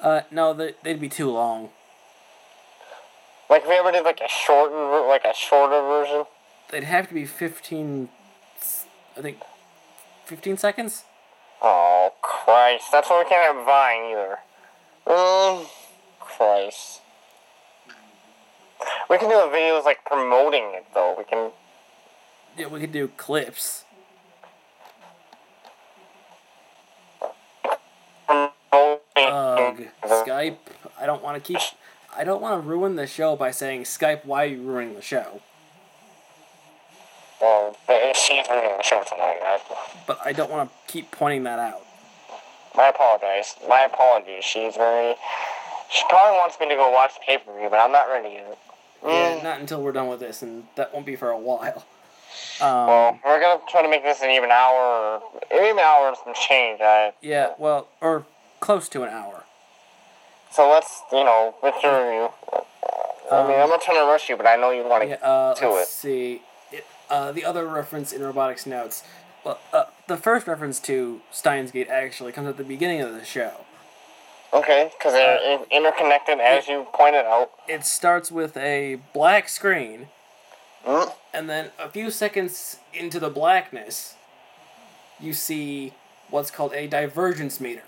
uh, 0.00 0.22
no, 0.32 0.52
they'd 0.82 1.00
be 1.00 1.08
too 1.08 1.30
long. 1.30 1.68
Like 3.50 3.62
if 3.62 3.68
we 3.68 3.74
ever 3.74 3.92
did 3.92 4.04
like 4.04 4.20
a 4.20 4.28
shortened, 4.28 5.08
like 5.08 5.24
a 5.24 5.34
shorter 5.34 5.80
version? 5.80 6.24
They'd 6.70 6.84
have 6.84 7.08
to 7.08 7.14
be 7.14 7.26
fifteen. 7.26 8.08
I 9.16 9.20
think, 9.20 9.38
15 10.24 10.56
seconds? 10.56 11.04
Oh, 11.62 12.12
Christ. 12.20 12.86
That's 12.90 13.08
why 13.08 13.22
we 13.22 13.28
can't 13.28 13.56
have 13.56 13.64
Vine 13.64 14.10
either. 14.10 14.38
Mm, 15.06 15.66
Christ. 16.18 17.00
We 19.08 19.18
can 19.18 19.28
do 19.28 19.36
the 19.36 19.56
videos 19.56 19.84
like 19.84 20.04
promoting 20.04 20.72
it 20.74 20.86
though. 20.94 21.14
We 21.16 21.24
can. 21.24 21.52
Yeah, 22.56 22.66
we 22.66 22.80
can 22.80 22.90
do 22.90 23.08
clips. 23.08 23.84
Ugh, 28.28 29.86
Skype, 30.04 30.56
I 30.98 31.06
don't 31.06 31.22
want 31.22 31.42
to 31.42 31.52
keep, 31.52 31.60
I 32.16 32.24
don't 32.24 32.40
want 32.40 32.62
to 32.62 32.68
ruin 32.68 32.96
the 32.96 33.06
show 33.06 33.36
by 33.36 33.50
saying, 33.50 33.82
Skype, 33.84 34.24
why 34.24 34.44
are 34.44 34.48
you 34.48 34.62
ruining 34.62 34.94
the 34.94 35.02
show? 35.02 35.40
Well, 37.40 37.76
she's 38.14 38.46
ruining 38.48 38.76
the 38.76 38.82
show 38.82 39.02
tonight. 39.02 39.38
I, 39.42 39.58
But 40.06 40.18
I 40.24 40.32
don't 40.32 40.50
want 40.50 40.70
to 40.70 40.92
keep 40.92 41.10
pointing 41.10 41.42
that 41.44 41.58
out. 41.58 41.82
my 42.76 42.88
apologies. 42.88 43.54
My 43.68 43.82
apologies. 43.84 44.44
She's 44.44 44.76
very. 44.76 45.14
She 45.90 46.02
probably 46.08 46.38
wants 46.38 46.56
me 46.60 46.68
to 46.68 46.74
go 46.74 46.90
watch 46.90 47.14
the 47.14 47.20
pay 47.26 47.38
per 47.38 47.56
view, 47.58 47.68
but 47.70 47.76
I'm 47.78 47.92
not 47.92 48.08
ready 48.08 48.30
yet. 48.34 48.58
Yeah, 49.04 49.10
Mm. 49.38 49.42
not 49.44 49.60
until 49.60 49.82
we're 49.82 49.92
done 49.92 50.08
with 50.08 50.20
this, 50.20 50.40
and 50.42 50.66
that 50.76 50.94
won't 50.94 51.04
be 51.04 51.14
for 51.14 51.30
a 51.30 51.36
while. 51.38 51.84
Um, 52.60 52.86
Well, 52.86 53.18
we're 53.24 53.40
gonna 53.40 53.60
try 53.68 53.82
to 53.82 53.88
make 53.88 54.02
this 54.02 54.22
an 54.22 54.30
even 54.30 54.50
hour, 54.50 55.20
an 55.50 55.56
even 55.64 55.78
hour 55.78 56.08
and 56.08 56.16
some 56.24 56.32
change. 56.34 56.80
I, 56.80 57.12
yeah, 57.20 57.52
well, 57.58 57.88
or 58.00 58.24
close 58.60 58.88
to 58.90 59.02
an 59.02 59.10
hour. 59.10 59.43
So 60.54 60.70
let's, 60.70 61.02
you 61.12 61.24
know, 61.24 61.54
with 61.62 61.74
your 61.82 61.92
review. 62.04 62.28
I 63.32 63.48
mean, 63.48 63.58
I'm 63.58 63.68
not 63.68 63.80
trying 63.82 63.98
to 63.98 64.04
rush 64.06 64.28
you, 64.28 64.36
but 64.36 64.46
I 64.46 64.56
know 64.56 64.70
you 64.70 64.84
want 64.86 65.02
to. 65.02 65.08
Yeah, 65.08 65.14
uh, 65.16 65.54
to 65.54 65.70
let's 65.70 65.90
it. 65.90 65.92
see. 65.92 66.42
It, 66.70 66.86
uh, 67.10 67.32
the 67.32 67.44
other 67.44 67.66
reference 67.66 68.12
in 68.12 68.22
robotics 68.22 68.66
notes. 68.66 69.02
Well, 69.44 69.58
uh, 69.72 69.84
the 70.06 70.16
first 70.16 70.46
reference 70.46 70.78
to 70.80 71.20
Steins 71.30 71.70
Gate 71.70 71.88
actually 71.88 72.32
comes 72.32 72.48
at 72.48 72.56
the 72.56 72.64
beginning 72.64 73.00
of 73.00 73.12
the 73.12 73.24
show. 73.24 73.52
Okay, 74.52 74.90
because 74.96 75.12
they're 75.12 75.40
in- 75.42 75.64
interconnected, 75.70 76.38
as 76.38 76.68
you 76.68 76.86
pointed 76.94 77.24
out. 77.26 77.50
It 77.66 77.84
starts 77.84 78.30
with 78.30 78.56
a 78.56 79.00
black 79.12 79.48
screen, 79.48 80.08
Mm. 80.86 81.12
and 81.32 81.50
then 81.50 81.70
a 81.78 81.88
few 81.88 82.10
seconds 82.10 82.76
into 82.92 83.18
the 83.18 83.30
blackness, 83.30 84.14
you 85.18 85.32
see 85.32 85.94
what's 86.30 86.50
called 86.50 86.72
a 86.74 86.86
divergence 86.86 87.58
meter. 87.58 87.82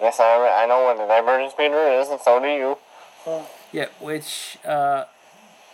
Yes, 0.00 0.20
I, 0.20 0.62
I 0.62 0.66
know 0.66 0.84
what 0.84 0.96
the 0.96 1.06
divergence 1.06 1.54
meter 1.58 1.88
is, 2.00 2.08
and 2.08 2.20
so 2.20 2.40
do 2.40 2.48
you. 2.48 2.78
Yeah, 3.72 3.86
which, 4.00 4.58
uh, 4.64 5.04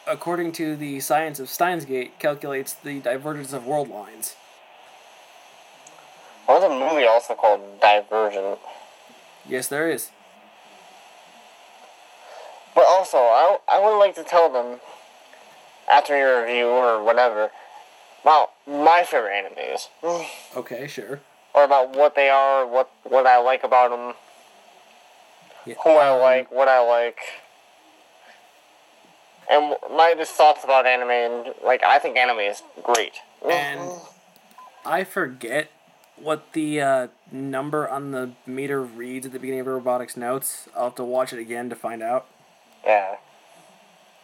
according 0.06 0.52
to 0.52 0.76
the 0.76 1.00
science 1.00 1.38
of 1.38 1.48
Steins 1.48 1.84
Gate, 1.84 2.18
calculates 2.18 2.72
the 2.74 3.00
divergence 3.00 3.52
of 3.52 3.66
world 3.66 3.88
lines. 3.88 4.34
What 6.46 6.62
was 6.62 6.70
a 6.70 6.74
movie 6.74 7.06
also 7.06 7.34
called 7.34 7.80
Divergent? 7.80 8.58
Yes, 9.46 9.68
there 9.68 9.90
is. 9.90 10.10
But 12.74 12.86
also, 12.86 13.18
I, 13.18 13.58
I 13.68 13.78
would 13.78 13.98
like 13.98 14.14
to 14.16 14.24
tell 14.24 14.50
them, 14.50 14.80
after 15.88 16.16
your 16.16 16.42
review 16.42 16.66
or 16.66 17.02
whatever, 17.02 17.50
about 18.22 18.50
my 18.66 19.04
favorite 19.06 19.32
animes. 19.32 19.88
Okay, 20.56 20.86
sure. 20.86 21.20
Or 21.54 21.64
about 21.64 21.96
what 21.96 22.14
they 22.14 22.28
are, 22.28 22.66
what 22.66 22.90
what 23.04 23.26
I 23.26 23.38
like 23.40 23.64
about 23.64 23.90
them, 23.90 24.14
Yeah, 25.66 25.74
who 25.82 25.90
I 25.90 26.08
um, 26.08 26.20
like, 26.20 26.50
what 26.50 26.68
I 26.68 26.80
like, 26.80 27.18
and 29.50 29.76
my 29.90 30.14
just 30.16 30.32
thoughts 30.32 30.64
about 30.64 30.86
anime. 30.86 31.10
And 31.10 31.54
like, 31.64 31.82
I 31.84 31.98
think 31.98 32.16
anime 32.16 32.40
is 32.40 32.62
great. 32.82 33.14
And 33.48 33.90
I 34.84 35.04
forget 35.04 35.70
what 36.16 36.52
the 36.52 36.80
uh, 36.80 37.08
number 37.30 37.88
on 37.88 38.10
the 38.10 38.32
meter 38.46 38.82
reads 38.82 39.26
at 39.26 39.32
the 39.32 39.38
beginning 39.38 39.60
of 39.60 39.66
robotics 39.66 40.16
notes. 40.16 40.68
I'll 40.76 40.84
have 40.84 40.94
to 40.96 41.04
watch 41.04 41.32
it 41.32 41.38
again 41.38 41.70
to 41.70 41.76
find 41.76 42.02
out, 42.02 42.26
yeah, 42.84 43.16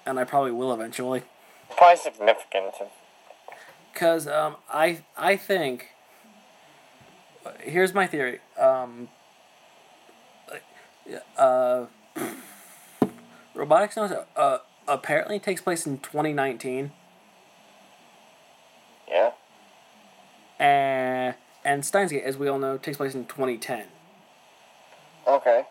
and 0.04 0.18
I 0.18 0.24
probably 0.24 0.52
will 0.52 0.72
eventually. 0.72 1.22
probably 1.76 1.96
significant. 1.96 2.74
Cause 3.94 4.26
um, 4.26 4.56
I 4.72 5.02
I 5.16 5.36
think. 5.36 5.88
Here's 7.60 7.94
my 7.94 8.06
theory. 8.06 8.40
Um. 8.58 9.08
Uh. 11.36 11.86
Robotics 13.54 13.96
notes 13.96 14.14
uh 14.36 14.58
apparently 14.88 15.38
takes 15.38 15.60
place 15.60 15.86
in 15.86 15.98
twenty 15.98 16.32
nineteen. 16.32 16.92
Yeah, 19.08 19.32
And 20.58 21.34
and 21.64 21.84
Steins 21.84 22.12
Gate, 22.12 22.22
as 22.24 22.36
we 22.36 22.48
all 22.48 22.58
know, 22.58 22.78
takes 22.78 22.96
place 22.96 23.14
in 23.14 23.24
twenty 23.26 23.58
ten. 23.58 23.86
okay. 25.26 25.64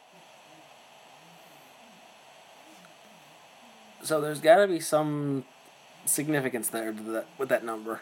So 4.04 4.22
there's 4.22 4.40
got 4.42 4.58
to 4.58 4.68
be 4.68 4.80
some 4.80 5.46
significance 6.06 6.70
there 6.70 6.92
to 6.92 7.04
that 7.04 7.28
with 7.38 7.50
that 7.50 7.64
number. 7.64 8.02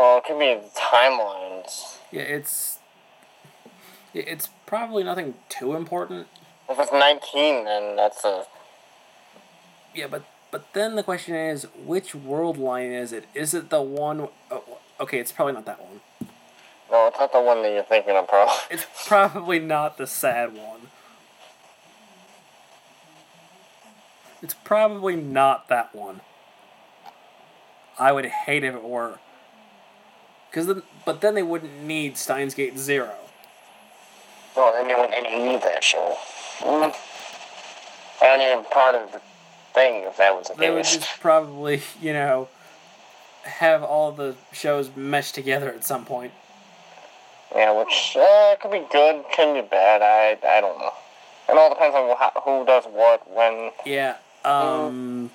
Well, 0.00 0.16
it 0.16 0.24
could 0.24 0.38
be 0.38 0.58
timelines. 0.74 1.98
Yeah, 2.10 2.22
it's 2.22 2.78
it's 4.14 4.48
probably 4.64 5.04
nothing 5.04 5.34
too 5.50 5.76
important. 5.76 6.26
If 6.70 6.80
it's 6.80 6.90
nineteen, 6.90 7.66
then 7.66 7.96
that's 7.96 8.24
a 8.24 8.46
Yeah, 9.94 10.06
but 10.06 10.22
but 10.50 10.72
then 10.72 10.96
the 10.96 11.02
question 11.02 11.34
is, 11.34 11.66
which 11.84 12.14
world 12.14 12.56
line 12.56 12.92
is 12.92 13.12
it? 13.12 13.26
Is 13.34 13.52
it 13.52 13.68
the 13.68 13.82
one? 13.82 14.22
Oh, 14.22 14.30
oh 14.50 14.78
okay, 15.00 15.18
it's 15.18 15.32
probably 15.32 15.52
not 15.52 15.66
that 15.66 15.82
one. 15.82 16.00
no. 16.90 17.08
It's 17.08 17.20
not 17.20 17.30
the 17.34 17.42
one 17.42 17.62
that 17.62 17.70
you're 17.70 17.82
thinking 17.82 18.16
of, 18.16 18.26
bro. 18.26 18.46
It's 18.70 18.86
probably 19.06 19.58
not 19.58 19.98
the 19.98 20.06
sad 20.06 20.54
one. 20.54 20.88
It's 24.40 24.54
probably 24.54 25.16
not 25.16 25.68
that 25.68 25.94
one. 25.94 26.22
I 27.98 28.12
would 28.12 28.24
hate 28.24 28.64
if 28.64 28.74
it 28.74 28.82
were. 28.82 29.18
Cause 30.52 30.66
then, 30.66 30.82
but 31.04 31.20
then 31.20 31.34
they 31.34 31.42
wouldn't 31.42 31.82
need 31.82 32.16
Steins 32.16 32.54
Gate 32.54 32.76
Zero. 32.78 33.14
Well, 34.56 34.72
then 34.72 34.88
you 34.88 34.96
wouldn't 34.98 35.22
need 35.22 35.62
that 35.62 35.84
show. 35.84 36.16
Mm. 36.60 36.94
I 38.22 38.36
not 38.36 38.40
even 38.40 38.64
part 38.64 38.94
of 38.94 39.12
the 39.12 39.20
thing 39.72 40.04
if 40.04 40.16
that 40.16 40.36
was 40.36 40.48
the 40.48 40.54
They 40.54 40.70
would 40.70 40.84
just 40.84 41.20
probably, 41.20 41.82
you 42.00 42.12
know, 42.12 42.48
have 43.44 43.82
all 43.82 44.12
the 44.12 44.34
shows 44.52 44.90
meshed 44.94 45.34
together 45.34 45.68
at 45.70 45.84
some 45.84 46.04
point. 46.04 46.32
Yeah, 47.54 47.76
which 47.78 48.16
uh, 48.18 48.56
could 48.60 48.70
be 48.72 48.84
good, 48.92 49.24
could 49.34 49.54
be 49.54 49.62
bad. 49.62 50.02
I 50.02 50.36
I 50.46 50.60
don't 50.60 50.78
know. 50.78 50.92
It 51.48 51.56
all 51.56 51.68
depends 51.68 51.96
on 51.96 52.16
who, 52.16 52.40
who 52.58 52.66
does 52.66 52.84
what 52.84 53.28
when. 53.30 53.72
Yeah. 53.84 54.16
Um. 54.44 55.30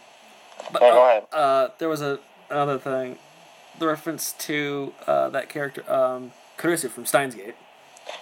But 0.71 0.81
Yeah, 0.81 0.91
go 0.91 0.99
oh, 0.99 1.09
ahead. 1.09 1.23
uh, 1.33 1.67
there 1.77 1.89
was 1.89 2.01
a 2.01 2.19
another 2.49 2.77
thing, 2.77 3.17
the 3.79 3.87
reference 3.87 4.31
to 4.33 4.93
uh, 5.07 5.29
that 5.29 5.49
character, 5.49 5.83
um, 5.91 6.31
from 6.57 7.05
Steins 7.05 7.35
Gate. 7.35 7.55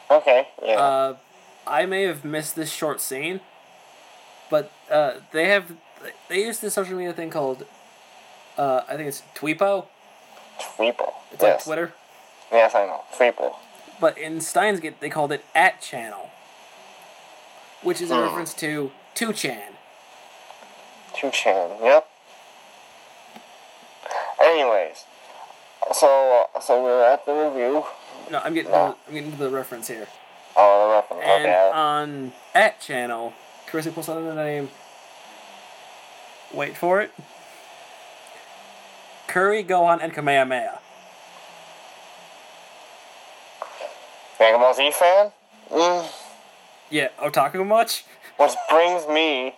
Okay, 0.09 0.47
yeah. 0.63 0.73
Uh, 0.79 1.15
I 1.67 1.85
may 1.85 2.03
have 2.03 2.25
missed 2.25 2.55
this 2.55 2.71
short 2.71 2.99
scene, 3.01 3.39
but 4.49 4.71
uh, 4.89 5.15
they 5.31 5.47
have 5.49 5.73
they 6.27 6.43
use 6.43 6.59
this 6.59 6.73
social 6.73 6.95
media 6.97 7.13
thing 7.13 7.29
called, 7.29 7.65
uh, 8.57 8.81
I 8.87 8.95
think 8.97 9.07
it's 9.07 9.23
Tweepo. 9.35 9.85
Tweeple. 10.59 11.13
It's 11.31 11.41
yes. 11.41 11.41
like 11.41 11.63
Twitter, 11.63 11.93
Yes, 12.51 12.75
I 12.75 12.85
know. 12.85 13.01
Tweeple. 13.17 13.55
but 13.99 14.17
in 14.17 14.39
Steins 14.41 14.79
Gate 14.79 14.99
they 14.99 15.09
called 15.09 15.31
it 15.31 15.43
at 15.55 15.81
channel, 15.81 16.29
which 17.81 18.01
is 18.01 18.11
a 18.11 18.15
Hmm. 18.15 18.21
reference 18.23 18.53
to 18.55 18.91
two 19.15 19.31
chan. 19.33 19.73
Two 21.15 21.31
chan. 21.31 21.71
Yep. 21.81 22.07
Anyways, 24.41 25.05
so 25.93 26.47
uh, 26.55 26.59
so 26.59 26.83
we're 26.83 27.03
at 27.03 27.25
the 27.25 27.33
review. 27.33 27.83
No, 28.31 28.39
I'm 28.43 28.53
getting 28.53 28.71
Yeah. 28.71 28.89
to, 28.89 28.95
I'm 29.07 29.13
getting 29.13 29.31
to 29.31 29.37
the 29.37 29.49
reference 29.49 29.87
here. 29.87 30.07
Oh, 30.55 30.87
the 30.87 30.95
reference. 30.95 31.23
And 31.25 31.45
okay. 31.45 31.71
on 31.73 32.33
at 32.53 32.79
channel, 32.79 33.33
Kurisu 33.67 33.93
posted 33.93 34.17
under 34.17 34.29
the 34.33 34.43
name. 34.43 34.69
Wait 36.53 36.77
for 36.77 37.01
it. 37.01 37.11
Curry, 39.27 39.63
Gohan, 39.63 39.99
and 40.01 40.13
Kamehameha. 40.13 40.79
Dragon 44.37 44.59
Ball 44.59 44.73
Z 44.73 44.91
fan? 44.91 45.31
Mm. 45.71 46.11
Yeah, 46.89 47.07
otaku 47.19 47.65
much? 47.65 48.05
Which 48.37 48.51
brings 48.69 49.07
me 49.07 49.55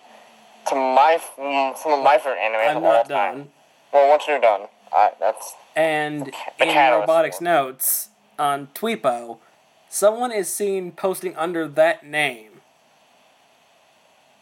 to 0.67 0.75
my 0.75 1.19
mm, 1.38 1.77
some 1.77 1.91
of 1.93 2.03
my 2.03 2.17
favorite 2.17 2.39
animes 2.39 2.69
I'm 2.71 2.77
of 2.77 2.83
all 2.83 2.93
not 2.93 3.09
time. 3.09 3.38
done. 3.38 3.49
Well, 3.91 4.09
once 4.09 4.23
you're 4.27 4.39
done, 4.39 4.67
I, 4.93 5.11
that's 5.19 5.53
And 5.76 6.32
the 6.57 6.69
in 6.69 6.99
Robotics. 6.99 7.41
Notes 7.41 8.09
on 8.39 8.67
Tweepo, 8.73 9.39
someone 9.89 10.32
is 10.32 10.53
seen 10.53 10.91
posting 10.91 11.36
under 11.36 11.67
that 11.67 12.05
name. 12.05 12.61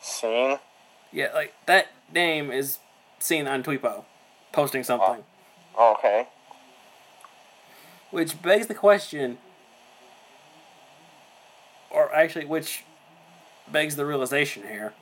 scene. 0.03 0.59
Yeah, 1.11 1.29
like 1.33 1.53
that 1.65 1.87
name 2.13 2.51
is 2.51 2.79
seen 3.19 3.47
on 3.47 3.63
Tweepo, 3.63 4.03
posting 4.51 4.83
something. 4.83 5.23
Oh, 5.77 5.95
okay. 5.97 6.27
Which 8.11 8.41
begs 8.41 8.67
the 8.67 8.75
question, 8.75 9.37
or 11.89 12.13
actually, 12.13 12.45
which 12.45 12.83
begs 13.71 13.95
the 13.95 14.05
realization 14.05 14.63
here. 14.63 14.93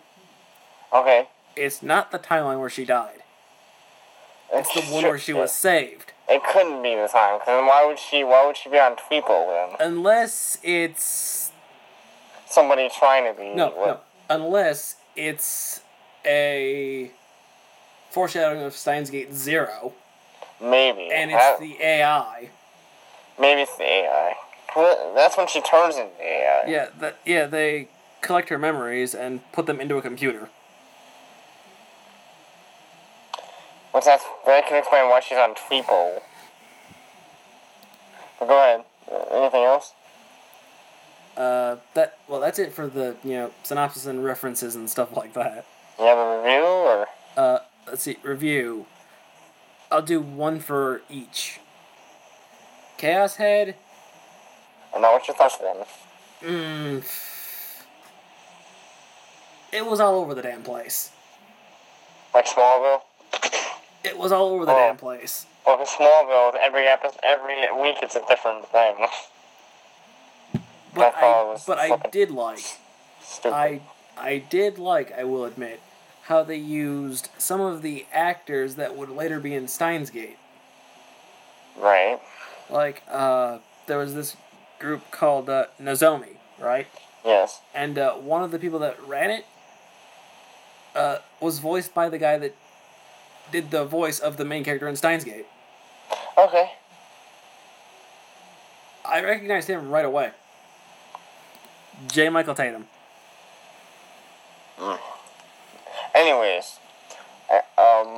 Okay. 0.93 1.27
It's 1.55 1.81
not 1.81 2.11
the 2.11 2.19
timeline 2.19 2.59
where 2.59 2.69
she 2.69 2.85
died. 2.85 3.20
It's 4.53 4.73
the 4.73 4.81
one 4.93 5.03
where 5.03 5.17
she 5.19 5.33
was 5.33 5.53
saved. 5.53 6.11
It 6.29 6.41
couldn't 6.43 6.81
be 6.83 6.95
the 6.95 7.07
time, 7.07 7.35
because 7.39 7.47
then 7.47 7.65
why 7.65 7.85
would 7.85 7.99
she? 7.99 8.23
Why 8.23 8.45
would 8.45 8.55
she 8.57 8.69
be 8.69 8.79
on 8.79 8.95
Tweepo 8.95 9.77
then? 9.79 9.87
Unless 9.87 10.57
it's 10.63 11.51
Somebody 12.47 12.89
trying 12.89 13.25
to 13.33 13.39
be. 13.39 13.49
no, 13.53 13.69
what- 13.69 13.87
no. 13.87 13.99
Unless 14.29 14.95
it's 15.15 15.81
a 16.25 17.11
foreshadowing 18.11 18.61
of 18.61 18.73
Steins 18.75 19.09
Gate 19.09 19.33
Zero, 19.33 19.93
Maybe. 20.61 21.09
and 21.11 21.31
it's 21.31 21.39
That- 21.43 21.59
the 21.59 21.81
AI. 21.81 22.49
maybe 23.37 23.61
it's 23.61 23.75
the 23.77 23.83
AI. 23.83 24.35
Well, 24.75 25.13
That's 25.15 25.35
when 25.37 25.47
she 25.47 25.59
turns 25.61 25.97
into 25.97 26.21
AI. 26.23 26.63
Yeah, 26.67 26.87
that 26.99 27.15
yeah 27.25 27.45
they 27.45 27.87
collect 28.21 28.47
her 28.49 28.57
memories 28.57 29.13
and 29.15 29.49
put 29.51 29.65
them 29.65 29.81
into 29.81 29.97
a 29.97 30.01
computer. 30.01 30.49
Which 33.93 34.05
that's 34.05 34.23
that 34.45 34.67
can 34.67 34.77
explain 34.77 35.09
why 35.09 35.19
she's 35.19 35.37
on 35.37 35.53
Tweepo. 35.53 36.21
But 38.39 38.47
go 38.47 38.57
ahead. 38.57 38.83
Anything 39.31 39.63
else? 39.63 39.93
Uh, 41.35 41.77
that 41.93 42.17
well, 42.27 42.39
that's 42.39 42.59
it 42.59 42.73
for 42.73 42.87
the 42.87 43.15
you 43.23 43.31
know 43.31 43.51
synopsis 43.63 44.05
and 44.05 44.23
references 44.23 44.75
and 44.75 44.89
stuff 44.89 45.15
like 45.15 45.33
that. 45.33 45.65
You 45.99 46.05
have 46.05 46.17
a 46.17 46.37
review 46.37 46.63
or? 46.63 47.07
Uh, 47.35 47.59
let's 47.87 48.03
see 48.03 48.17
review. 48.23 48.85
I'll 49.91 50.01
do 50.01 50.21
one 50.21 50.59
for 50.59 51.01
each. 51.09 51.59
Chaos 52.97 53.35
Head. 53.35 53.75
And 54.93 55.01
not 55.01 55.13
what's 55.13 55.27
your 55.27 55.35
first 55.35 55.61
one? 55.61 55.85
Mm, 56.41 57.03
it 59.71 59.85
was 59.85 59.99
all 59.99 60.19
over 60.19 60.33
the 60.33 60.41
damn 60.41 60.63
place. 60.63 61.11
Like 62.33 62.45
Smallville? 62.45 63.01
It 64.03 64.17
was 64.17 64.31
all 64.31 64.47
over 64.49 64.65
the 64.65 64.71
Oh. 64.73 64.75
damn 64.77 64.97
place. 64.97 65.45
Well, 65.65 65.77
for 65.77 65.85
Smallville, 65.85 66.55
every 66.59 66.87
episode, 66.87 67.19
every 67.23 67.55
week 67.81 67.97
it's 68.01 68.15
a 68.15 68.25
different 68.27 68.67
thing. 68.67 69.07
But 70.93 71.15
I 71.15 71.21
I 71.21 71.43
was 71.43 71.65
but 71.65 71.77
I 71.79 71.95
did 72.11 72.31
like 72.31 72.59
Stupid. 73.21 73.53
I 73.55 73.81
I 74.17 74.37
did 74.39 74.77
like 74.77 75.11
I 75.17 75.23
will 75.23 75.45
admit 75.45 75.79
how 76.23 76.43
they 76.43 76.55
used 76.57 77.29
some 77.37 77.61
of 77.61 77.81
the 77.81 78.05
actors 78.11 78.75
that 78.75 78.95
would 78.97 79.09
later 79.09 79.39
be 79.39 79.53
in 79.53 79.67
Steins 79.67 80.09
Gate. 80.09 80.37
Right. 81.77 82.19
Like 82.69 83.03
uh, 83.09 83.59
there 83.87 83.97
was 83.97 84.13
this 84.15 84.35
group 84.79 85.09
called 85.11 85.49
uh, 85.49 85.65
Nozomi, 85.79 86.35
right? 86.59 86.87
Yes. 87.23 87.61
And 87.73 87.97
uh, 87.97 88.13
one 88.15 88.43
of 88.43 88.51
the 88.51 88.59
people 88.59 88.79
that 88.79 89.01
ran 89.05 89.29
it 89.29 89.45
uh, 90.95 91.17
was 91.39 91.59
voiced 91.59 91.93
by 91.93 92.09
the 92.09 92.17
guy 92.17 92.37
that 92.37 92.55
did 93.51 93.71
the 93.71 93.85
voice 93.85 94.19
of 94.19 94.37
the 94.37 94.45
main 94.45 94.63
character 94.63 94.87
in 94.87 94.95
Steins 94.95 95.23
Gate. 95.23 95.45
Okay. 96.37 96.71
I 99.05 99.21
recognized 99.21 99.67
him 99.67 99.89
right 99.89 100.05
away. 100.05 100.31
J. 102.07 102.29
Michael 102.29 102.55
Tatum. 102.55 102.87
Anyways, 106.15 106.79
uh, 107.51 107.81
um, 107.81 108.09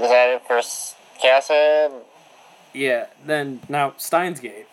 is 0.00 0.08
that 0.08 0.28
it 0.30 0.42
for 0.46 0.60
Chaos 1.20 1.48
Head? 1.48 1.92
Yeah. 2.72 3.06
Then 3.24 3.60
now 3.68 3.94
Steins 3.96 4.40
Gate. 4.40 4.66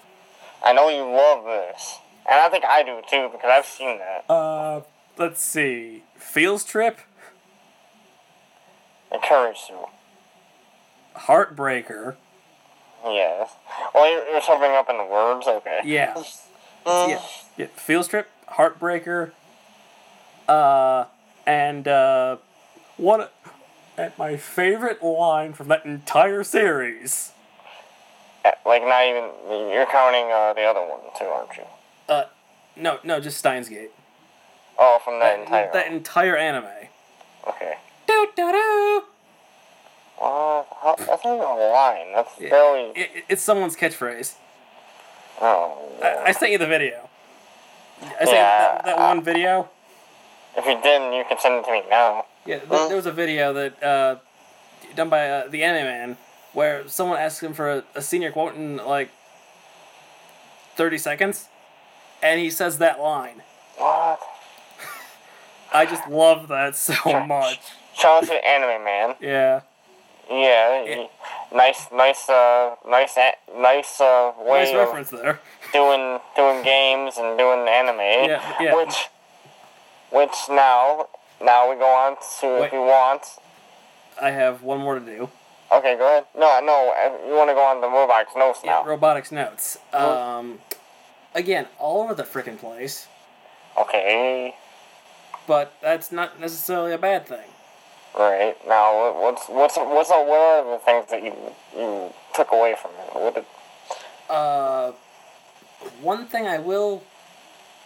I 0.64 0.72
know 0.74 0.88
you 0.89 1.03
love 1.03 1.43
this, 1.43 1.99
and 2.30 2.39
I 2.39 2.47
think 2.49 2.64
I 2.64 2.84
do 2.84 3.01
too 3.09 3.30
because 3.32 3.51
I've 3.51 3.66
seen 3.66 3.99
that. 3.99 4.34
Uh, 4.34 4.82
let's 5.18 5.41
see. 5.41 6.03
Fields 6.16 6.64
Trip, 6.64 6.99
Encourage 9.14 9.66
you. 9.70 9.86
Heartbreaker. 11.16 12.16
Yes. 13.05 13.51
Well, 13.93 14.09
you're, 14.09 14.26
you're 14.30 14.41
summing 14.41 14.72
up 14.72 14.89
in 14.89 14.97
the 14.97 15.05
words. 15.05 15.47
Okay. 15.47 15.82
Yeah. 15.86 16.22
Mm. 16.86 17.09
Yeah. 17.11 17.22
yeah. 17.55 17.66
Field 17.78 18.03
Strip, 18.03 18.28
Heartbreaker, 18.57 19.32
uh, 20.49 21.05
and 21.47 21.88
uh, 21.88 22.36
one 22.97 23.28
at 23.97 24.18
my 24.18 24.36
favorite 24.36 25.01
line 25.01 25.53
from 25.53 25.70
that 25.70 25.86
entire 25.86 26.43
series. 26.43 27.32
Uh, 28.43 28.51
Like 28.66 28.82
not 28.84 29.05
even 29.05 29.30
you're 29.72 29.86
counting 29.86 30.26
uh, 30.30 30.51
the 30.51 30.64
other 30.64 30.82
one 30.82 30.99
too, 31.18 31.24
aren't 31.24 31.55
you? 31.55 31.64
Uh, 32.09 32.26
no, 32.76 32.99
no, 33.05 33.22
just 33.22 33.38
Steins 33.38 33.70
Gate. 33.70 33.91
Oh, 34.78 34.99
from 35.01 35.20
that 35.20 35.38
That, 35.38 35.39
entire. 35.43 35.72
that 35.72 35.88
entire 35.88 36.36
anime. 36.36 36.66
Okay. 37.47 37.76
Do 38.07 38.28
do 38.36 38.51
do. 38.51 39.03
Well, 40.20 40.68
how, 40.82 40.95
that's 40.97 41.24
not 41.24 41.36
even 41.36 41.45
a 41.45 41.55
line. 41.55 42.14
That's 42.14 42.32
Yeah. 42.39 42.49
barely. 42.49 42.89
It, 42.91 43.09
it- 43.16 43.26
it's 43.30 43.41
someone's 43.41 43.76
catchphrase. 43.76 44.34
Oh. 45.41 45.78
I, 46.01 46.30
I 46.30 46.32
sent 46.32 46.51
you 46.51 46.57
the 46.57 46.68
video. 46.68 47.09
I 48.01 48.05
sent 48.26 48.30
Yeah, 48.32 48.34
that, 48.76 48.86
that 48.86 48.97
uh, 48.99 49.07
one 49.07 49.24
video. 49.24 49.70
if 50.57 50.66
you 50.66 50.80
didn't, 50.82 51.14
you 51.14 51.24
can 51.28 51.38
send 51.39 51.55
it 51.55 51.66
to 51.66 51.72
me 51.72 51.84
now. 51.89 52.26
Yeah, 52.45 52.59
th- 52.59 52.70
there 52.88 52.95
was 52.95 53.05
a 53.05 53.11
video 53.11 53.53
that 53.53 53.82
uh, 53.84 54.16
done 54.95 55.09
by 55.09 55.30
uh, 55.30 55.47
the 55.47 55.64
Anime 55.64 55.86
Man 55.86 56.18
where 56.53 56.88
someone 56.88 57.18
asked 57.18 57.41
him 57.41 57.53
for 57.53 57.72
a, 57.72 57.84
a 57.95 58.01
senior 58.01 58.32
quote 58.32 58.53
in 58.55 58.78
like 58.78 59.09
thirty 60.76 60.97
seconds, 60.97 61.47
and 62.22 62.39
he 62.39 62.49
says 62.49 62.78
that 62.80 62.99
line. 62.99 63.41
What? 63.78 64.20
I 65.74 65.86
just 65.86 66.07
love 66.07 66.47
that 66.49 66.76
so 66.76 66.93
much. 67.26 67.59
Shout 67.97 68.24
out 68.24 68.28
to 68.30 68.45
Anime 68.45 68.84
Man. 68.84 69.16
Yeah, 69.22 69.61
Yeah. 70.41 71.07
Nice, 71.53 71.88
nice, 71.93 72.27
uh, 72.29 72.75
nice, 72.88 73.15
a- 73.17 73.36
nice, 73.59 74.01
uh, 74.01 74.31
way 74.39 74.63
nice 74.65 74.69
of 74.69 74.75
reference 74.79 75.09
there. 75.11 75.39
doing 75.71 76.19
doing 76.36 76.63
games 76.63 77.17
and 77.17 77.38
doing 77.38 77.67
anime. 77.67 77.99
Yeah, 78.29 78.55
yeah. 78.59 78.75
Which, 78.75 78.95
which 80.11 80.36
now, 80.49 81.07
now 81.41 81.69
we 81.69 81.75
go 81.75 81.86
on 81.86 82.15
to 82.41 82.47
Wait. 82.61 82.65
if 82.67 82.73
you 82.73 82.79
want. 82.81 83.21
I 84.21 84.31
have 84.31 84.63
one 84.63 84.79
more 84.79 84.95
to 84.99 85.05
do. 85.05 85.29
Okay, 85.71 85.95
go 85.97 86.07
ahead. 86.07 86.25
No, 86.38 86.59
no, 86.63 86.93
uh, 86.95 87.27
you 87.27 87.34
want 87.36 87.49
to 87.49 87.53
go 87.55 87.61
on 87.65 87.81
the 87.81 87.88
Robotics 87.88 88.36
notes 88.36 88.59
now. 88.63 88.81
Yeah, 88.84 88.89
robotics 88.89 89.31
notes. 89.31 89.77
Um, 89.91 90.59
again, 91.34 91.67
all 91.79 92.03
over 92.03 92.13
the 92.13 92.23
freaking 92.23 92.59
place, 92.59 93.07
Okay. 93.77 94.55
but 95.47 95.73
that's 95.81 96.11
not 96.11 96.39
necessarily 96.39 96.93
a 96.93 96.97
bad 96.99 97.25
thing. 97.27 97.49
Right 98.18 98.55
now, 98.68 99.20
what's 99.20 99.47
what's 99.49 99.76
what's 99.78 100.09
what 100.09 100.30
are 100.30 100.72
the 100.72 100.78
things 100.86 101.09
that 101.09 101.24
you 101.24 101.34
you 101.76 102.14
took 102.36 102.51
away 102.51 102.76
from 102.80 102.91
it? 102.91 103.16
What 103.20 103.34
did, 103.36 103.45
Uh, 104.30 104.91
one 106.01 106.26
thing 106.28 106.47
I 106.47 106.59
will. 106.59 107.03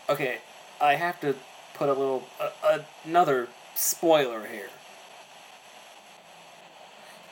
Okay, 0.09 0.39
I 0.81 0.95
have 0.95 1.19
to 1.21 1.35
put 1.73 1.87
a 1.87 1.93
little 1.93 2.27
uh, 2.41 2.79
another 3.05 3.47
spoiler 3.75 4.47
here. 4.47 4.69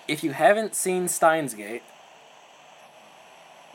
If 0.08 0.24
you 0.24 0.32
haven't 0.32 0.74
seen 0.76 1.08
Steins 1.10 1.54
Gate, 1.54 1.84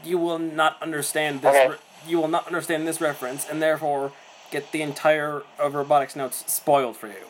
you 0.03 0.17
will 0.17 0.39
not 0.39 0.81
understand 0.81 1.43
this. 1.43 1.55
Okay. 1.55 1.69
Re- 1.71 1.77
you 2.07 2.19
will 2.19 2.29
not 2.29 2.47
understand 2.47 2.89
this 2.89 3.01
reference, 3.03 3.47
and 3.47 3.61
therefore 3.61 4.13
get 4.51 4.73
the 4.73 4.81
entire 4.81 5.43
of 5.59 5.75
robotics 5.75 6.17
notes 6.17 6.43
spoiled 6.51 6.97
for 6.97 7.09
you. 7.09 7.27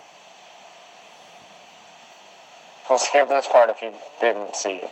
We'll 2.90 2.98
skip 2.98 3.28
this 3.28 3.46
part 3.46 3.70
if 3.70 3.80
you 3.80 3.94
didn't 4.20 4.56
see 4.56 4.76
it. 4.76 4.90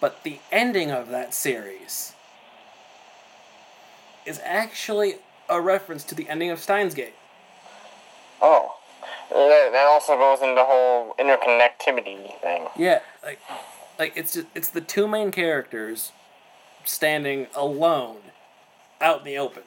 But 0.00 0.24
the 0.24 0.40
ending 0.52 0.90
of 0.90 1.08
that 1.08 1.32
series 1.32 2.12
is 4.26 4.40
actually 4.44 5.14
a 5.48 5.60
reference 5.60 6.04
to 6.04 6.14
the 6.14 6.28
ending 6.28 6.50
of 6.50 6.58
Steins 6.58 6.94
Gate. 6.94 7.14
Oh. 8.42 8.76
That, 9.30 9.86
also 9.88 10.16
goes 10.16 10.42
into 10.42 10.54
the 10.54 10.64
whole 10.64 11.14
interconnectivity 11.18 12.38
thing. 12.40 12.66
Yeah, 12.76 13.00
like, 13.24 13.40
like 13.98 14.12
it's 14.16 14.34
just 14.34 14.46
it's 14.54 14.68
the 14.68 14.80
two 14.80 15.08
main 15.08 15.30
characters 15.30 16.12
standing 16.84 17.46
alone 17.54 18.18
out 19.00 19.20
in 19.20 19.24
the 19.24 19.38
open. 19.38 19.62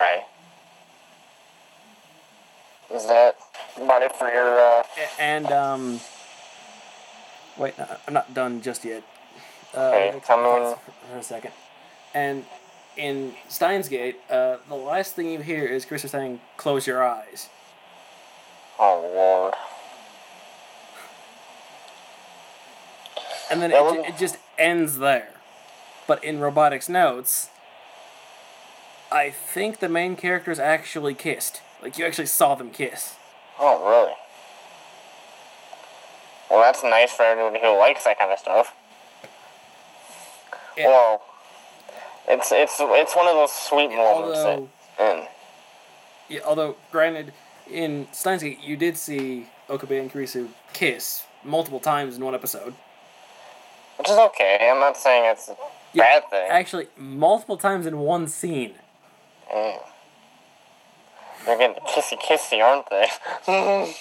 Right. 0.00 0.22
Is 2.94 3.06
that 3.06 3.36
about 3.76 4.02
it 4.02 4.14
for 4.16 4.28
your, 4.30 4.58
uh... 4.58 4.82
And 5.18 5.46
um, 5.52 6.00
wait, 7.58 7.74
I'm 8.06 8.14
not 8.14 8.32
done 8.32 8.62
just 8.62 8.84
yet. 8.84 9.02
Uh, 9.76 9.80
Okay, 9.80 10.04
let 10.06 10.14
me 10.14 10.20
tell 10.24 10.38
me 10.38 10.44
when- 10.44 10.62
pause 10.74 10.78
for 11.12 11.18
a 11.18 11.22
second. 11.22 11.52
And 12.14 12.44
in 12.96 13.34
Steins 13.48 13.88
Gate, 13.88 14.16
uh, 14.30 14.56
the 14.68 14.74
last 14.74 15.14
thing 15.14 15.28
you 15.30 15.40
hear 15.40 15.66
is 15.66 15.84
Chris 15.84 16.02
saying, 16.02 16.40
"Close 16.56 16.86
your 16.86 17.02
eyes." 17.06 17.48
Oh, 18.78 19.10
Lord. 19.14 19.54
and 23.50 23.62
then 23.62 23.70
it, 23.70 23.80
was- 23.82 24.06
it 24.08 24.16
just 24.18 24.36
ends 24.58 24.98
there. 24.98 25.30
But 26.06 26.22
in 26.24 26.40
Robotics 26.40 26.88
Notes, 26.88 27.50
I 29.12 29.30
think 29.30 29.78
the 29.80 29.88
main 29.88 30.16
characters 30.16 30.58
actually 30.58 31.14
kissed. 31.14 31.60
Like 31.82 31.98
you 31.98 32.04
actually 32.06 32.26
saw 32.26 32.54
them 32.54 32.70
kiss. 32.70 33.14
Oh, 33.58 33.84
really? 33.88 34.12
Well, 36.50 36.60
that's 36.60 36.82
nice 36.82 37.12
for 37.12 37.22
anyone 37.24 37.54
who 37.60 37.78
likes 37.78 38.04
that 38.04 38.18
kind 38.18 38.32
of 38.32 38.38
stuff. 38.38 38.74
Yeah. 40.76 40.86
Well, 40.88 41.22
it's 42.28 42.50
it's 42.52 42.76
it's 42.80 43.16
one 43.16 43.26
of 43.26 43.34
those 43.34 43.52
sweet 43.52 43.88
moments. 43.90 44.38
Although, 44.38 44.68
that, 44.98 45.30
yeah, 46.28 46.40
although 46.44 46.76
granted, 46.92 47.32
in 47.70 48.06
Steins 48.12 48.42
Gate 48.42 48.60
you 48.62 48.76
did 48.76 48.96
see 48.96 49.46
Okabe 49.68 49.92
and 49.92 50.12
Kurisu 50.12 50.48
kiss 50.72 51.24
multiple 51.44 51.80
times 51.80 52.16
in 52.16 52.24
one 52.24 52.34
episode. 52.34 52.74
which 53.98 54.08
is 54.08 54.16
okay. 54.18 54.68
I'm 54.70 54.80
not 54.80 54.96
saying 54.96 55.24
it's 55.30 55.48
a 55.48 55.56
Yeah, 55.92 56.20
bad 56.20 56.30
thing. 56.30 56.48
Actually, 56.50 56.88
multiple 56.96 57.56
times 57.56 57.86
in 57.86 57.98
one 57.98 58.26
scene. 58.28 58.74
Mm. 59.52 59.82
They're 61.46 61.58
getting 61.58 61.76
kissy 61.84 62.18
kissy, 62.18 62.62
aren't 62.62 62.88
they? 62.90 63.06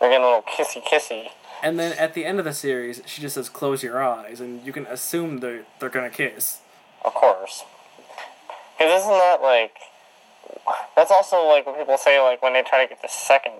They're 0.00 0.10
getting 0.10 0.24
a 0.24 0.26
little 0.26 0.42
kissy 0.42 0.82
kissy. 0.82 1.28
And 1.62 1.78
then 1.78 1.92
at 1.98 2.14
the 2.14 2.24
end 2.24 2.38
of 2.38 2.44
the 2.44 2.52
series, 2.54 3.02
she 3.06 3.20
just 3.20 3.34
says, 3.34 3.48
"Close 3.48 3.82
your 3.82 4.00
eyes," 4.02 4.40
and 4.40 4.64
you 4.64 4.72
can 4.72 4.86
assume 4.86 5.38
they're 5.38 5.64
they're 5.80 5.88
gonna 5.88 6.10
kiss. 6.10 6.58
Of 7.04 7.14
course. 7.14 7.64
Because 8.78 9.02
isn't 9.02 9.10
that 9.18 9.42
like. 9.42 9.76
That's 10.94 11.10
also 11.10 11.46
like 11.46 11.66
what 11.66 11.76
people 11.78 11.98
say, 11.98 12.20
like 12.20 12.42
when 12.42 12.52
they 12.52 12.62
try 12.62 12.82
to 12.84 12.88
get 12.88 13.02
the 13.02 13.08
second 13.08 13.54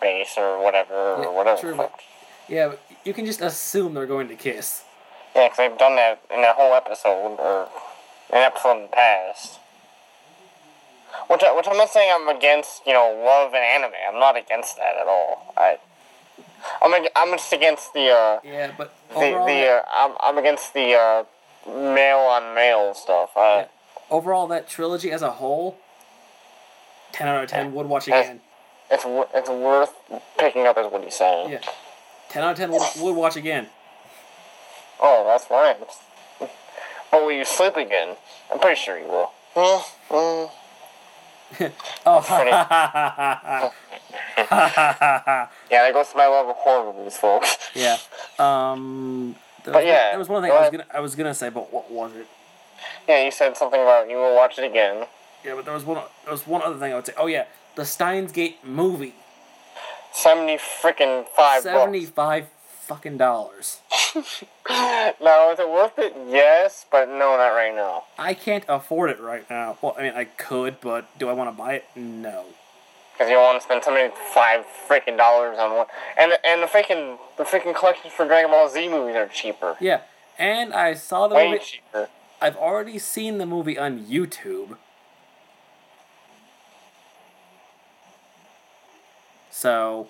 base 0.00 0.34
or 0.36 0.62
whatever, 0.62 1.18
Yeah, 1.20 1.26
or 1.28 1.34
whatever. 1.34 1.60
true, 1.60 1.74
but- 1.76 1.92
Yeah, 2.48 2.68
but 2.68 2.80
you 3.04 3.12
can 3.12 3.26
just 3.26 3.40
assume 3.40 3.94
they're 3.94 4.06
going 4.06 4.28
to 4.28 4.34
kiss. 4.36 4.84
Yeah, 5.34 5.46
because 5.46 5.56
they've 5.58 5.78
done 5.78 5.96
that 5.96 6.20
in 6.32 6.40
that 6.42 6.54
whole 6.56 6.74
episode, 6.74 7.36
or 7.38 7.68
an 8.30 8.42
episode 8.42 8.76
in 8.76 8.82
the 8.82 8.88
past. 8.88 9.58
Which, 11.26 11.42
I, 11.42 11.54
which 11.54 11.66
I'm 11.68 11.76
not 11.76 11.90
saying 11.90 12.10
I'm 12.14 12.28
against, 12.34 12.86
you 12.86 12.92
know, 12.92 13.12
love 13.24 13.52
and 13.54 13.62
anime. 13.64 13.92
I'm 14.08 14.18
not 14.20 14.36
against 14.36 14.76
that 14.76 14.96
at 15.00 15.06
all. 15.06 15.52
I, 15.56 15.78
I'm, 16.82 16.94
I'm 17.16 17.30
just 17.36 17.52
against 17.52 17.92
the, 17.92 18.08
uh, 18.10 18.40
Yeah, 18.44 18.70
but 18.76 18.94
the, 19.10 19.14
overall, 19.16 19.46
the, 19.46 19.66
uh, 19.66 19.82
I'm, 19.92 20.12
I'm 20.20 20.38
against 20.38 20.72
the, 20.74 20.94
uh, 20.94 21.24
male 21.66 22.18
on 22.18 22.54
male 22.54 22.94
stuff. 22.94 23.30
Uh, 23.36 23.40
Yeah. 23.40 23.64
overall 24.10 24.46
that 24.48 24.68
trilogy 24.68 25.10
as 25.12 25.20
a 25.22 25.32
whole, 25.32 25.76
ten 27.12 27.28
out 27.28 27.42
of 27.44 27.50
ten 27.50 27.72
would 27.74 27.86
watch 27.86 28.08
Yeah. 28.08 28.20
again. 28.20 28.40
it's, 28.90 29.04
wor- 29.04 29.28
it's 29.34 29.50
worth 29.50 29.92
picking 30.38 30.66
up, 30.66 30.78
is 30.78 30.86
what 30.90 31.04
he's 31.04 31.16
saying. 31.16 31.50
Yeah, 31.50 31.58
ten 32.30 32.42
out 32.42 32.52
of 32.52 32.56
ten 32.56 32.70
would, 32.70 32.82
would 33.00 33.12
watch 33.16 33.36
again. 33.36 33.68
Oh, 35.00 35.24
that's 35.26 35.44
fine. 35.44 35.76
But 37.10 37.22
will 37.22 37.32
you 37.32 37.44
sleep 37.44 37.76
again? 37.76 38.16
I'm 38.52 38.58
pretty 38.58 38.80
sure 38.80 38.98
you 38.98 39.06
will. 39.06 39.30
Hmm, 39.54 39.82
hmm. 40.10 40.52
Oh, 42.06 42.20
funny. 42.20 42.50
Yeah, 44.38 45.48
that 45.70 45.92
goes 45.92 46.08
to 46.10 46.16
my 46.16 46.26
love 46.26 46.48
of 46.48 46.56
horror 46.56 46.92
movies, 46.92 47.16
folks. 47.16 47.56
yeah. 47.74 47.98
Um, 48.38 49.34
there 49.64 49.72
But 49.74 49.82
was, 49.84 49.88
yeah, 49.88 50.10
there 50.10 50.18
was 50.18 50.28
one 50.28 50.42
thing 50.42 50.50
go 50.50 50.56
I 50.56 50.60
was 50.60 50.70
gonna 50.70 50.86
I 50.94 51.00
was 51.00 51.14
gonna 51.14 51.34
say, 51.34 51.48
but 51.50 51.72
what 51.72 51.90
was 51.90 52.14
it? 52.14 52.26
Yeah, 53.08 53.24
you 53.24 53.30
said 53.30 53.56
something 53.56 53.80
about 53.80 54.08
you 54.08 54.16
will 54.16 54.34
watch 54.36 54.58
it 54.58 54.64
again. 54.64 55.06
Yeah, 55.44 55.54
but 55.56 55.64
there 55.64 55.74
was 55.74 55.84
one 55.84 56.02
there 56.24 56.32
was 56.32 56.46
one 56.46 56.62
other 56.62 56.76
thing 56.78 56.92
I 56.92 56.96
would 56.96 57.06
say. 57.06 57.12
Oh 57.16 57.26
yeah, 57.26 57.46
the 57.74 57.84
Steins 57.84 58.32
Gate 58.32 58.64
movie, 58.64 59.14
Seventy 60.12 60.56
freaking 60.56 61.26
five 61.28 61.62
seventy 61.62 62.06
five 62.06 62.46
fucking 62.88 63.18
dollars. 63.18 63.80
Now, 65.20 65.50
is 65.52 65.58
it 65.58 65.68
worth 65.68 65.98
it? 65.98 66.14
Yes, 66.28 66.84
but 66.90 67.08
no, 67.08 67.36
not 67.36 67.48
right 67.48 67.74
now. 67.74 68.04
I 68.18 68.34
can't 68.34 68.64
afford 68.68 69.08
it 69.10 69.18
right 69.20 69.48
now. 69.48 69.78
Well, 69.80 69.94
I 69.98 70.02
mean, 70.02 70.12
I 70.14 70.24
could, 70.24 70.80
but 70.80 71.06
do 71.18 71.28
I 71.28 71.32
want 71.32 71.50
to 71.50 71.56
buy 71.56 71.74
it? 71.74 71.84
No. 71.96 72.44
Because 73.12 73.30
you 73.30 73.36
don't 73.36 73.44
want 73.44 73.58
to 73.60 73.64
spend 73.64 73.82
seventy 73.84 74.14
five 74.34 74.64
freaking 74.88 75.16
dollars 75.16 75.58
on 75.58 75.74
one. 75.76 75.86
And 76.18 76.32
and 76.44 76.62
the 76.62 76.66
freaking 76.66 77.18
the 77.38 77.44
freaking 77.44 77.74
collections 77.74 78.12
for 78.12 78.26
Dragon 78.26 78.50
Ball 78.50 78.68
Z 78.68 78.88
movies 78.88 79.16
are 79.16 79.26
cheaper. 79.28 79.76
Yeah, 79.80 80.02
and 80.38 80.72
I 80.74 80.94
saw 80.94 81.26
the 81.28 81.34
Way 81.34 81.50
movie. 81.52 81.64
cheaper. 81.64 82.08
I've 82.40 82.56
already 82.56 82.98
seen 82.98 83.38
the 83.38 83.46
movie 83.46 83.78
on 83.78 84.00
YouTube. 84.04 84.76
So, 89.50 90.08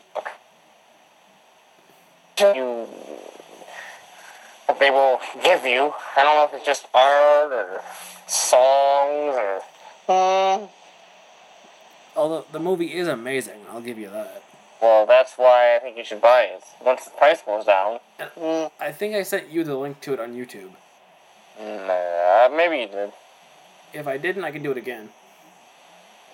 You. 2.41 2.87
They 4.79 4.91
will 4.91 5.19
give 5.43 5.65
you. 5.65 5.93
I 6.17 6.23
don't 6.23 6.37
know 6.37 6.45
if 6.45 6.55
it's 6.55 6.67
just 6.67 6.87
art 6.95 7.53
or 7.53 7.83
songs 8.27 9.35
or. 9.35 9.63
Hmm. 10.07 10.65
although 12.17 12.47
the 12.51 12.59
movie 12.59 12.95
is 12.95 13.09
amazing, 13.09 13.61
I'll 13.71 13.83
give 13.83 13.99
you 13.99 14.09
that. 14.11 14.43
Well, 14.81 15.05
that's 15.05 15.35
why 15.35 15.77
I 15.77 15.81
think 15.81 15.99
you 15.99 16.05
should 16.05 16.23
buy 16.23 16.43
it. 16.45 16.63
Once 16.83 17.05
the 17.05 17.11
price 17.11 17.43
goes 17.43 17.65
down. 17.65 17.99
Hmm. 18.21 18.69
I 18.81 18.93
think 18.93 19.15
I 19.15 19.23
sent 19.23 19.51
you 19.51 19.65
the 19.65 19.77
link 19.77 20.01
to 20.03 20.15
it 20.15 20.21
on 20.21 20.35
YouTube. 20.35 20.71
Nah, 21.61 22.49
maybe 22.57 22.79
you 22.79 22.89
did. 22.89 23.13
If 23.93 24.07
I 24.07 24.17
didn't, 24.17 24.45
I 24.45 24.51
can 24.51 24.63
do 24.63 24.71
it 24.71 24.77
again. 24.77 25.11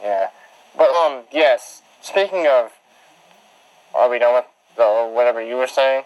Yeah. 0.03 0.29
But, 0.77 0.91
um, 0.91 1.23
yes. 1.33 1.83
Speaking 2.03 2.47
of. 2.47 2.73
Are 3.95 4.11
we 4.11 4.19
done 4.19 4.35
with 4.35 4.45
the, 4.77 5.11
whatever 5.13 5.43
you 5.43 5.57
were 5.57 5.67
saying? 5.67 6.05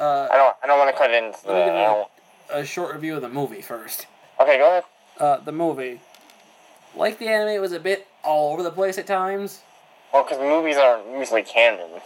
Uh, 0.00 0.28
I 0.30 0.36
don't, 0.36 0.56
I 0.62 0.66
don't 0.66 0.78
want 0.78 0.90
to 0.94 0.96
cut 0.96 1.10
into 1.12 1.38
the. 1.44 1.52
Let 1.52 1.66
me 1.66 1.72
give 1.72 1.80
you 1.80 2.04
a 2.60 2.64
short 2.64 2.94
review 2.94 3.16
of 3.16 3.22
the 3.22 3.28
movie 3.28 3.62
first. 3.62 4.06
okay, 4.40 4.58
go 4.58 4.66
ahead. 4.66 4.84
Uh, 5.18 5.38
the 5.38 5.52
movie, 5.52 6.00
like 6.94 7.18
the 7.18 7.28
anime, 7.28 7.48
it 7.48 7.60
was 7.60 7.72
a 7.72 7.80
bit 7.80 8.06
all 8.22 8.52
over 8.52 8.62
the 8.62 8.70
place 8.70 8.98
at 8.98 9.06
times. 9.06 9.62
Well, 10.12 10.22
because 10.22 10.38
movies 10.38 10.76
aren't 10.76 11.10
usually 11.18 11.42
canon. 11.42 12.00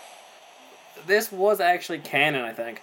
This 1.07 1.31
was 1.31 1.61
actually 1.61 1.99
canon, 1.99 2.45
I 2.45 2.53
think. 2.53 2.81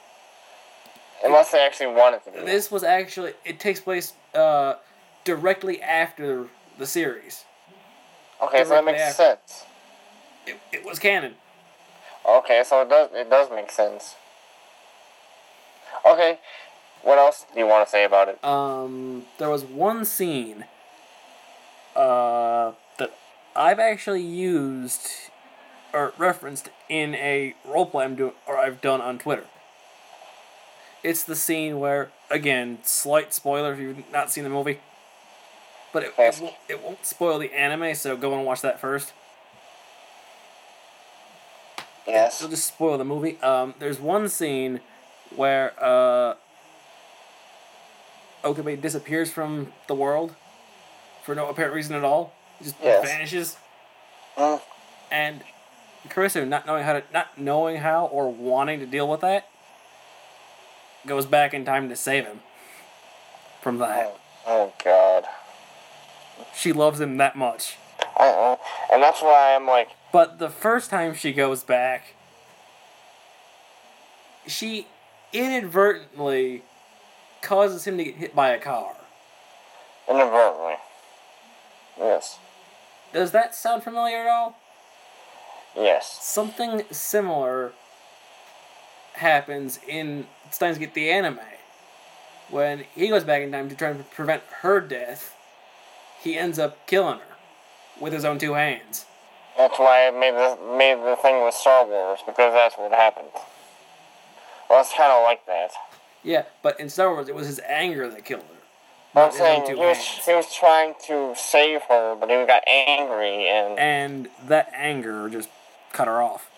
Unless 1.23 1.51
they 1.51 1.59
actually 1.65 1.93
wanted 1.93 2.23
to 2.25 2.31
be. 2.31 2.39
This 2.45 2.71
was 2.71 2.83
actually 2.83 3.33
it 3.43 3.59
takes 3.59 3.79
place 3.79 4.13
uh, 4.33 4.75
directly 5.25 5.81
after 5.81 6.47
the 6.77 6.85
series. 6.85 7.43
Okay, 8.41 8.63
so 8.63 8.69
that 8.69 8.85
makes 8.85 9.01
after. 9.01 9.23
sense. 9.23 9.63
It, 10.47 10.59
it 10.71 10.85
was 10.85 10.97
canon. 10.99 11.33
Okay, 12.37 12.63
so 12.63 12.81
it 12.83 12.89
does, 12.89 13.09
it 13.13 13.29
does 13.29 13.49
make 13.49 13.71
sense. 13.71 14.15
Okay, 16.05 16.37
what 17.01 17.17
else 17.17 17.45
do 17.53 17.59
you 17.59 17.65
want 17.65 17.87
to 17.87 17.91
say 17.91 18.03
about 18.03 18.29
it? 18.29 18.43
Um, 18.43 19.25
there 19.39 19.49
was 19.49 19.63
one 19.63 20.05
scene 20.05 20.65
uh, 21.95 22.73
that 22.99 23.11
I've 23.55 23.79
actually 23.79 24.21
used 24.21 25.09
or 25.91 26.13
referenced 26.17 26.69
in 26.87 27.15
a 27.15 27.55
roleplay 27.67 28.03
I'm 28.03 28.15
doing 28.15 28.33
or 28.45 28.57
I've 28.57 28.79
done 28.79 29.01
on 29.01 29.17
Twitter. 29.17 29.45
It's 31.03 31.23
the 31.23 31.35
scene 31.35 31.79
where, 31.79 32.11
again, 32.29 32.79
slight 32.83 33.33
spoiler 33.33 33.73
if 33.73 33.79
you've 33.79 34.11
not 34.11 34.29
seen 34.31 34.43
the 34.43 34.49
movie, 34.51 34.79
but 35.91 36.03
it, 36.03 36.13
it, 36.19 36.39
won't, 36.39 36.55
it 36.67 36.83
won't 36.83 37.05
spoil 37.05 37.39
the 37.39 37.53
anime, 37.53 37.95
so 37.95 38.15
go 38.15 38.35
and 38.37 38.45
watch 38.45 38.61
that 38.61 38.79
first. 38.79 39.13
Yes. 42.07 42.39
It'll 42.41 42.49
just 42.49 42.67
spoil 42.67 42.97
the 42.97 43.05
movie. 43.05 43.39
Um, 43.41 43.75
there's 43.79 43.99
one 43.99 44.29
scene 44.29 44.79
where 45.35 45.73
uh, 45.83 46.35
Okabe 48.43 48.79
disappears 48.81 49.31
from 49.31 49.71
the 49.87 49.93
world 49.95 50.35
for 51.23 51.35
no 51.35 51.47
apparent 51.47 51.73
reason 51.73 51.95
at 51.95 52.03
all. 52.03 52.33
He 52.57 52.65
just 52.65 52.77
Yes. 52.81 53.05
vanishes, 53.05 53.57
Mm. 54.37 54.61
and 55.11 55.43
Kurisu, 56.07 56.47
not 56.47 56.65
knowing 56.65 56.83
how 56.83 56.93
to, 56.93 57.03
not 57.13 57.37
knowing 57.37 57.77
how 57.77 58.05
or 58.07 58.29
wanting 58.31 58.79
to 58.79 58.85
deal 58.85 59.07
with 59.07 59.21
that, 59.21 59.47
goes 61.05 61.25
back 61.25 61.53
in 61.53 61.65
time 61.65 61.89
to 61.89 61.95
save 61.95 62.25
him 62.25 62.41
from 63.61 63.77
that. 63.79 64.15
Oh 64.47 64.73
God. 64.83 65.25
She 66.55 66.71
loves 66.73 66.99
him 67.01 67.17
that 67.17 67.35
much. 67.35 67.77
I, 68.17 68.27
uh, 68.27 68.55
and 68.93 69.01
that's 69.03 69.21
why 69.21 69.55
I'm 69.55 69.65
like, 69.67 69.89
But 70.11 70.39
the 70.39 70.49
first 70.49 70.89
time 70.89 71.13
she 71.13 71.31
goes 71.33 71.63
back, 71.63 72.15
she 74.47 74.87
inadvertently 75.33 76.63
causes 77.41 77.85
him 77.85 77.97
to 77.97 78.03
get 78.03 78.15
hit 78.15 78.35
by 78.35 78.49
a 78.49 78.59
car. 78.59 78.95
inadvertently. 80.09 80.75
Yes. 81.97 82.39
Does 83.13 83.31
that 83.31 83.53
sound 83.55 83.83
familiar 83.83 84.17
at 84.17 84.27
all? 84.27 84.57
Yes. 85.75 86.17
Something 86.21 86.83
similar 86.91 87.73
happens 89.13 89.79
in 89.87 90.27
Steins 90.51 90.77
Gate 90.77 90.93
the 90.93 91.09
anime. 91.09 91.39
When 92.49 92.85
he 92.95 93.09
goes 93.09 93.23
back 93.23 93.43
in 93.43 93.51
time 93.51 93.69
to 93.69 93.75
try 93.75 93.89
and 93.89 94.09
prevent 94.11 94.41
her 94.61 94.79
death, 94.81 95.35
he 96.21 96.37
ends 96.37 96.57
up 96.57 96.85
killing 96.87 97.19
her 97.19 97.28
with 97.99 98.13
his 98.13 98.25
own 98.25 98.37
two 98.37 98.53
hands. 98.53 99.05
That's 99.57 99.77
why 99.77 100.07
I 100.07 100.11
made 100.11 100.33
the 100.33 100.57
made 100.77 100.95
the 101.03 101.17
thing 101.21 101.43
with 101.43 101.53
Star 101.53 101.85
Wars 101.85 102.19
because 102.25 102.53
that's 102.53 102.75
what 102.75 102.91
happened. 102.91 103.27
Well, 104.69 104.81
it's 104.81 104.93
kind 104.93 105.11
of 105.11 105.23
like 105.23 105.45
that. 105.47 105.71
Yeah, 106.23 106.43
but 106.61 106.79
in 106.79 106.89
Star 106.89 107.13
Wars, 107.13 107.27
it 107.27 107.35
was 107.35 107.47
his 107.47 107.59
anger 107.67 108.09
that 108.09 108.23
killed 108.23 108.43
her. 108.43 108.59
I'm 109.15 109.23
not 109.25 109.31
his 109.31 109.41
own 109.41 109.65
saying 109.65 109.77
he 109.77 109.81
was 109.83 109.97
he 110.25 110.33
was 110.33 110.53
trying 110.53 110.93
to 111.07 111.33
save 111.35 111.81
her, 111.89 112.15
but 112.15 112.29
he 112.29 112.35
got 112.45 112.63
angry 112.67 113.47
and 113.47 113.77
and 113.79 114.29
that 114.47 114.71
anger 114.73 115.29
just 115.29 115.49
cut 115.91 116.07
her 116.07 116.21
off. 116.21 116.49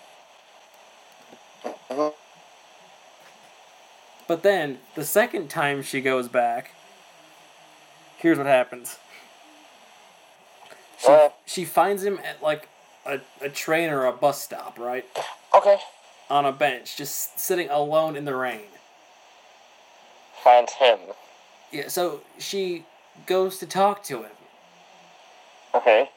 Mhm. 1.90 2.14
But 4.28 4.44
then 4.44 4.80
the 4.96 5.04
second 5.04 5.50
time 5.50 5.82
she 5.82 6.02
goes 6.02 6.28
back, 6.28 6.72
here's 8.18 8.38
what 8.38 8.48
happens. 8.48 8.98
She, 11.02 11.08
Well- 11.08 11.34
she 11.46 11.66
finds 11.66 12.04
him 12.04 12.20
at 12.24 12.42
like 12.44 12.68
a, 13.06 13.20
a 13.42 13.50
train 13.50 13.90
or 13.90 14.06
a 14.06 14.12
bus 14.12 14.42
stop, 14.42 14.78
right? 14.78 15.06
okay, 15.54 15.78
On 16.30 16.46
a 16.46 16.52
bench, 16.52 16.96
just 16.96 17.40
sitting 17.40 17.70
alone 17.70 18.16
in 18.16 18.26
the 18.26 18.36
rain. 18.36 18.68
finds 20.44 20.74
him. 20.74 21.00
Yeah, 21.72 21.88
so 21.88 22.22
she 22.38 22.86
goes 23.26 23.58
to 23.60 23.66
talk 23.66 24.04
to 24.04 24.24
him. 24.24 24.32
Okay, 25.74 26.10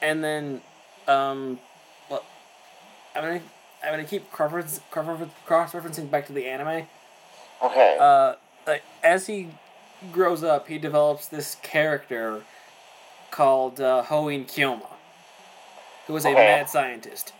and 0.00 0.22
then 0.22 0.60
um 1.08 1.58
well 2.08 2.22
i'm 3.16 3.22
gonna 3.22 3.40
i'm 3.82 3.90
gonna 3.92 4.04
keep 4.04 4.30
cross 4.30 4.52
referencing 4.52 6.08
back 6.10 6.26
to 6.26 6.32
the 6.32 6.46
anime 6.46 6.86
okay, 7.62 7.96
uh 8.00 8.34
like, 8.66 8.82
as 9.02 9.26
he 9.26 9.48
grows 10.12 10.42
up 10.44 10.68
he 10.68 10.78
develops 10.78 11.26
this 11.28 11.56
character 11.62 12.42
called 13.30 13.80
uh, 13.80 14.04
Hououin 14.06 14.46
Kyouma 14.46 14.86
who 16.06 16.16
is 16.16 16.24
a 16.24 16.28
Okay. 16.28 16.44
mad 16.44 16.68
scientist 16.68 17.32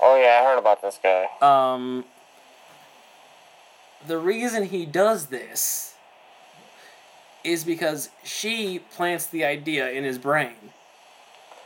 oh 0.00 0.16
yeah, 0.20 0.40
I 0.40 0.44
heard 0.44 0.58
about 0.58 0.80
this 0.82 0.98
guy. 1.02 1.28
um 1.42 2.04
the 4.06 4.18
reason 4.18 4.64
he 4.64 4.86
does 4.86 5.26
this 5.26 5.94
is 7.42 7.64
because 7.64 8.10
she 8.22 8.78
plants 8.78 9.26
the 9.26 9.44
idea 9.44 9.88
in 9.90 10.04
his 10.04 10.18
brain 10.18 10.72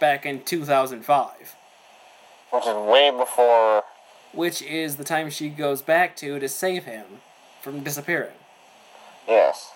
back 0.01 0.25
in 0.25 0.43
2005 0.43 1.55
Which 2.51 2.67
is 2.67 2.75
way 2.77 3.11
before. 3.11 3.85
which 4.33 4.63
is 4.63 4.97
the 4.97 5.05
time 5.05 5.29
she 5.31 5.49
goes 5.51 5.83
back 5.83 6.17
to 6.17 6.39
to 6.39 6.49
save 6.49 6.85
him 6.85 7.05
from 7.61 7.81
disappearing. 7.85 8.35
Yes. 9.29 9.71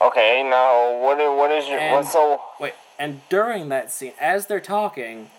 Okay, 0.00 0.42
now 0.42 1.00
what? 1.00 1.16
What 1.18 1.50
is 1.52 1.68
your? 1.68 1.78
And- 1.78 1.92
what, 1.94 2.06
so 2.06 2.40
Wait, 2.60 2.74
and 2.98 3.20
during 3.28 3.70
that 3.70 3.90
scene, 3.90 4.12
as 4.20 4.46
they're 4.46 4.60
talking, 4.60 5.30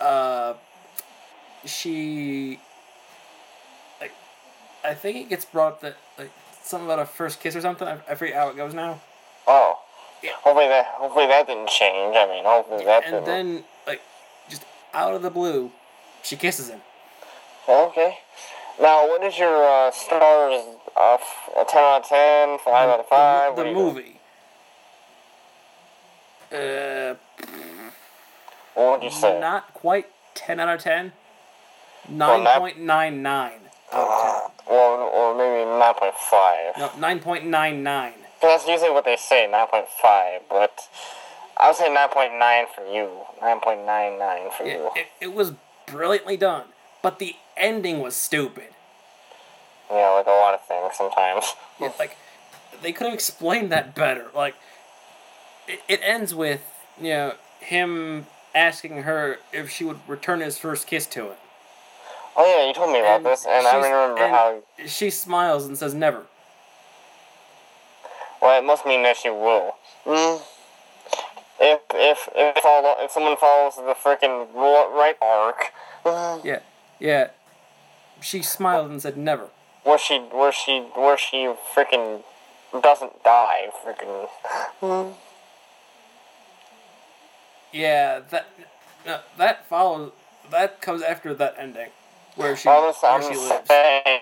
uh, 0.00 0.54
she, 1.64 2.60
like, 4.00 4.12
I 4.84 4.92
think 4.94 5.16
it 5.16 5.28
gets 5.30 5.44
brought 5.46 5.72
up 5.74 5.80
that 5.80 5.96
like 6.18 6.30
something 6.62 6.86
about 6.86 6.98
a 6.98 7.06
first 7.06 7.40
kiss 7.40 7.56
or 7.56 7.62
something. 7.62 7.88
I, 7.88 7.98
I 8.08 8.14
forget 8.16 8.34
how 8.36 8.48
it 8.50 8.56
goes 8.56 8.74
now. 8.74 9.00
oh, 9.46 9.78
Yeah. 10.22 10.32
hopefully 10.42 10.68
that 10.68 10.84
hopefully 10.86 11.26
that 11.28 11.46
didn't 11.46 11.68
change. 11.70 12.14
I 12.16 12.26
mean, 12.26 12.44
hopefully 12.44 12.84
that 12.84 13.04
And 13.04 13.12
didn't. 13.12 13.26
then, 13.26 13.64
like, 13.86 14.02
just 14.50 14.62
out 14.92 15.14
of 15.14 15.22
the 15.22 15.30
blue, 15.30 15.72
she 16.22 16.36
kisses 16.36 16.68
him. 16.68 16.82
Okay. 17.66 18.18
Now, 18.80 19.06
what 19.08 19.22
is 19.24 19.38
your 19.38 19.64
uh, 19.64 19.90
stars? 19.90 20.62
Uh, 20.96 21.16
a 21.58 21.64
ten 21.64 21.82
out 21.82 22.02
of 22.02 22.08
ten, 22.08 22.58
five 22.58 22.88
out 22.88 23.00
of 23.00 23.06
five. 23.06 23.56
The, 23.56 23.64
the 23.64 23.72
movie. 23.72 24.20
Uh. 26.52 27.14
What 28.74 29.00
would 29.00 29.04
you 29.04 29.10
say? 29.10 29.38
Not 29.38 29.74
quite 29.74 30.06
10 30.34 30.58
out 30.60 30.68
of 30.68 30.80
10. 30.80 31.12
Well, 32.08 32.40
not- 32.42 32.62
9.99 32.62 33.52
out 33.92 34.52
of 34.52 34.52
Or, 34.66 34.98
or 35.00 35.36
maybe 35.36 35.68
nine 35.78 35.94
point 35.94 36.14
five. 36.14 36.74
10. 36.76 37.00
No, 37.00 37.06
9.99. 37.20 38.12
That's 38.40 38.66
usually 38.66 38.90
what 38.90 39.04
they 39.04 39.16
say, 39.16 39.46
nine 39.50 39.66
point 39.66 39.86
five. 40.00 40.42
But 40.48 40.80
I 41.58 41.66
would 41.68 41.76
say 41.76 41.92
nine 41.92 42.08
point 42.08 42.32
nine 42.38 42.66
for 42.74 42.86
you. 42.86 43.10
Nine 43.42 43.60
point 43.60 43.84
nine 43.84 44.18
nine 44.18 44.50
for 44.56 44.64
you. 44.64 44.90
it, 44.96 45.08
it 45.20 45.34
was 45.34 45.52
brilliantly 45.86 46.36
done, 46.38 46.64
but 47.02 47.18
the 47.18 47.36
ending 47.56 48.00
was 48.00 48.16
stupid. 48.16 48.68
Yeah, 49.90 50.10
like 50.10 50.26
a 50.26 50.30
lot 50.30 50.54
of 50.54 50.64
things 50.66 50.94
sometimes. 50.96 51.54
It, 51.80 51.92
like, 51.98 52.16
they 52.82 52.92
could 52.92 53.06
have 53.06 53.14
explained 53.14 53.72
that 53.72 53.94
better. 53.94 54.26
Like, 54.34 54.54
it, 55.66 55.80
it 55.88 56.00
ends 56.02 56.34
with, 56.34 56.62
you 57.00 57.10
know, 57.10 57.34
him 57.60 58.26
asking 58.54 59.02
her 59.02 59.38
if 59.52 59.70
she 59.70 59.84
would 59.84 60.00
return 60.06 60.40
his 60.40 60.58
first 60.58 60.86
kiss 60.86 61.06
to 61.06 61.30
him. 61.30 61.36
Oh 62.36 62.46
yeah, 62.46 62.66
you 62.66 62.74
told 62.74 62.92
me 62.92 63.00
about 63.00 63.22
this, 63.22 63.44
and 63.46 63.66
I 63.66 63.76
remember 63.76 64.22
and 64.22 64.32
how. 64.32 64.62
She 64.86 65.10
smiles 65.10 65.66
and 65.66 65.76
says 65.76 65.94
never. 65.94 66.26
Well, 68.40 68.58
it 68.58 68.64
must 68.64 68.86
mean 68.86 69.02
that 69.02 69.16
she 69.16 69.28
will. 69.28 69.74
Mm. 70.06 70.40
If 71.60 71.80
if 71.92 72.28
if 72.34 72.62
follow, 72.62 72.94
if 73.00 73.10
someone 73.10 73.36
follows 73.36 73.76
the 73.76 73.94
freaking 73.94 74.54
right 74.54 75.16
arc, 75.20 75.72
mm, 76.04 76.44
Yeah, 76.44 76.60
yeah. 77.00 77.30
She 78.20 78.42
smiled 78.42 78.90
and 78.90 79.00
said 79.00 79.16
never. 79.16 79.48
where 79.82 79.98
she 79.98 80.18
where 80.18 80.52
she 80.52 80.80
where 80.94 81.16
she 81.16 81.50
freaking 81.74 82.22
doesn't 82.82 83.24
die, 83.24 83.68
freaking. 83.82 84.28
Mm. 84.82 85.14
Yeah, 87.72 88.20
that 88.30 88.46
that 89.38 89.66
follows. 89.68 90.12
That 90.50 90.80
comes 90.82 91.00
after 91.02 91.32
that 91.34 91.54
ending, 91.58 91.90
where 92.34 92.56
she 92.56 92.68
I'm 92.68 92.92
just, 92.92 93.04
I'm 93.04 93.22
she 93.22 93.38
lives. 93.38 93.68
saying. 93.68 94.20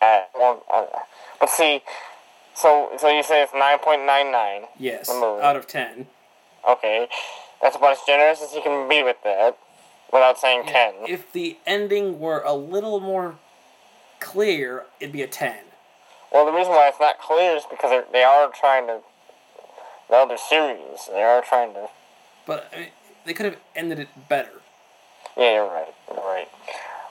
uh, 0.00 0.20
well, 0.34 0.64
uh, 0.72 0.86
But 1.38 1.50
see, 1.50 1.82
so 2.54 2.90
so 2.98 3.08
you 3.14 3.22
say 3.22 3.42
it's 3.42 3.52
nine 3.54 3.78
point 3.78 4.04
nine 4.06 4.32
nine. 4.32 4.62
Yes, 4.78 5.08
out 5.10 5.56
of 5.56 5.66
ten. 5.66 6.06
Okay, 6.68 7.06
that's 7.62 7.76
about 7.76 7.92
as 7.92 7.98
generous 8.06 8.42
as 8.42 8.52
you 8.54 8.62
can 8.62 8.88
be 8.88 9.02
with 9.02 9.16
that, 9.24 9.56
without 10.12 10.38
saying 10.38 10.64
ten. 10.66 10.94
If 11.06 11.32
the 11.32 11.56
ending 11.66 12.18
were 12.18 12.42
a 12.44 12.54
little 12.54 13.00
more 13.00 13.36
clear, 14.20 14.84
it'd 15.00 15.12
be 15.12 15.22
a 15.22 15.26
ten. 15.26 15.58
Well, 16.32 16.44
the 16.44 16.52
reason 16.52 16.72
why 16.72 16.88
it's 16.88 17.00
not 17.00 17.18
clear 17.18 17.56
is 17.56 17.64
because 17.70 17.90
they're, 18.12 18.50
trying 18.58 18.86
to. 18.86 19.00
The 20.10 20.16
other 20.16 20.38
series, 20.38 21.08
they 21.12 21.22
are 21.22 21.42
trying 21.42 21.74
to. 21.74 21.88
But 22.46 22.70
I 22.74 22.78
mean, 22.78 22.88
they 23.26 23.34
could 23.34 23.44
have 23.46 23.56
ended 23.76 23.98
it 23.98 24.08
better. 24.28 24.62
Yeah, 25.36 25.54
you're 25.54 25.66
right. 25.66 25.94
You're 26.10 26.24
right. 26.24 26.48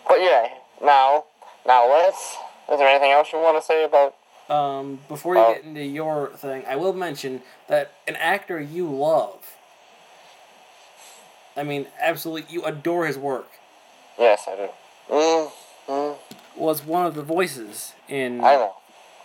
But 0.07 0.19
yeah, 0.19 0.47
now, 0.83 1.25
now 1.65 1.89
let's. 1.89 2.37
Is 2.71 2.79
there 2.79 2.87
anything 2.87 3.11
else 3.11 3.31
you 3.31 3.39
want 3.39 3.57
to 3.61 3.65
say 3.65 3.83
about? 3.83 4.15
Um, 4.49 4.99
before 5.07 5.35
you 5.35 5.41
Oh. 5.41 5.53
get 5.53 5.63
into 5.63 5.83
your 5.83 6.29
thing, 6.29 6.63
I 6.67 6.75
will 6.75 6.93
mention 6.93 7.43
that 7.67 7.91
an 8.07 8.15
actor 8.15 8.59
you 8.59 8.89
love. 8.89 9.56
I 11.57 11.63
mean, 11.63 11.87
absolutely, 11.99 12.45
you 12.53 12.63
adore 12.63 13.07
his 13.07 13.17
work. 13.17 13.49
Yes, 14.19 14.47
I 14.47 14.55
do. 14.55 14.69
Mm, 15.09 15.51
mm, 15.87 16.15
Was 16.55 16.83
one 16.85 17.05
of 17.07 17.15
the 17.15 17.23
voices 17.23 17.93
in 18.07 18.41
I 18.43 18.55
know. 18.55 18.73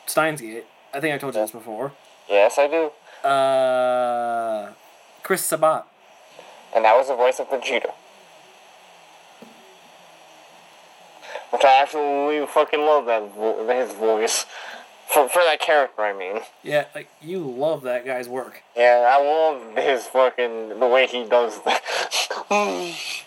Steins 0.07 0.41
Gate. 0.41 0.64
I 0.95 1.01
think 1.01 1.14
I 1.14 1.18
told 1.18 1.35
you 1.35 1.43
this 1.43 1.51
before. 1.51 1.93
Yes, 2.28 2.57
I 2.59 2.68
do. 2.68 3.28
Uh, 3.28 4.72
Chris 5.22 5.45
Sabat. 5.45 5.87
And 6.74 6.85
that 6.87 6.97
was 6.97 7.09
the 7.09 7.14
voice 7.14 7.39
of 7.39 7.49
Vegeta. 7.49 7.93
Which 11.51 11.64
I 11.64 11.83
absolutely 11.83 12.47
fucking 12.47 12.80
love 12.80 13.05
that 13.07 13.35
vo- 13.35 13.66
his 13.68 13.93
voice. 13.93 14.47
For, 15.13 15.29
for 15.29 15.43
that 15.45 15.61
character, 15.61 16.03
I 16.03 16.17
mean. 16.17 16.43
Yeah, 16.63 16.87
like 16.95 17.09
you 17.21 17.41
love 17.41 17.83
that 17.83 18.07
guy's 18.07 18.29
work. 18.29 18.63
Yeah, 18.77 19.17
I 19.19 19.23
love 19.23 19.77
his 19.77 20.07
fucking 20.07 20.81
the 20.81 20.87
way 20.87 21.07
he 21.07 21.25
does 21.29 21.61
that. 21.65 21.83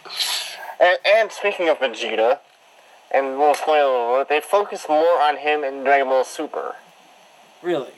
And, 0.80 0.98
and 1.06 1.32
speaking 1.32 1.70
of 1.70 1.80
Vegeta, 1.80 2.40
and 3.12 3.38
we'll 3.38 3.54
spoil 3.54 4.16
alert, 4.16 4.30
they 4.30 4.42
focus 4.42 4.86
more 4.90 5.22
on 5.22 5.38
him 5.38 5.64
in 5.64 5.84
Dragon 5.84 6.08
Ball 6.08 6.24
Super. 6.24 6.76
Really? 7.62 7.94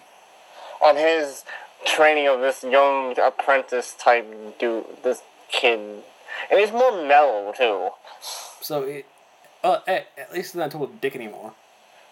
On 0.82 0.96
his 0.96 1.44
training 1.86 2.28
of 2.28 2.40
this 2.42 2.64
young 2.64 3.18
apprentice 3.20 3.96
type 3.98 4.28
dude, 4.60 4.86
this 5.04 5.24
kid. 5.50 6.04
And 6.52 6.60
he's 6.60 6.72
more 6.72 6.92
mellow, 6.92 7.52
too. 7.52 7.90
So 8.62 8.84
it, 8.84 9.06
uh, 9.64 9.80
eh, 9.88 10.04
at 10.18 10.34
least 10.34 10.54
he's 10.54 10.56
not 10.56 10.76
a 10.76 10.90
dick 11.02 11.16
anymore. 11.16 11.54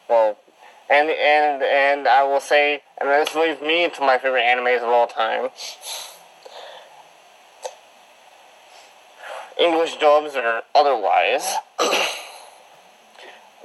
Well, 0.09 0.37
and 0.89 1.09
and 1.09 1.63
and 1.63 2.07
I 2.07 2.23
will 2.23 2.39
say, 2.39 2.81
and 2.99 3.09
this 3.09 3.35
leads 3.35 3.61
me 3.61 3.89
to 3.89 4.01
my 4.01 4.17
favorite 4.17 4.43
animes 4.43 4.77
of 4.77 4.89
all 4.89 5.07
time. 5.07 5.49
English 9.59 9.97
dubs 9.97 10.35
or 10.35 10.63
otherwise. 10.73 11.55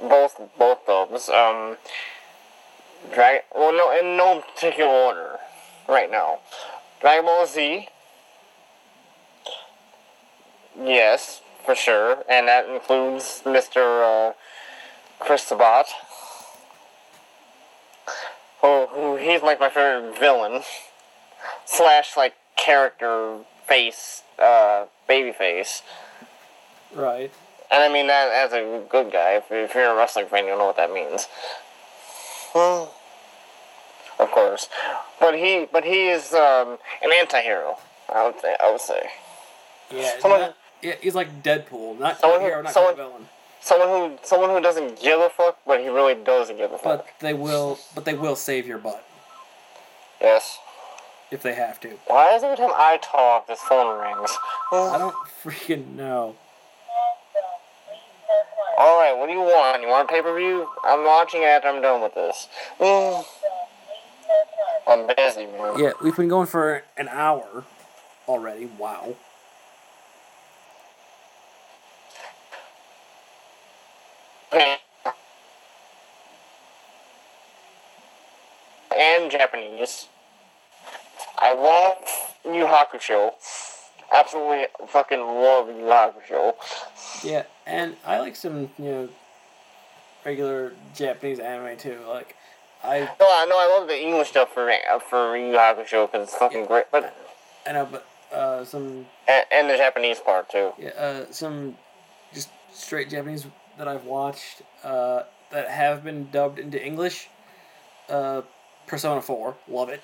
both 0.01 0.41
both 0.57 0.85
dubs. 0.85 1.29
Um, 1.29 1.77
Drag 3.13 3.41
well 3.55 3.73
no 3.73 3.97
in 3.97 4.15
no 4.15 4.41
particular 4.41 4.89
order 4.89 5.37
right 5.89 6.09
now. 6.09 6.39
Dragon 7.01 7.25
Ball 7.25 7.47
Z. 7.47 7.87
Yes, 10.79 11.41
for 11.65 11.75
sure, 11.75 12.23
and 12.29 12.47
that 12.47 12.69
includes 12.69 13.41
Mr. 13.43 14.29
Uh, 14.29 14.33
Chris 15.19 15.43
Sabat. 15.43 15.87
Who, 18.61 18.85
who 18.87 19.15
he's 19.17 19.41
like 19.41 19.59
my 19.59 19.69
favorite 19.69 20.19
villain 20.19 20.61
slash 21.65 22.15
like 22.15 22.35
character 22.57 23.39
face 23.67 24.23
uh, 24.39 24.85
baby 25.07 25.31
face. 25.31 25.81
Right. 26.93 27.31
And 27.71 27.81
I 27.83 27.91
mean 27.91 28.07
that 28.07 28.29
as 28.31 28.51
a 28.53 28.83
good 28.89 29.11
guy. 29.11 29.33
If, 29.35 29.51
if 29.51 29.73
you're 29.73 29.89
a 29.91 29.95
wrestling 29.95 30.25
fan, 30.27 30.45
you 30.45 30.51
know 30.57 30.65
what 30.67 30.77
that 30.77 30.91
means. 30.91 31.27
Hmm. 32.53 32.89
Of 34.19 34.29
course, 34.29 34.67
but 35.19 35.33
he 35.35 35.67
but 35.71 35.83
he 35.83 36.09
is 36.09 36.31
um, 36.33 36.77
an 37.01 37.11
anti-hero. 37.19 37.77
I 38.13 38.25
would 38.27 38.39
say. 38.39 38.55
I 38.61 38.71
would 38.71 38.81
say 38.81 39.09
Yeah. 39.89 40.19
Someone- 40.19 40.41
not- 40.41 40.55
yeah, 40.83 40.95
he's 41.01 41.15
like 41.15 41.41
Deadpool, 41.43 41.97
not 41.99 42.19
Someone 42.19 42.41
who- 42.41 42.45
hero, 42.47 42.61
not 42.61 42.73
someone- 42.73 42.95
quite 42.95 43.05
villain. 43.07 43.29
Someone 43.61 43.87
who 43.87 44.17
someone 44.23 44.49
who 44.49 44.61
doesn't 44.61 45.01
give 45.01 45.19
a 45.19 45.29
fuck, 45.29 45.57
but 45.65 45.79
he 45.79 45.87
really 45.87 46.15
does 46.15 46.49
give 46.49 46.71
a 46.71 46.77
fuck. 46.77 46.83
But 46.83 47.07
they 47.19 47.33
will, 47.33 47.79
but 47.95 48.05
they 48.05 48.13
will 48.13 48.35
save 48.35 48.67
your 48.67 48.77
butt 48.77 49.05
yes. 50.21 50.59
if 51.31 51.41
they 51.41 51.55
have 51.55 51.79
to. 51.81 51.89
Why 52.07 52.35
is 52.35 52.43
it 52.43 52.47
every 52.47 52.57
time 52.57 52.73
I 52.75 52.99
talk, 53.01 53.47
this 53.47 53.59
phone 53.59 53.99
rings? 53.99 54.31
I 54.71 54.97
don't 54.97 55.15
freaking 55.43 55.95
know. 55.95 56.35
All 58.77 58.99
right, 58.99 59.15
what 59.17 59.27
do 59.27 59.33
you 59.33 59.41
want? 59.41 59.81
You 59.81 59.89
want 59.89 60.09
a 60.09 60.13
pay 60.13 60.21
per 60.21 60.35
view? 60.35 60.67
I'm 60.83 61.05
watching 61.05 61.41
it 61.43 61.45
after 61.45 61.67
I'm 61.67 61.81
done 61.81 62.01
with 62.01 62.15
this. 62.15 62.47
I'm 64.87 65.07
busy, 65.15 65.45
man. 65.45 65.77
Yeah, 65.77 65.91
we've 66.01 66.15
been 66.15 66.27
going 66.27 66.47
for 66.47 66.83
an 66.97 67.07
hour 67.09 67.63
already. 68.27 68.65
Wow. 68.65 69.15
And 74.53 74.77
Japanese. 79.31 80.07
I 81.37 81.53
love 81.53 81.97
Yu 82.45 82.65
Hakusho. 82.65 83.31
Absolutely 84.13 84.65
fucking 84.87 85.19
love 85.19 85.69
Yu 85.69 85.85
Hakusho. 85.85 86.53
Yeah, 87.23 87.43
and 87.65 87.95
I 88.05 88.19
like 88.19 88.35
some 88.35 88.69
you 88.77 88.85
know 88.85 89.09
regular 90.25 90.73
Japanese 90.93 91.39
anime 91.39 91.77
too. 91.77 91.99
Like 92.07 92.35
I 92.83 92.99
No, 93.19 93.25
I 93.25 93.45
know 93.45 93.57
I 93.57 93.77
love 93.77 93.87
the 93.87 93.99
English 93.99 94.29
stuff 94.29 94.53
for 94.53 94.71
for 95.09 95.37
Yu 95.37 95.53
Hakusho 95.53 96.11
because 96.11 96.27
it's 96.27 96.37
fucking 96.37 96.65
great. 96.65 96.85
But 96.91 97.15
I 97.65 97.71
know, 97.71 97.87
but 97.89 98.05
uh, 98.35 98.65
some 98.65 99.05
and, 99.27 99.45
and 99.51 99.69
the 99.69 99.77
Japanese 99.77 100.19
part 100.19 100.49
too. 100.49 100.73
yeah, 100.77 100.89
uh, 100.89 101.25
some 101.31 101.77
just 102.33 102.49
straight 102.73 103.09
Japanese 103.09 103.45
that 103.77 103.87
I've 103.87 104.05
watched 104.05 104.61
uh, 104.83 105.23
that 105.51 105.67
have 105.69 106.03
been 106.03 106.29
dubbed 106.31 106.59
into 106.59 106.83
English. 106.83 107.27
Uh, 108.09 108.41
Persona 108.87 109.21
Four, 109.21 109.55
love 109.67 109.89
it. 109.89 110.01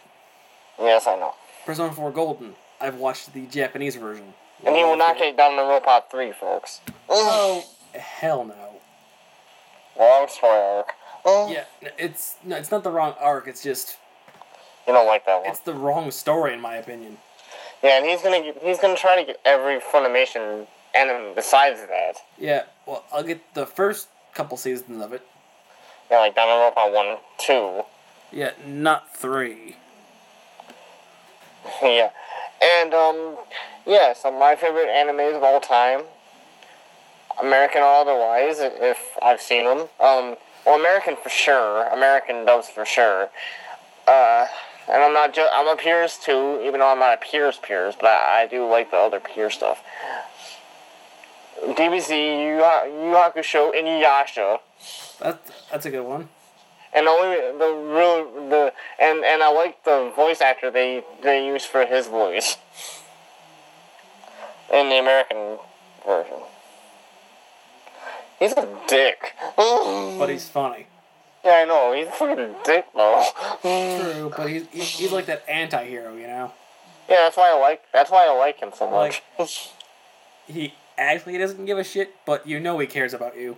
Yes, 0.80 1.08
I 1.08 1.16
know. 1.16 1.34
Persona 1.66 1.92
Four 1.92 2.12
Golden, 2.12 2.56
I've 2.80 2.96
watched 2.96 3.34
the 3.34 3.46
Japanese 3.48 3.96
version. 3.96 4.34
And 4.66 4.76
he 4.76 4.84
will 4.84 4.98
not 4.98 5.18
take 5.18 5.38
down 5.38 5.56
the 5.56 5.62
Robot 5.64 6.10
3, 6.10 6.32
folks. 6.32 6.82
Oh 7.10 7.64
hell 7.94 8.44
no. 8.46 8.76
Long 10.00 10.28
story 10.28 10.60
arc. 10.60 10.94
Yeah, 11.26 11.66
it's 11.98 12.36
no, 12.44 12.56
it's 12.56 12.72
not 12.72 12.84
the 12.84 12.92
wrong 12.92 13.14
arc. 13.20 13.48
It's 13.48 13.62
just 13.62 13.98
You 14.88 14.94
don't 14.94 15.08
like 15.08 15.26
that 15.26 15.42
one. 15.42 15.50
it's 15.50 15.60
the 15.60 15.74
wrong 15.74 16.10
story 16.12 16.54
in 16.54 16.62
my 16.62 16.76
opinion. 16.76 17.18
Yeah, 17.84 17.98
and 17.98 18.06
he's 18.06 18.22
gonna 18.22 18.54
he's 18.62 18.80
gonna 18.80 18.96
try 18.96 19.16
to 19.18 19.26
get 19.26 19.40
every 19.44 19.80
Funimation 19.80 20.68
anime 20.98 21.36
besides 21.36 21.80
that. 21.82 22.18
Yeah, 22.38 22.64
well, 22.86 23.04
I'll 23.12 23.24
get 23.24 23.54
the 23.54 23.66
first 23.66 24.08
couple 24.34 24.58
seasons 24.58 25.04
of 25.04 25.14
it. 25.14 25.22
Yeah, 26.10 26.20
like 26.20 26.36
Danganronpa 26.36 26.94
one, 26.94 27.18
two. 27.38 27.84
Yeah, 28.32 28.52
not 28.66 29.16
three. 29.16 29.76
yeah, 31.82 32.10
and 32.62 32.94
um, 32.94 33.38
yeah, 33.86 34.14
some 34.14 34.36
of 34.36 34.40
my 34.40 34.56
favorite 34.56 34.88
animes 34.88 35.36
of 35.36 35.44
all 35.44 35.60
time. 35.60 36.02
American 37.42 37.82
or 37.82 38.02
otherwise, 38.02 38.58
if 38.60 38.98
I've 39.22 39.42
seen 39.42 39.66
them. 39.66 39.82
Um, 40.00 40.38
well, 40.66 40.80
American 40.80 41.16
for 41.16 41.30
sure. 41.30 41.88
American 41.90 42.46
dubs 42.46 42.68
for 42.68 42.84
sure. 42.84 43.30
Uh, 44.08 44.48
and 44.90 45.04
I'm 45.04 45.14
not 45.14 45.34
just 45.34 45.52
I'm 45.54 45.68
a 45.68 45.76
Pierce 45.76 46.18
too, 46.18 46.62
even 46.64 46.80
though 46.80 46.92
I'm 46.92 47.00
not 47.00 47.14
a 47.14 47.18
Pierce 47.18 47.60
Pierce, 47.62 47.96
but 48.00 48.08
I, 48.08 48.44
I 48.44 48.48
do 48.48 48.68
like 48.68 48.92
the 48.92 48.98
other 48.98 49.20
Pierce 49.20 49.56
stuff. 49.56 49.84
DBZ, 51.64 52.10
Yu 52.10 52.56
Yu 52.58 53.14
Hakusho, 53.16 53.74
Inuyasha. 53.74 54.60
That's 55.20 55.52
that's 55.72 55.86
a 55.86 55.90
good 55.90 56.04
one. 56.06 56.30
And 56.94 57.08
only 57.08 57.36
the 57.58 57.74
real 57.74 58.50
the 58.50 58.74
and 59.00 59.24
and 59.26 59.44
I 59.44 59.52
like 59.54 59.84
the 59.84 60.12
voice 60.16 60.42
actor 60.42 60.72
they 60.72 61.04
they 61.24 61.46
use 61.46 61.66
for 61.66 61.86
his 61.86 62.08
voice 62.08 62.58
in 64.72 64.90
the 64.90 64.98
American 65.00 65.58
version. 66.06 66.38
He's 68.40 68.52
a 68.54 68.68
dick. 68.88 69.34
But 69.58 70.28
he's 70.28 70.48
funny. 70.48 70.86
yeah, 71.44 71.54
I 71.58 71.66
know. 71.66 71.94
He's 71.94 72.08
a 72.08 72.12
fucking 72.12 72.56
dick 72.64 72.86
though. 72.96 73.24
True, 73.62 74.32
but 74.36 74.50
he's 74.50 74.68
he's, 74.72 74.90
he's 74.90 75.12
like 75.12 75.26
that 75.26 75.44
anti-hero, 75.48 76.16
you 76.16 76.28
know. 76.28 76.54
yeah, 77.10 77.16
that's 77.18 77.38
why 77.38 77.50
I 77.50 77.60
like 77.60 77.84
that's 77.92 78.12
why 78.12 78.28
I 78.28 78.38
like 78.38 78.60
him 78.60 78.72
so 78.76 78.90
much. 78.90 79.24
He 80.48 80.74
actually 80.98 81.34
he 81.34 81.40
doesn't 81.40 81.66
give 81.66 81.78
a 81.78 81.84
shit, 81.84 82.14
but 82.26 82.48
you 82.48 82.60
know 82.60 82.78
he 82.80 82.88
cares 82.88 83.14
about 83.14 83.38
you. 83.38 83.58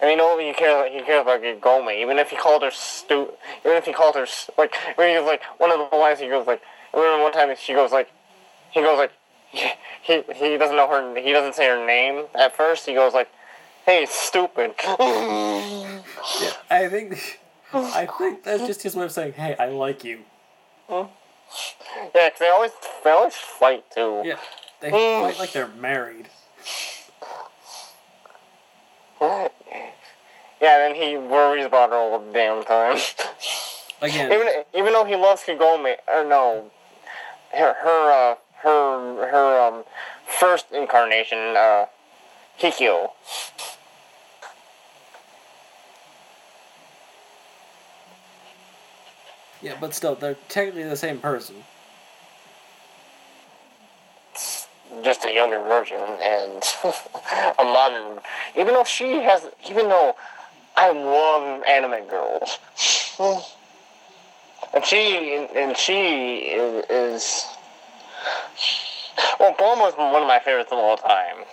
And 0.00 0.10
you 0.10 0.16
know 0.16 0.38
he 0.38 0.52
cares 0.52 0.90
he 0.92 1.00
cares 1.02 1.22
about 1.22 1.40
Gome, 1.60 1.90
even 1.90 2.18
if 2.18 2.30
he 2.30 2.36
called 2.36 2.62
her 2.62 2.70
stu 2.70 3.32
even 3.64 3.76
if 3.76 3.84
he 3.84 3.92
called 3.92 4.16
her 4.16 4.26
like 4.58 4.74
when 4.96 5.08
he 5.10 5.16
was 5.16 5.26
like 5.26 5.42
one 5.58 5.70
of 5.70 5.90
the 5.90 5.96
lines 5.96 6.20
he 6.20 6.28
goes 6.28 6.46
like 6.46 6.60
I 6.92 6.98
remember 6.98 7.22
one 7.22 7.32
time 7.32 7.54
she 7.58 7.72
goes 7.74 7.92
like 7.92 8.10
he 8.70 8.80
goes 8.80 8.98
like 8.98 9.12
he 9.52 10.22
he 10.34 10.58
doesn't 10.58 10.76
know 10.76 10.88
her 10.88 11.18
he 11.20 11.32
doesn't 11.32 11.54
say 11.54 11.66
her 11.68 11.86
name 11.86 12.24
at 12.34 12.56
first 12.56 12.86
he 12.86 12.94
goes 12.94 13.14
like 13.14 13.28
hey 13.86 14.06
stupid 14.08 14.74
Yeah, 16.40 16.52
I 16.70 16.88
think 16.88 17.40
I 17.72 18.06
think 18.06 18.44
that's 18.44 18.66
just 18.66 18.82
his 18.82 18.94
way 18.94 19.04
of 19.04 19.12
saying, 19.12 19.32
"Hey, 19.34 19.56
I 19.58 19.68
like 19.68 20.04
you." 20.04 20.20
yeah 20.88 21.08
because 22.12 22.38
they 22.38 22.48
always 22.48 22.70
they 23.02 23.10
always 23.10 23.34
fight 23.34 23.84
too 23.90 24.22
Yeah, 24.24 24.38
they 24.80 24.90
fight 24.90 25.38
like 25.38 25.52
they're 25.52 25.68
married. 25.68 26.28
Yeah 29.20 30.78
then 30.78 30.94
he 30.94 31.16
worries 31.16 31.66
about 31.66 31.90
her 31.90 31.96
all 31.96 32.18
the 32.18 32.32
damn 32.32 32.64
time. 32.64 32.98
Again, 34.00 34.32
even 34.32 34.48
even 34.74 34.92
though 34.92 35.04
he 35.04 35.16
loves 35.16 35.42
Kagome 35.42 35.96
or 36.08 36.24
no 36.24 36.70
her 37.52 37.74
her 37.74 38.32
uh, 38.32 38.34
her 38.62 39.26
her 39.30 39.60
um 39.60 39.84
first 40.26 40.66
incarnation 40.72 41.38
uh 41.56 41.86
Kikyo 42.58 43.10
yeah, 49.62 49.74
but 49.80 49.94
still, 49.94 50.14
they're 50.14 50.36
technically 50.48 50.84
the 50.84 50.96
same 50.96 51.18
person. 51.18 51.64
Just 55.04 55.24
a 55.24 55.32
younger 55.32 55.58
version 55.58 56.00
and 56.22 56.62
a 57.58 57.64
modern 57.64 58.18
even 58.56 58.74
though 58.74 58.84
she 58.84 59.22
has 59.22 59.48
even 59.68 59.88
though 59.88 60.16
I 60.76 60.90
love 60.90 61.62
anime 61.68 62.06
girls 62.08 62.58
and 64.74 64.84
she 64.84 65.46
and 65.54 65.76
she 65.76 66.36
is, 66.38 66.84
is 66.90 67.46
well 69.38 69.54
Bulma's 69.54 69.96
one 69.96 70.22
of 70.22 70.28
my 70.28 70.40
favorites 70.40 70.72
of 70.72 70.78
all 70.78 70.96
time 70.96 71.44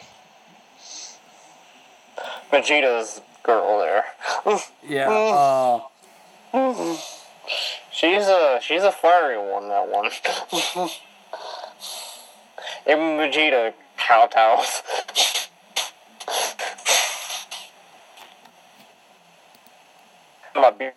Vegeta's 2.52 3.22
girl 3.43 3.80
there. 3.80 4.04
Yeah. 4.84 5.10
Uh, 5.10 5.80
she's 7.91 8.26
a 8.28 8.60
she's 8.62 8.84
a 8.84 8.91
fiery 8.91 9.38
one. 9.38 9.70
That 9.70 9.88
one. 9.88 10.10
Even 12.88 13.17
Vegeta 13.17 13.73
kowtows. 13.97 14.82
My 20.55 20.71
beard. 20.71 20.93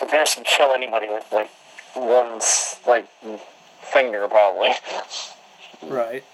The 0.00 0.06
Beerus 0.06 0.34
can 0.34 0.44
kill 0.44 0.72
anybody 0.72 1.08
with 1.08 1.26
like 1.30 1.50
one 1.94 2.40
like 2.86 3.06
finger 3.82 4.26
probably. 4.28 4.70
right. 5.82 6.24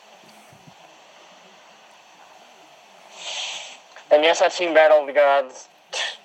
And 4.10 4.22
yes, 4.22 4.40
I've 4.40 4.52
seen 4.52 4.72
Battle 4.72 5.00
of 5.00 5.06
the 5.08 5.12
Gods, 5.12 5.68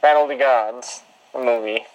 Battle 0.02 0.24
of 0.24 0.30
the 0.30 0.36
Gods, 0.36 1.02
the 1.34 1.40
movie. 1.40 1.86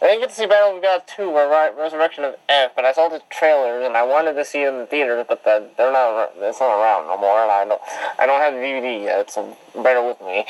I 0.00 0.06
didn't 0.06 0.20
get 0.20 0.30
to 0.30 0.34
see 0.36 0.46
Battle 0.46 0.76
of 0.76 0.82
Gods 0.82 1.04
2, 1.16 1.22
or 1.22 1.74
Resurrection 1.76 2.22
of 2.22 2.36
F, 2.48 2.70
but 2.76 2.84
I 2.84 2.92
saw 2.92 3.08
the 3.08 3.20
trailers 3.30 3.84
and 3.84 3.96
I 3.96 4.04
wanted 4.04 4.34
to 4.34 4.44
see 4.44 4.62
it 4.62 4.68
in 4.68 4.78
the 4.78 4.86
theaters, 4.86 5.26
but 5.28 5.42
the, 5.42 5.68
they're 5.76 5.92
not, 5.92 6.32
it's 6.36 6.60
not 6.60 6.80
around 6.80 7.08
no 7.08 7.18
more, 7.18 7.42
and 7.42 7.50
I 7.50 7.64
don't, 7.64 7.80
I 8.18 8.26
don't 8.26 8.40
have 8.40 8.54
the 8.54 8.60
DVD 8.60 9.02
yet, 9.02 9.30
so 9.30 9.56
bear 9.74 10.00
with 10.06 10.20
me. 10.20 10.44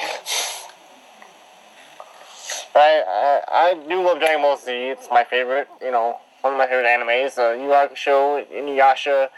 But 2.75 2.81
I, 2.81 3.03
I, 3.09 3.71
I 3.71 3.75
do 3.89 4.03
love 4.03 4.19
Dragon 4.19 4.43
Ball 4.43 4.57
Z. 4.57 4.71
It's 4.71 5.09
my 5.11 5.25
favorite, 5.25 5.69
you 5.81 5.91
know, 5.91 6.19
one 6.43 6.53
of 6.53 6.59
my 6.59 6.67
favorite 6.67 6.87
animes. 6.87 7.39
Uh, 7.39 7.55
Yu 7.55 7.69
Hakusho, 7.71 8.47
Inuyasha. 8.53 9.29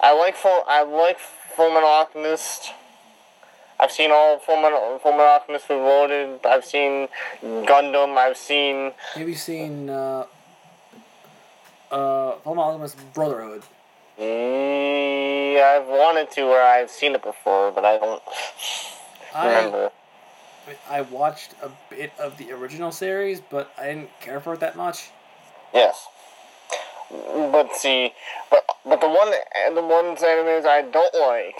I 0.00 0.16
like 0.16 0.36
Full, 0.36 0.62
I 0.68 0.82
like 0.82 1.18
Full 1.18 1.72
Metal 1.72 1.88
Alchemist. 1.88 2.72
I've 3.80 3.90
seen 3.90 4.10
all 4.12 4.38
Full 4.38 4.60
Metal, 4.60 4.98
Full 5.02 5.12
Metal 5.12 5.26
Alchemist 5.26 5.68
Reloaded. 5.70 6.40
I've 6.44 6.64
seen 6.64 7.08
Gundam. 7.42 8.16
I've 8.18 8.36
seen 8.36 8.92
Have 9.14 9.28
you 9.28 9.34
seen 9.34 9.88
uh, 9.88 10.26
uh, 11.90 12.32
Full 12.32 12.54
Metal 12.54 12.70
Alchemist 12.70 12.98
Brotherhood? 13.14 13.62
Yeah, 14.18 15.78
I've 15.80 15.86
wanted 15.86 16.30
to, 16.32 16.42
or 16.42 16.60
I've 16.60 16.90
seen 16.90 17.14
it 17.14 17.22
before, 17.22 17.72
but 17.72 17.86
I 17.86 17.96
don't 17.96 18.22
I, 19.34 19.46
remember. 19.46 19.90
I 20.88 21.00
watched 21.00 21.54
a 21.62 21.70
bit 21.88 22.12
of 22.18 22.36
the 22.36 22.52
original 22.52 22.92
series, 22.92 23.40
but 23.40 23.72
I 23.78 23.86
didn't 23.86 24.10
care 24.20 24.40
for 24.40 24.52
it 24.52 24.60
that 24.60 24.76
much. 24.76 25.08
Yes, 25.72 26.06
but 27.10 27.74
see, 27.74 28.12
but 28.50 28.64
but 28.84 29.00
the 29.00 29.08
one 29.08 29.30
the 29.74 29.82
ones 29.82 30.20
animes 30.20 30.66
I 30.66 30.82
don't 30.82 31.14
like. 31.14 31.56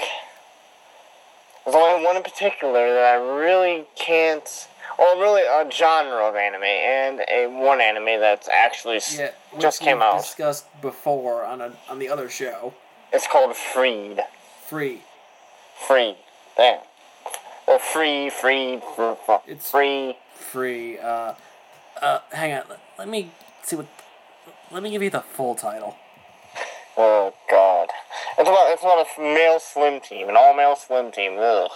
There's 1.65 1.77
only 1.77 2.05
one 2.05 2.17
in 2.17 2.23
particular 2.23 2.95
that 2.95 3.15
I 3.15 3.37
really 3.37 3.85
can't. 3.97 4.69
Well, 4.99 5.19
really 5.19 5.43
a 5.43 5.71
genre 5.71 6.25
of 6.29 6.37
anime 6.37 6.63
and 6.65 7.21
a 7.31 7.47
one 7.47 7.81
anime 7.81 8.21
that's 8.21 8.49
actually 8.49 9.01
Yeah, 9.17 9.31
just 9.59 9.81
came 9.81 10.03
out. 10.03 10.19
Discussed 10.19 10.67
before 10.83 11.45
on 11.45 11.61
a 11.61 11.73
on 11.89 11.99
the 11.99 12.09
other 12.09 12.29
show. 12.29 12.75
It's 13.13 13.27
called 13.27 13.57
Freed. 13.57 14.21
Free. 14.69 15.03
Free. 15.87 16.17
Damn. 16.57 16.81
Or 17.67 17.79
free, 17.79 18.31
free, 18.31 18.81
fr- 18.97 19.15
fr- 19.25 19.33
It's- 19.47 19.71
free. 19.71 20.17
Free. 20.35 20.99
Uh, 20.99 21.35
uh, 22.03 22.19
hang 22.33 22.53
on. 22.55 22.65
Let 22.99 23.09
me 23.09 23.31
see 23.63 23.77
what. 23.77 23.87
Let 24.71 24.83
me 24.83 24.91
give 24.91 25.03
you 25.03 25.11
the 25.11 25.21
full 25.21 25.55
title. 25.55 25.97
Oh 26.97 27.33
God. 27.51 27.70
It's 28.39 28.49
about 28.49 28.73
it's 28.73 28.83
about 28.83 29.07
a 29.07 29.21
male 29.21 29.61
swim 29.61 30.01
team, 30.01 30.29
an 30.29 30.37
all 30.37 30.55
male 30.55 30.77
swim 30.77 31.11
team. 31.11 31.37
Ugh. 31.39 31.71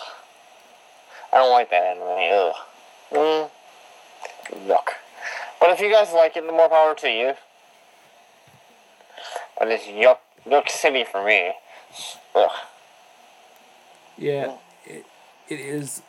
I 1.33 1.39
don't 1.39 1.51
like 1.51 1.71
that 1.71 1.83
anime. 1.83 2.07
Ugh. 2.33 2.55
Mm. 3.13 3.51
Yuck. 4.69 4.87
But 5.61 5.71
if 5.71 5.81
you 5.81 5.91
guys 5.91 6.13
like 6.13 6.37
it, 6.37 6.47
the 6.47 6.53
more 6.53 6.69
power 6.69 6.95
to 6.95 7.09
you. 7.09 7.35
But 9.59 9.69
it's 9.69 9.85
yuck, 9.85 10.19
yuck 10.47 10.69
city 10.69 11.05
for 11.05 11.25
me. 11.25 11.53
Ugh. 12.35 12.51
Yeah. 14.19 14.57
It, 14.85 15.07
it 15.49 15.61
is. 15.61 16.03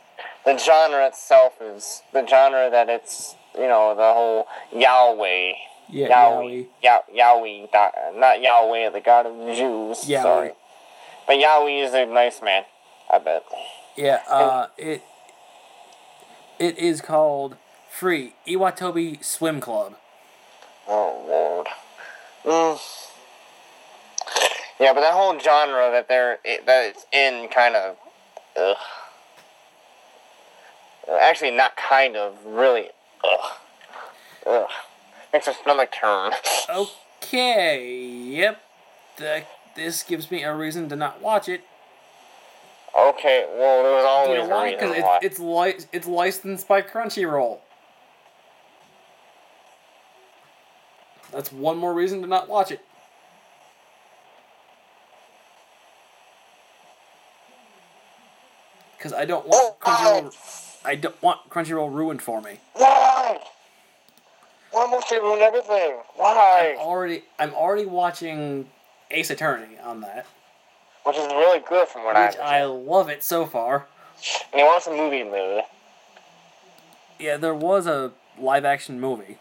The 0.46 0.58
genre 0.58 1.08
itself 1.08 1.54
is 1.62 2.04
the 2.14 2.26
genre 2.26 2.70
that 2.70 2.90
it's 2.90 3.36
you 3.56 3.68
know 3.68 3.96
the 3.96 4.14
whole 4.14 4.48
Yahweh. 4.72 5.54
Yeah. 5.88 6.08
Yahweh, 6.10 6.44
Yaoi. 6.44 6.68
Yah- 6.82 7.02
Yahweh, 7.14 7.68
not 8.16 8.42
Yahweh, 8.42 8.90
the 8.90 9.02
God 9.02 9.26
of 9.26 9.38
the 9.38 9.54
Jews. 9.56 10.08
Yahweh. 10.10 10.24
Sorry, 10.24 10.52
but 11.28 11.40
Yahweh 11.40 11.84
is 11.86 11.94
a 11.94 12.06
nice 12.06 12.42
man. 12.42 12.64
I 13.12 13.20
bet. 13.20 13.44
Yeah. 13.96 14.22
Uh, 14.28 14.68
it. 14.78 15.04
It 16.58 16.78
is 16.78 17.02
called 17.02 17.58
Free 17.90 18.34
Iwatobi 18.48 19.24
Swim 19.24 19.60
Club. 19.60 19.96
Oh 20.88 21.24
Lord. 21.28 21.68
Mm. 22.46 22.80
Yeah, 24.80 24.94
but 24.94 25.02
that 25.02 25.14
whole 25.14 25.38
genre 25.40 25.90
that 25.92 26.08
they're 26.08 26.40
that 26.66 26.86
it's 26.86 27.06
in 27.12 27.48
kind 27.50 27.76
of, 27.76 27.98
ugh. 28.58 28.78
Actually, 31.22 31.52
not 31.52 31.76
kind 31.78 32.18
of, 32.18 32.36
really, 32.46 32.90
ugh, 33.24 33.52
ugh. 34.48 34.70
Makes 35.36 35.48
a 35.50 35.54
stomach 35.54 35.92
turn. 35.92 36.32
Okay. 36.70 38.08
Yep. 38.38 38.62
That 39.18 39.46
this 39.76 40.02
gives 40.02 40.32
me 40.32 40.44
a 40.44 40.56
reason 40.56 40.88
to 40.88 40.96
not 40.96 41.22
watch 41.22 41.50
it. 41.50 41.62
Okay, 42.98 43.46
well, 43.58 43.84
there 43.84 43.92
was 43.92 44.04
You 44.04 44.08
always 44.08 44.48
know 44.48 44.56
a 44.56 44.58
why? 44.58 44.72
Because 44.72 44.96
it's 44.96 45.26
it's 45.26 45.40
li- 45.40 45.88
it's 45.92 46.08
licensed 46.08 46.70
by 46.70 46.82
Crunchyroll. 46.82 47.58
That's 51.34 51.52
one 51.52 51.78
more 51.80 51.94
reason 51.94 52.22
to 52.22 52.28
not 52.28 52.48
watch 52.48 52.72
it. 52.72 52.80
Because 58.98 59.12
I 59.12 59.26
don't 59.26 59.46
want 59.46 59.76
oh, 59.82 59.86
Crunchyroll. 59.86 60.34
Oh. 60.34 60.90
I 60.90 60.96
don't 60.96 61.22
want 61.22 61.50
Crunchyroll 61.50 61.94
ruined 61.94 62.22
for 62.22 62.42
me. 62.42 62.60
Why 64.76 64.88
must 64.88 65.10
they 65.10 65.20
ruin 65.20 65.40
everything? 65.40 66.00
Why? 66.18 66.76
Already, 66.78 67.24
I'm 67.40 67.54
already 67.54 67.86
watching 67.86 68.68
Ace 69.10 69.30
Attorney 69.30 69.78
on 69.82 70.02
that, 70.02 70.26
Which 71.06 71.16
is 71.16 71.28
really 71.28 71.64
good 71.66 71.88
from 71.88 72.04
what 72.04 72.18
I 72.18 72.26
which 72.26 72.38
I 72.38 72.66
love 72.66 73.08
it 73.08 73.24
so 73.24 73.46
far. 73.46 73.88
And 74.52 74.60
he 74.60 74.64
wants 74.64 74.86
a 74.88 74.90
movie 74.90 75.24
mood. 75.24 75.64
Yeah, 77.18 77.38
there 77.38 77.56
was 77.56 77.88
a 77.88 78.12
live 78.38 78.66
action 78.66 79.00
movie. 79.00 79.38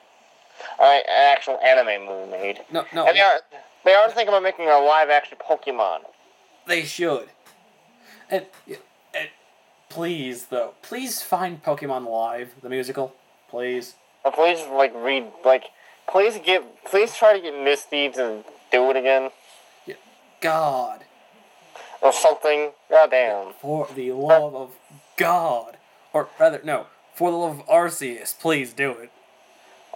Alright, 0.78 1.02
an 1.08 1.36
actual 1.36 1.58
anime 1.66 2.06
movie 2.06 2.30
made. 2.30 2.60
No, 2.70 2.84
no, 2.94 3.04
And 3.08 3.16
they 3.16 3.20
are 3.20 3.40
they 3.84 3.94
are 3.94 4.06
thinking 4.06 4.28
about 4.28 4.44
making 4.44 4.68
a 4.68 4.78
live 4.78 5.10
action 5.10 5.36
Pokemon. 5.44 6.02
They 6.68 6.84
should. 6.84 7.28
And, 8.30 8.46
and 9.12 9.30
please, 9.88 10.46
though, 10.46 10.74
please 10.82 11.22
find 11.22 11.60
Pokemon 11.60 12.08
Live, 12.08 12.54
the 12.62 12.68
musical. 12.68 13.16
Please. 13.50 13.96
Please 14.32 14.66
like 14.72 14.92
read 14.94 15.24
like 15.44 15.64
please 16.08 16.38
get 16.44 16.84
please 16.84 17.14
try 17.14 17.34
to 17.34 17.40
get 17.40 17.58
Misty 17.62 18.08
to 18.10 18.42
do 18.72 18.90
it 18.90 18.96
again. 18.96 19.30
God, 20.40 21.04
Or 22.02 22.12
something. 22.12 22.72
God 22.90 23.10
damn. 23.10 23.52
for 23.54 23.88
the 23.94 24.12
love 24.12 24.54
of 24.54 24.72
God. 25.16 25.78
Or 26.12 26.28
rather, 26.38 26.60
no, 26.62 26.86
for 27.14 27.30
the 27.30 27.36
love 27.38 27.60
of 27.60 27.66
Arceus, 27.66 28.38
please 28.38 28.74
do 28.74 28.90
it. 28.90 29.10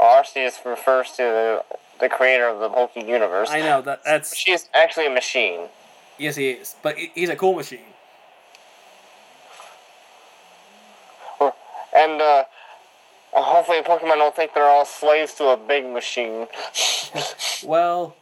Arceus 0.01 0.65
refers 0.65 1.11
to 1.13 1.17
the, 1.19 1.65
the 2.01 2.09
creator 2.09 2.49
of 2.49 2.61
the 2.61 2.71
Poke 2.71 2.97
universe. 2.97 3.51
I 3.51 3.61
know 3.61 3.83
that 3.83 4.05
that's 4.05 4.35
She's 4.35 4.71
actually 4.73 5.07
a 5.07 5.11
machine. 5.11 5.69
yes, 6.19 6.37
he 6.37 6.51
is, 6.51 6.77
but 6.83 6.97
he's 6.97 7.29
a 7.29 7.37
cool 7.37 7.55
machine. 7.55 7.81
And 11.95 12.23
uh 12.23 12.45
hopefully 13.49 13.81
Pokemon 13.83 14.17
don't 14.17 14.35
think 14.37 14.55
they're 14.55 14.65
all 14.69 14.85
slaves 14.85 15.35
to 15.35 15.49
a 15.49 15.57
big 15.57 15.87
machine. 15.87 16.47
Well, 17.65 18.15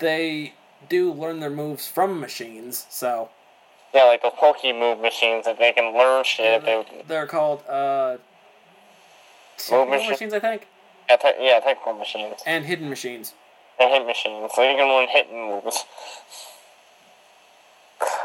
they 0.00 0.54
do 0.88 1.12
learn 1.12 1.38
their 1.38 1.50
moves 1.50 1.86
from 1.86 2.18
machines, 2.18 2.86
so 2.90 3.28
Yeah, 3.94 4.04
like 4.04 4.22
the 4.22 4.30
Poke 4.30 4.64
move 4.64 4.98
machines 5.00 5.44
that 5.44 5.58
they 5.58 5.72
can 5.72 5.96
learn 5.96 6.24
shit. 6.24 6.62
If 6.64 6.64
they, 6.64 7.04
they're 7.06 7.26
called 7.28 7.62
uh, 7.68 8.16
machine- 9.70 10.08
machines, 10.10 10.34
I 10.34 10.40
think, 10.40 10.66
yeah, 11.08 11.16
te- 11.16 11.28
yeah, 11.38 11.60
technical 11.60 11.92
machines. 11.92 12.40
and 12.44 12.64
hidden 12.64 12.88
machines. 12.90 13.34
and 13.78 13.90
hit 13.90 14.04
machines, 14.04 14.50
so 14.54 14.62
you 14.68 14.76
can 14.76 14.88
learn 14.88 15.06
hidden 15.08 15.40
moves. 15.46 15.84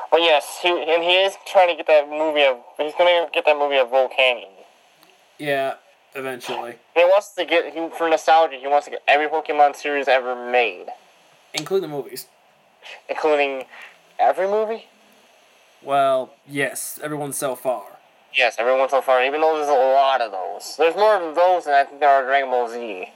But 0.10 0.22
yes, 0.22 0.60
he 0.64 0.70
and 0.70 1.04
he 1.04 1.18
is 1.24 1.36
trying 1.46 1.68
to 1.70 1.76
get 1.76 1.86
that 1.88 2.10
movie 2.10 2.44
of 2.44 2.58
he's 2.78 2.94
gonna 2.98 3.28
get 3.32 3.46
that 3.46 3.58
movie 3.58 3.78
of 3.78 3.90
Volcanion. 3.90 4.50
Yeah, 5.38 5.76
eventually, 6.18 6.76
He 6.96 7.04
wants 7.04 7.34
to 7.36 7.46
get 7.46 7.74
he, 7.74 7.90
for 7.98 8.10
nostalgia. 8.10 8.58
He 8.58 8.68
wants 8.68 8.86
to 8.86 8.92
get 8.92 9.04
every 9.08 9.28
Pokemon 9.28 9.76
series 9.76 10.08
ever 10.08 10.36
made, 10.52 10.88
include 11.54 11.84
the 11.84 11.88
movies. 11.88 12.28
including 13.10 13.66
every 14.20 14.48
movie. 14.48 14.86
Well, 15.82 16.34
yes, 16.48 17.00
everyone 17.04 17.34
so 17.34 17.56
far. 17.56 17.86
Yes, 18.34 18.56
everyone 18.60 18.90
so 18.90 19.02
far, 19.02 19.24
even 19.24 19.42
though 19.42 19.56
there's 19.56 19.70
a 19.70 19.74
lot 19.74 20.22
of 20.22 20.32
those. 20.32 20.76
There's 20.78 20.96
more 20.96 21.16
of 21.16 21.36
those 21.36 21.66
than 21.66 21.74
I 21.74 21.84
think 21.84 22.00
there 22.00 22.10
are 22.10 22.24
Dragon 22.24 22.50
Ball 22.50 22.70
Z. 22.70 22.80
And 22.82 23.08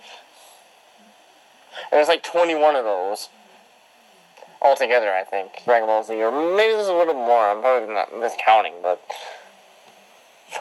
there's 1.91 2.07
like 2.07 2.23
21 2.23 2.75
of 2.75 2.85
those. 2.85 3.29
Altogether, 4.61 5.11
I 5.11 5.23
think. 5.23 5.51
Dragon 5.65 5.87
Ball 5.87 6.03
Z. 6.03 6.13
Or 6.21 6.31
maybe 6.31 6.73
there's 6.73 6.87
a 6.87 6.93
little 6.93 7.13
more. 7.15 7.49
I'm 7.49 7.61
probably 7.61 7.93
not 7.93 8.11
miscounting, 8.13 8.81
but. 8.81 9.01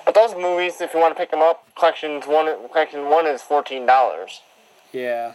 But 0.04 0.14
those 0.14 0.34
movies, 0.34 0.80
if 0.80 0.94
you 0.94 1.00
want 1.00 1.14
to 1.16 1.18
pick 1.20 1.30
them 1.30 1.40
up, 1.40 1.66
collections 1.74 2.26
one, 2.26 2.46
collection 2.68 3.08
one 3.08 3.26
is 3.26 3.42
fourteen 3.42 3.86
dollars. 3.86 4.40
Yeah. 4.92 5.34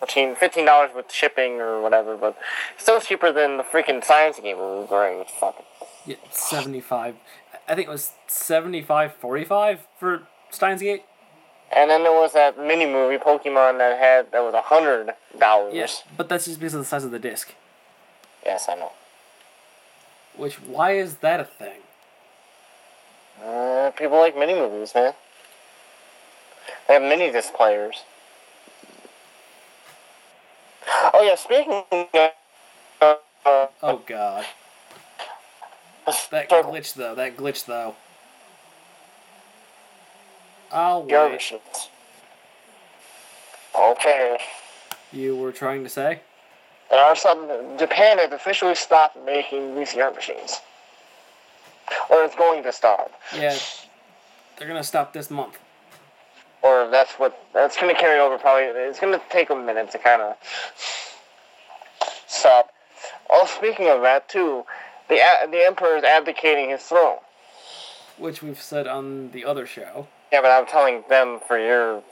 14 0.00 0.34
fifteen 0.34 0.66
dollars 0.66 0.90
with 0.96 1.12
shipping 1.12 1.60
or 1.60 1.80
whatever, 1.80 2.16
but 2.16 2.36
still 2.76 3.00
cheaper 3.00 3.30
than 3.30 3.56
the 3.56 3.62
freaking 3.62 4.02
Steins 4.02 4.40
Gate 4.40 4.56
movie. 4.56 4.88
Great, 4.88 5.30
fucking. 5.30 5.64
Yeah, 6.04 6.16
75. 6.32 7.14
I 7.68 7.74
think 7.76 7.86
it 7.86 7.90
was 7.90 8.10
75 8.26 9.14
45 9.14 9.86
for 10.00 10.22
Steins 10.50 10.82
Gate. 10.82 11.04
And 11.74 11.88
then 11.88 12.02
there 12.02 12.12
was 12.12 12.32
that 12.32 12.58
mini 12.58 12.84
movie 12.84 13.16
Pokemon 13.16 13.78
that 13.78 13.98
had 13.98 14.32
that 14.32 14.40
was 14.40 14.54
a 14.54 14.62
hundred 14.62 15.14
dollars. 15.38 15.72
Yes, 15.74 16.02
but 16.16 16.28
that's 16.28 16.46
just 16.46 16.58
because 16.58 16.74
of 16.74 16.80
the 16.80 16.86
size 16.86 17.04
of 17.04 17.12
the 17.12 17.18
disc. 17.20 17.54
Yes, 18.44 18.66
I 18.68 18.74
know. 18.74 18.92
Which, 20.36 20.60
why 20.60 20.92
is 20.92 21.16
that 21.18 21.38
a 21.40 21.44
thing? 21.44 21.80
Uh, 23.44 23.90
people 23.96 24.18
like 24.18 24.36
mini 24.38 24.54
movies, 24.54 24.92
man. 24.94 25.14
They 26.86 26.94
have 26.94 27.02
mini 27.02 27.30
disc 27.32 27.52
players. 27.54 28.04
Oh 31.14 31.22
yeah, 31.22 31.34
speaking 31.34 31.82
of. 31.90 32.08
Uh, 33.00 33.66
Oh 33.82 34.00
god. 34.06 34.44
That 36.30 36.48
glitch 36.48 36.94
though, 36.94 37.14
that 37.14 37.36
glitch 37.36 37.64
though. 37.66 37.94
I'll 40.70 41.02
wait. 41.02 41.52
Okay. 43.74 44.38
You 45.12 45.36
were 45.36 45.52
trying 45.52 45.82
to 45.84 45.90
say? 45.90 46.20
There 46.90 47.00
are 47.02 47.16
some. 47.16 47.48
Japan 47.78 48.18
has 48.18 48.32
officially 48.32 48.74
stopped 48.74 49.16
making 49.24 49.74
VCR 49.74 50.14
machines. 50.14 50.60
Or 52.10 52.22
it's 52.24 52.34
going 52.34 52.62
to 52.62 52.72
stop. 52.72 53.12
Yeah. 53.34 53.56
They're 54.58 54.68
gonna 54.68 54.84
stop 54.84 55.12
this 55.12 55.30
month. 55.30 55.58
Or 56.62 56.88
that's 56.90 57.14
what. 57.14 57.36
That's 57.52 57.76
going 57.76 57.92
to 57.92 58.00
carry 58.00 58.20
over 58.20 58.38
probably. 58.38 58.64
It's 58.64 59.00
going 59.00 59.12
to 59.12 59.24
take 59.30 59.50
a 59.50 59.56
minute 59.56 59.90
to 59.90 59.98
kind 59.98 60.22
of 60.22 60.36
stop. 62.28 62.70
Oh, 63.28 63.46
speaking 63.46 63.88
of 63.88 64.02
that, 64.02 64.28
too, 64.28 64.64
the, 65.08 65.18
the 65.50 65.64
Emperor 65.66 65.96
is 65.96 66.04
abdicating 66.04 66.70
his 66.70 66.82
throne. 66.82 67.16
Which 68.18 68.42
we've 68.42 68.60
said 68.60 68.86
on 68.86 69.32
the 69.32 69.44
other 69.44 69.66
show. 69.66 70.06
Yeah, 70.32 70.42
but 70.42 70.50
I'm 70.50 70.66
telling 70.66 71.02
them 71.08 71.40
for 71.46 71.58
your. 71.58 72.02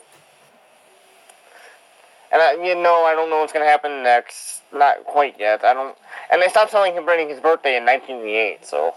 And 2.33 2.41
I, 2.41 2.53
you 2.53 2.75
know, 2.75 3.03
I 3.05 3.13
don't 3.13 3.29
know 3.29 3.39
what's 3.39 3.53
gonna 3.53 3.65
happen 3.65 4.03
next. 4.03 4.61
Not 4.73 5.05
quite 5.05 5.39
yet. 5.39 5.63
I 5.63 5.73
don't. 5.73 5.97
And 6.31 6.41
they 6.41 6.49
stopped 6.49 6.71
telling 6.71 6.93
him 6.93 7.05
bringing 7.05 7.29
his 7.29 7.39
birthday 7.39 7.77
in 7.77 7.85
1988. 7.85 8.65
So. 8.65 8.95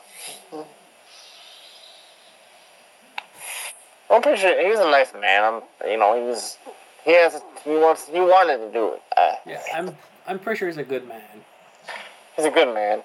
I'm 4.14 4.22
pretty 4.22 4.40
sure 4.40 4.68
he's 4.68 4.78
a 4.78 4.90
nice 4.90 5.12
man. 5.12 5.42
I'm. 5.44 5.88
You 5.90 5.98
know, 5.98 6.14
he 6.14 6.22
was. 6.22 6.58
He 7.04 7.12
has. 7.12 7.40
He 7.64 7.70
wants. 7.70 8.06
He 8.08 8.20
wanted 8.20 8.58
to 8.58 8.72
do 8.72 8.94
it. 8.94 9.02
Uh, 9.16 9.32
Yeah, 9.46 9.60
I'm 9.74 9.96
I'm 10.26 10.38
pretty 10.38 10.58
sure 10.58 10.68
he's 10.68 10.76
a 10.78 10.84
good 10.84 11.06
man. 11.08 11.22
he's 12.36 12.44
a 12.46 12.50
good 12.50 12.72
man. 12.72 13.02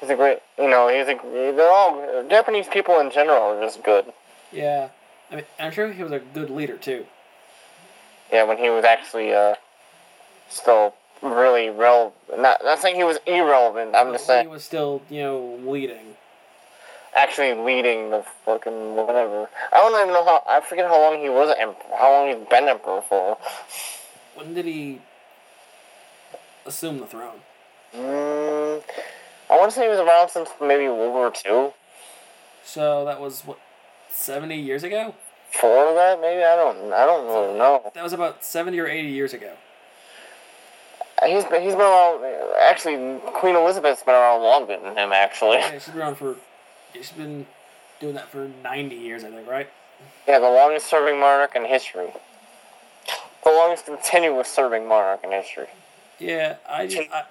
He's 0.00 0.10
a 0.10 0.16
great. 0.16 0.38
You 0.58 0.68
know, 0.68 0.88
he's 0.88 1.08
a. 1.08 1.18
They're 1.54 1.70
all 1.70 2.24
Japanese 2.28 2.66
people 2.68 2.98
in 3.00 3.10
general 3.10 3.42
are 3.42 3.60
just 3.64 3.82
good. 3.82 4.06
Yeah. 4.52 4.88
I 5.30 5.36
mean 5.36 5.44
I'm 5.58 5.72
sure 5.72 5.92
he 5.92 6.02
was 6.02 6.12
a 6.12 6.20
good 6.20 6.48
leader 6.50 6.76
too. 6.76 7.04
Yeah, 8.32 8.44
when 8.44 8.58
he 8.58 8.70
was 8.70 8.84
actually 8.84 9.32
uh, 9.32 9.54
still 10.48 10.94
really 11.22 11.70
relevant. 11.70 12.14
Not, 12.36 12.62
not 12.64 12.78
saying 12.80 12.96
he 12.96 13.04
was 13.04 13.18
irrelevant. 13.26 13.94
I'm 13.94 14.12
just 14.12 14.26
saying 14.26 14.46
he 14.46 14.52
was 14.52 14.64
still, 14.64 15.02
you 15.10 15.22
know, 15.22 15.58
leading. 15.64 16.16
Actually 17.18 17.54
leading 17.54 18.10
the 18.10 18.24
fucking 18.44 18.94
whatever. 18.94 19.48
I 19.72 19.76
don't 19.78 20.00
even 20.00 20.14
know 20.14 20.24
how. 20.24 20.42
I 20.46 20.60
forget 20.60 20.86
how 20.86 21.00
long 21.00 21.20
he 21.20 21.28
was 21.28 21.54
emperor. 21.58 21.96
How 21.98 22.12
long 22.12 22.28
he's 22.28 22.48
been 22.48 22.68
emperor 22.68 23.02
for. 23.08 23.38
When 24.34 24.54
did 24.54 24.64
he 24.66 25.00
assume 26.64 26.98
the 27.00 27.06
throne? 27.06 27.40
Mm, 27.94 28.82
I 29.50 29.56
want 29.58 29.70
to 29.70 29.74
say 29.74 29.82
he 29.84 29.88
was 29.88 29.98
around 29.98 30.28
since 30.28 30.48
maybe 30.60 30.84
World 30.84 31.12
War 31.12 31.30
Two. 31.30 31.72
So 32.64 33.04
that 33.06 33.20
was 33.20 33.42
what 33.42 33.58
seventy 34.10 34.60
years 34.60 34.84
ago? 34.84 35.14
Before 35.50 35.94
that, 35.94 36.20
maybe 36.20 36.42
I 36.44 36.54
don't. 36.56 36.92
I 36.92 37.06
don't 37.06 37.26
really 37.26 37.58
know. 37.58 37.90
That 37.94 38.04
was 38.04 38.12
about 38.12 38.44
seventy 38.44 38.78
or 38.78 38.86
eighty 38.86 39.08
years 39.08 39.32
ago. 39.32 39.52
He's 41.26 41.44
been 41.46 41.62
he's 41.62 41.72
been 41.72 41.80
around. 41.80 42.22
Actually, 42.60 43.18
Queen 43.32 43.56
Elizabeth's 43.56 44.02
been 44.04 44.14
around 44.14 44.42
longer 44.42 44.78
than 44.80 44.96
him. 44.96 45.12
Actually, 45.12 45.56
Yeah, 45.56 45.72
she's 45.72 45.88
been 45.88 45.98
around 45.98 46.16
for 46.16 46.36
she's 46.94 47.10
been 47.12 47.46
doing 48.00 48.14
that 48.14 48.28
for 48.28 48.48
ninety 48.62 48.96
years, 48.96 49.24
I 49.24 49.30
think, 49.30 49.48
right? 49.48 49.68
yeah, 50.26 50.38
the 50.38 50.48
longest 50.48 50.86
serving 50.86 51.18
monarch 51.18 51.54
in 51.56 51.64
history. 51.64 52.08
The 53.44 53.50
longest 53.50 53.86
continuous 53.86 54.48
serving 54.48 54.86
monarch 54.86 55.20
in 55.24 55.30
history. 55.32 55.68
Yeah, 56.18 56.56
I 56.68 56.86
just 56.86 57.08
I, 57.12 57.24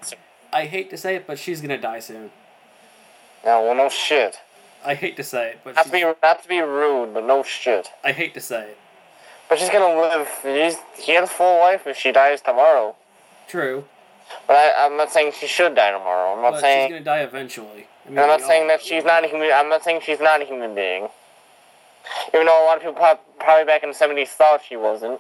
I 0.52 0.66
hate 0.66 0.90
to 0.90 0.98
say 0.98 1.16
it, 1.16 1.28
but 1.28 1.38
she's 1.38 1.62
gonna 1.62 1.78
die 1.78 2.00
soon. 2.00 2.32
No, 3.46 3.62
well, 3.64 3.76
no 3.76 3.90
shit. 3.90 4.40
I 4.86 4.96
hate 4.96 5.16
to 5.18 5.24
say 5.24 5.52
it, 5.52 5.60
but 5.64 5.76
Not 5.76 5.86
to 5.86 5.92
be 5.92 6.02
not 6.02 6.42
to 6.44 6.48
be 6.48 6.60
rude, 6.60 7.14
but 7.14 7.26
no 7.26 7.44
shit. 7.44 7.90
I 8.04 8.12
hate 8.14 8.34
to 8.36 8.42
say 8.42 8.70
it. 8.72 8.78
But 9.50 9.60
she's 9.60 9.70
gonna 9.70 10.00
live. 10.00 10.28
She's, 10.42 10.78
she 11.04 11.14
has 11.14 11.30
a 11.30 11.32
full 11.32 11.60
life 11.60 11.88
if 11.88 11.98
she 11.98 12.12
dies 12.12 12.42
tomorrow. 12.42 12.96
True, 13.48 13.86
But 14.46 14.56
I, 14.58 14.86
I'm 14.86 14.98
not 14.98 15.12
saying 15.12 15.32
she 15.40 15.48
should 15.48 15.76
die 15.76 15.92
tomorrow. 15.92 16.34
I'm 16.36 16.42
not 16.42 16.52
but 16.54 16.62
saying. 16.62 16.88
she's 16.90 16.94
gonna 16.96 17.06
die 17.06 17.22
eventually. 17.22 17.88
I 18.08 18.10
mean, 18.10 18.20
I'm 18.20 18.28
not 18.28 18.42
saying 18.42 18.68
that 18.70 18.82
she's 18.82 19.04
not 19.04 19.24
a 19.26 19.28
human. 19.28 19.52
I'm 19.54 19.70
not 19.70 19.84
saying 19.84 20.02
she's 20.04 20.20
not 20.20 20.42
a 20.42 20.46
human 20.46 20.74
being. 20.74 21.10
Even 22.34 22.46
though 22.46 22.64
a 22.64 22.66
lot 22.66 22.78
of 22.78 22.84
people 22.84 23.20
probably 23.40 23.66
back 23.66 23.84
in 23.84 23.90
the 23.90 23.96
'70s 23.96 24.30
thought 24.30 24.62
she 24.68 24.78
wasn't, 24.78 25.20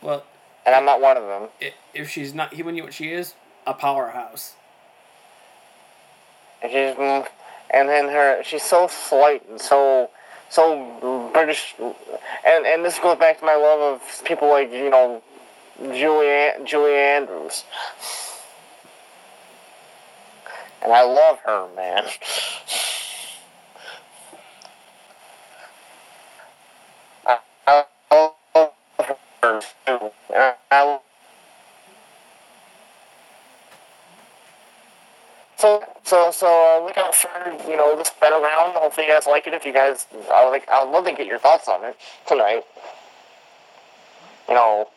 Well, 0.00 0.24
and 0.64 0.74
I'm 0.74 0.86
not 0.86 1.00
one 1.00 1.16
of 1.18 1.24
them. 1.24 1.48
if 1.92 2.08
she's 2.08 2.32
not 2.34 2.54
human, 2.54 2.74
you 2.74 2.80
know 2.82 2.86
what 2.86 2.94
she 2.94 3.12
is? 3.12 3.34
A 3.66 3.74
powerhouse. 3.74 4.54
And 6.62 6.72
she's, 6.72 6.96
and 7.70 7.88
then 7.88 8.06
her, 8.08 8.42
she's 8.42 8.62
so 8.62 8.86
slight 8.88 9.46
and 9.50 9.60
so, 9.60 10.08
so 10.48 11.30
British, 11.34 11.74
and 11.78 12.64
and 12.66 12.82
this 12.82 12.98
goes 12.98 13.18
back 13.18 13.40
to 13.40 13.44
my 13.44 13.56
love 13.56 13.80
of 14.00 14.24
people 14.24 14.48
like 14.48 14.72
you 14.72 14.88
know, 14.88 15.22
Julie 15.92 16.50
Julie 16.64 16.94
Andrews, 16.94 17.64
and 20.84 20.92
I 20.92 21.02
love 21.02 21.38
her, 21.46 21.68
man. 21.74 22.04
I, 27.26 27.38
I 27.66 27.84
love 28.12 28.72
her 29.42 29.60
too. 29.86 30.10
And 30.34 30.54
I, 30.70 30.98
So, 35.56 35.82
so, 36.02 36.30
so 36.30 36.46
uh, 36.46 36.84
look 36.84 36.98
out 36.98 37.14
for 37.14 37.30
you 37.70 37.76
know 37.76 37.96
this 37.96 38.10
been 38.20 38.34
around. 38.34 38.74
Hopefully, 38.74 39.06
you 39.06 39.12
guys 39.14 39.26
like 39.26 39.46
it. 39.46 39.54
If 39.54 39.64
you 39.64 39.72
guys, 39.72 40.06
I 40.30 40.44
would 40.44 40.50
like, 40.50 40.68
I 40.68 40.84
would 40.84 40.92
love 40.92 41.06
to 41.06 41.12
get 41.12 41.26
your 41.26 41.38
thoughts 41.38 41.68
on 41.68 41.82
it 41.84 41.96
tonight. 42.26 42.64
You 44.46 44.54
know, 44.54 44.88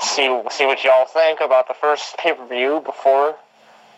see 0.00 0.40
see 0.50 0.64
what 0.64 0.82
y'all 0.84 1.04
think 1.04 1.40
about 1.42 1.68
the 1.68 1.74
first 1.74 2.16
pay 2.16 2.32
per 2.32 2.46
view 2.46 2.80
before 2.86 3.36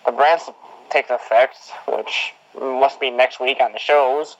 the 0.06 0.12
brands 0.12 0.48
take 0.90 1.10
effect, 1.10 1.56
which 1.86 2.32
must 2.60 3.01
be 3.01 3.10
next 3.10 3.40
week 3.40 3.60
on 3.60 3.73
the 3.73 3.78
shows. 3.78 4.36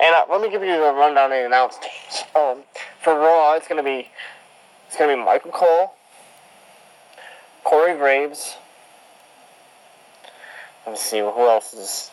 And 0.00 0.14
uh, 0.14 0.24
let 0.30 0.40
me 0.40 0.50
give 0.50 0.62
you 0.62 0.72
a 0.72 0.92
rundown 0.92 1.32
of 1.32 1.38
the 1.38 1.46
announced 1.46 1.82
teams. 1.82 2.24
Um, 2.34 2.62
for 3.00 3.14
Raw, 3.14 3.54
it's 3.54 3.68
gonna 3.68 3.82
be 3.82 4.08
it's 4.86 4.96
gonna 4.96 5.14
be 5.14 5.22
Michael 5.22 5.52
Cole, 5.52 5.94
Corey 7.64 7.96
Graves. 7.96 8.56
Let 10.86 10.92
me 10.92 10.98
see 10.98 11.18
who 11.18 11.26
else 11.26 11.74
is, 11.74 12.10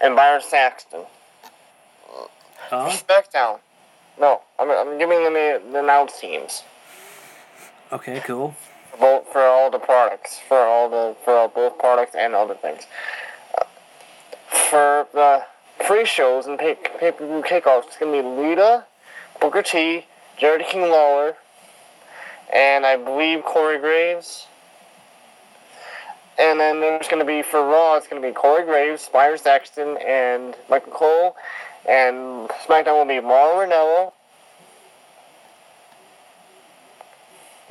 and 0.00 0.16
Byron 0.16 0.42
Saxton. 0.42 1.02
Huh? 2.70 2.90
SmackDown. 2.90 3.60
No, 4.18 4.40
I'm, 4.58 4.70
I'm 4.70 4.98
giving 4.98 5.22
them 5.22 5.34
the, 5.34 5.62
the 5.70 5.80
announced 5.80 6.20
teams 6.20 6.62
Okay, 7.92 8.20
cool. 8.24 8.56
Both 8.98 9.32
for 9.32 9.42
all 9.42 9.70
the 9.70 9.78
products, 9.78 10.38
for 10.48 10.58
all 10.58 10.88
the 10.88 11.16
for 11.24 11.34
all, 11.34 11.48
both 11.48 11.78
products 11.78 12.14
and 12.16 12.34
other 12.34 12.54
things. 12.54 12.86
For 14.70 15.06
the 15.12 15.44
free 15.86 16.04
shows 16.04 16.46
and 16.46 16.58
pay 16.58 16.76
pay 16.98 17.12
per 17.12 17.26
view 17.26 17.42
kickoffs, 17.42 17.86
it's 17.86 17.96
gonna 17.98 18.12
be 18.12 18.22
Lita, 18.22 18.84
Booker 19.40 19.62
T, 19.62 20.06
Jerry 20.38 20.64
King 20.64 20.82
Lawler, 20.82 21.36
and 22.52 22.86
I 22.86 22.96
believe 22.96 23.44
Corey 23.44 23.78
Graves. 23.78 24.46
And 26.38 26.60
then 26.60 26.80
there's 26.80 27.08
going 27.08 27.20
to 27.20 27.26
be 27.26 27.42
for 27.42 27.62
Raw, 27.62 27.96
it's 27.96 28.06
going 28.06 28.20
to 28.20 28.28
be 28.28 28.34
Corey 28.34 28.64
Graves, 28.64 29.08
Byron 29.10 29.38
Saxton, 29.38 29.96
and 30.06 30.54
Michael 30.68 30.92
Cole. 30.92 31.36
And 31.88 32.48
SmackDown 32.66 32.98
will 32.98 33.06
be 33.06 33.20
Mauro 33.20 33.64
Ranallo, 33.64 34.12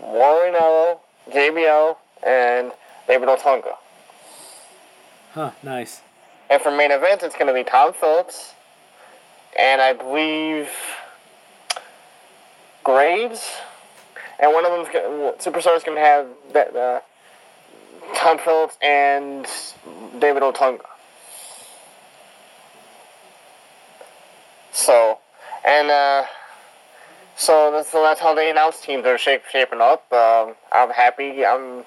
Mauro 0.02 0.52
Ranallo, 0.52 1.00
JBL, 1.32 1.96
and 2.26 2.72
David 3.08 3.30
Otunga. 3.30 3.76
Huh, 5.34 5.52
nice. 5.64 6.02
And 6.50 6.62
for 6.62 6.72
main 6.72 6.92
event, 6.92 7.24
it's 7.24 7.36
going 7.36 7.48
to 7.48 7.54
be 7.54 7.64
Tom 7.64 7.94
Phillips, 7.94 8.54
and 9.58 9.82
I 9.82 9.94
believe 9.94 10.70
Graves, 12.84 13.50
and 14.40 14.54
one 14.54 14.66
of 14.66 14.72
them's 14.72 14.88
gonna, 14.88 15.34
Superstar 15.40 15.76
is 15.76 15.84
going 15.84 15.98
to 15.98 16.04
have 16.04 16.28
that 16.54 16.76
uh, 16.76 17.00
Tom 18.16 18.38
Phillips 18.38 18.78
and 18.82 19.48
David 20.20 20.44
Otunga. 20.44 20.82
So, 24.72 25.20
and 25.66 25.90
uh, 25.90 26.26
so 27.38 27.72
that's, 27.72 27.92
that's 27.92 28.20
how 28.20 28.34
they 28.34 28.50
announced 28.50 28.84
teams 28.84 29.06
are 29.06 29.18
shape, 29.18 29.44
shaping 29.52 29.82
up. 29.82 30.12
Um, 30.12 30.56
I'm 30.72 30.90
happy. 30.90 31.46
I'm 31.46 31.84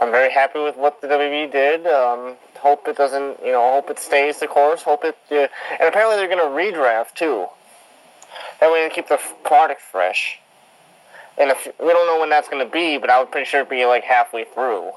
I'm 0.00 0.10
very 0.10 0.32
happy 0.32 0.58
with 0.60 0.78
what 0.78 1.02
the 1.02 1.08
WWE 1.08 1.52
did. 1.52 1.86
Um, 1.86 2.36
hope 2.58 2.88
it 2.88 2.96
doesn't, 2.96 3.44
you 3.44 3.52
know, 3.52 3.72
hope 3.72 3.90
it 3.90 3.98
stays 3.98 4.40
the 4.40 4.46
course. 4.46 4.82
Hope 4.82 5.04
it, 5.04 5.16
uh, 5.30 5.46
and 5.78 5.88
apparently 5.88 6.16
they're 6.16 6.34
going 6.34 6.38
to 6.38 6.78
redraft 6.78 7.14
too. 7.14 7.46
That 8.60 8.72
way 8.72 8.88
they 8.88 8.94
keep 8.94 9.08
the 9.08 9.20
product 9.44 9.82
fresh. 9.82 10.38
And 11.36 11.50
if 11.50 11.66
we 11.78 11.88
don't 11.88 12.06
know 12.06 12.18
when 12.18 12.30
that's 12.30 12.48
going 12.48 12.64
to 12.64 12.70
be, 12.70 12.96
but 12.96 13.10
I'm 13.10 13.26
pretty 13.26 13.44
sure 13.44 13.60
it'd 13.60 13.70
be 13.70 13.84
like 13.84 14.04
halfway 14.04 14.44
through. 14.44 14.92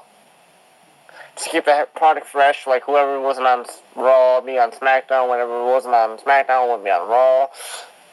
Just 1.36 1.50
keep 1.50 1.66
the 1.66 1.86
product 1.94 2.26
fresh. 2.26 2.66
Like 2.66 2.84
whoever 2.84 3.20
wasn't 3.20 3.46
on 3.46 3.66
Raw 3.96 4.40
be 4.40 4.58
on 4.58 4.70
SmackDown. 4.70 5.28
Whatever 5.28 5.64
wasn't 5.64 5.94
on 5.94 6.16
SmackDown 6.18 6.70
would 6.72 6.82
be 6.82 6.90
on 6.90 7.08
Raw. 7.08 7.48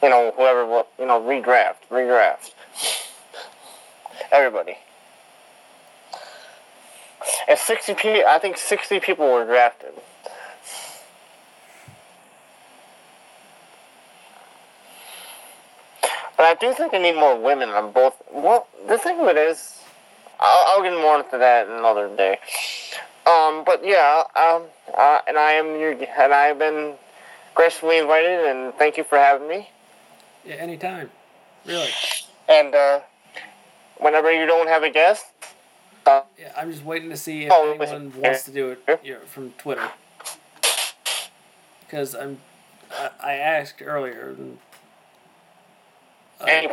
You 0.02 0.08
know, 0.08 0.32
whoever 0.36 0.62
you 0.98 1.06
know, 1.06 1.20
redraft, 1.20 1.76
redraft. 1.90 2.52
Everybody. 4.32 4.76
And 7.48 7.58
60 7.58 7.94
people, 7.94 8.22
I 8.26 8.38
think 8.38 8.56
60 8.56 9.00
people 9.00 9.30
were 9.32 9.44
drafted. 9.44 9.92
But 16.36 16.46
I 16.46 16.54
do 16.54 16.74
think 16.74 16.92
I 16.92 16.98
need 16.98 17.14
more 17.14 17.38
women 17.38 17.68
on 17.68 17.92
both. 17.92 18.20
Well, 18.32 18.66
the 18.88 18.98
thing 18.98 19.20
of 19.20 19.28
it 19.28 19.36
is, 19.36 19.78
I'll, 20.40 20.78
I'll 20.78 20.82
get 20.82 21.00
more 21.00 21.18
into 21.18 21.38
that 21.38 21.68
another 21.68 22.08
day. 22.16 22.38
Um, 23.26 23.62
but 23.64 23.84
yeah, 23.84 24.24
um, 24.34 24.64
uh, 24.98 25.20
and 25.28 25.38
I 25.38 25.52
am 25.52 25.78
your, 25.78 25.92
and 25.92 26.34
I've 26.34 26.58
been 26.58 26.94
graciously 27.54 27.98
invited, 27.98 28.44
and 28.46 28.74
thank 28.74 28.96
you 28.96 29.04
for 29.04 29.18
having 29.18 29.46
me. 29.46 29.68
Yeah, 30.44 30.54
anytime. 30.56 31.10
Really. 31.64 31.90
And 32.48 32.74
uh, 32.74 33.00
whenever 33.98 34.32
you 34.32 34.46
don't 34.46 34.68
have 34.68 34.82
a 34.82 34.90
guest, 34.90 35.24
uh, 36.06 36.22
Yeah, 36.38 36.52
I'm 36.56 36.70
just 36.70 36.84
waiting 36.84 37.10
to 37.10 37.16
see 37.16 37.44
if 37.44 37.52
Oh, 37.52 37.70
anyone 37.70 37.78
listen. 38.10 38.20
wants 38.20 38.44
to 38.44 38.50
do 38.50 38.70
it 38.70 39.00
you 39.04 39.14
know, 39.14 39.20
from 39.26 39.50
Twitter. 39.52 39.88
Because 41.80 42.14
I'm, 42.14 42.38
I, 42.90 43.10
I 43.22 43.32
asked 43.34 43.80
earlier. 43.82 44.34
And, 44.36 44.58
uh, 46.40 46.44
and 46.44 46.72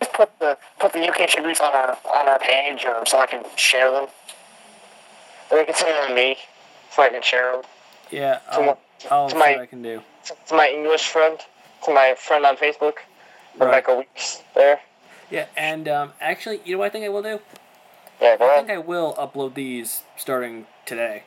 just 0.00 0.12
put 0.12 0.38
the 0.38 0.58
put 0.78 0.92
the 0.92 1.08
UK 1.08 1.28
tributes 1.28 1.60
on 1.60 1.72
our 1.72 1.96
on 2.12 2.28
our 2.28 2.38
page, 2.38 2.84
or 2.84 3.06
so 3.06 3.18
I 3.18 3.26
can 3.26 3.44
share 3.56 3.90
them. 3.90 4.08
Or 5.50 5.58
you 5.58 5.64
can 5.64 5.74
send 5.74 5.90
them 5.96 6.08
to 6.08 6.14
me, 6.14 6.36
so 6.90 7.02
I 7.02 7.08
can 7.08 7.22
share 7.22 7.52
them. 7.52 7.62
yeah, 8.10 8.40
to 8.52 8.60
my- 8.60 8.66
I'll, 8.66 8.78
I'll 9.10 9.28
to 9.28 9.34
see 9.34 9.38
my- 9.38 9.52
what 9.52 9.60
I 9.60 9.66
can 9.66 9.82
do. 9.82 10.02
To 10.48 10.54
my 10.54 10.68
English 10.68 11.08
friend, 11.08 11.38
to 11.86 11.94
my 11.94 12.14
friend 12.18 12.44
on 12.44 12.56
Facebook, 12.56 12.94
for 13.56 13.66
Right. 13.66 13.76
Rebecca 13.76 13.96
Weeks. 13.96 14.42
There. 14.54 14.80
Yeah, 15.30 15.46
and 15.56 15.88
um, 15.88 16.12
actually, 16.20 16.60
you 16.64 16.72
know 16.72 16.78
what 16.80 16.86
I 16.86 16.90
think 16.90 17.04
I 17.04 17.08
will 17.08 17.22
do? 17.22 17.40
Yeah, 18.20 18.36
go 18.36 18.50
I 18.50 18.56
think 18.56 18.70
I 18.70 18.78
will 18.78 19.14
upload 19.14 19.54
these 19.54 20.02
starting 20.16 20.66
today. 20.84 21.24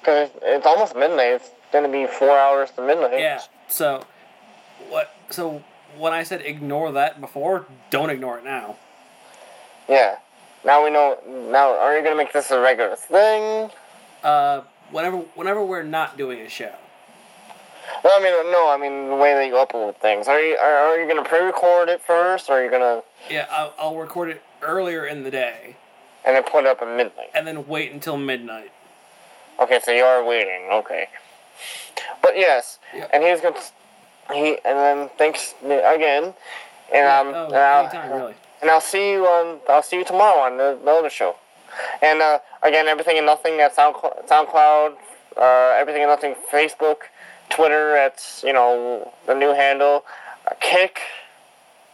Because 0.00 0.30
it's 0.42 0.66
almost 0.66 0.94
midnight. 0.94 1.34
It's 1.36 1.50
gonna 1.72 1.88
be 1.88 2.06
four 2.06 2.36
hours 2.36 2.70
to 2.72 2.82
midnight. 2.82 3.18
Yeah. 3.18 3.40
So, 3.68 4.04
what? 4.90 5.14
So 5.30 5.62
when 5.96 6.12
I 6.12 6.22
said 6.22 6.42
ignore 6.42 6.92
that 6.92 7.20
before, 7.20 7.66
don't 7.90 8.10
ignore 8.10 8.38
it 8.38 8.44
now. 8.44 8.76
Yeah. 9.88 10.16
Now 10.64 10.84
we 10.84 10.90
know. 10.90 11.18
Now, 11.50 11.78
are 11.78 11.96
you 11.96 12.04
gonna 12.04 12.16
make 12.16 12.32
this 12.32 12.50
a 12.50 12.60
regular 12.60 12.96
thing? 12.96 13.70
Uh, 14.22 14.62
whenever 14.90 15.18
whenever 15.34 15.64
we're 15.64 15.82
not 15.82 16.18
doing 16.18 16.40
a 16.40 16.48
show. 16.48 16.74
No, 18.04 18.10
I 18.14 18.20
mean, 18.22 18.52
no. 18.52 18.68
I 18.70 18.76
mean 18.78 19.08
the 19.08 19.16
way 19.16 19.34
that 19.34 19.46
you 19.46 19.54
upload 19.54 19.96
things. 19.96 20.28
Are 20.28 20.40
you 20.40 20.56
are, 20.56 20.76
are 20.88 21.00
you 21.00 21.08
gonna 21.08 21.26
pre-record 21.28 21.88
it 21.88 22.00
first, 22.02 22.48
or 22.50 22.54
are 22.54 22.64
you 22.64 22.70
gonna 22.70 23.02
Yeah, 23.30 23.46
I'll, 23.50 23.74
I'll 23.78 23.96
record 23.96 24.30
it 24.30 24.42
earlier 24.62 25.06
in 25.06 25.22
the 25.24 25.30
day 25.30 25.76
and 26.24 26.34
then 26.36 26.42
put 26.42 26.64
it 26.64 26.66
up 26.68 26.80
at 26.82 26.88
midnight? 26.96 27.30
and 27.34 27.46
then 27.46 27.66
wait 27.66 27.92
until 27.92 28.16
midnight. 28.16 28.72
Okay, 29.60 29.80
so 29.82 29.92
you 29.92 30.02
are 30.04 30.24
waiting. 30.24 30.68
Okay. 30.70 31.08
But 32.22 32.36
yes, 32.36 32.78
Yeah. 32.94 33.06
and 33.12 33.22
he's 33.22 33.40
gonna 33.40 33.56
he 34.32 34.58
and 34.64 34.78
then 34.78 35.10
thanks 35.18 35.54
again, 35.62 36.34
and 36.92 37.06
um 37.08 37.28
oh, 37.34 37.46
and 37.46 37.54
I'll, 37.56 37.80
anytime, 37.84 38.10
really. 38.12 38.34
and 38.62 38.70
I'll 38.70 38.80
see 38.80 39.12
you 39.12 39.26
on 39.26 39.60
I'll 39.68 39.82
see 39.82 39.96
you 39.96 40.04
tomorrow 40.04 40.40
on 40.40 40.56
the, 40.56 40.78
the 40.84 40.90
other 40.90 41.10
show, 41.10 41.36
and 42.02 42.20
uh, 42.22 42.38
again 42.62 42.88
everything 42.88 43.16
and 43.18 43.26
nothing 43.26 43.60
at 43.60 43.76
SoundCloud, 43.76 44.26
SoundCloud 44.28 44.94
uh, 45.36 45.76
everything 45.78 46.02
and 46.02 46.10
nothing 46.10 46.34
Facebook, 46.50 46.96
Twitter 47.50 47.96
at 47.96 48.40
you 48.42 48.52
know 48.52 49.12
the 49.26 49.34
new 49.34 49.52
handle, 49.54 50.04
uh, 50.46 50.54
Kick, 50.60 51.00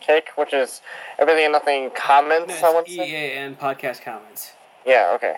Kick 0.00 0.28
which 0.36 0.52
is 0.52 0.80
everything 1.18 1.44
and 1.44 1.52
nothing 1.52 1.90
comments. 1.90 2.60
No, 2.62 2.68
I 2.70 2.74
want 2.74 2.86
to 2.86 2.92
say. 2.94 3.36
EAN 3.36 3.56
podcast 3.56 4.02
comments. 4.02 4.52
Yeah, 4.86 5.12
okay. 5.14 5.36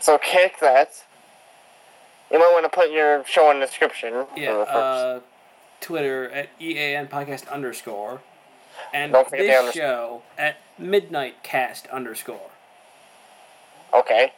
So 0.00 0.18
kick 0.18 0.58
that. 0.60 1.04
You 2.30 2.38
might 2.38 2.50
want 2.52 2.64
to 2.64 2.70
put 2.70 2.90
your 2.90 3.24
show 3.26 3.50
in 3.50 3.60
the 3.60 3.66
description. 3.66 4.26
Yeah, 4.36 4.52
uh, 4.52 5.20
Twitter 5.80 6.30
at 6.30 6.48
EAN 6.60 7.08
podcast 7.08 7.48
underscore. 7.48 8.20
And 8.92 9.12
Don't 9.12 9.28
forget 9.28 9.60
the 9.60 9.66
this 9.66 9.74
show 9.74 10.22
at 10.38 10.56
midnight 10.78 11.42
cast 11.42 11.86
underscore. 11.88 12.50
okay. 13.94 14.32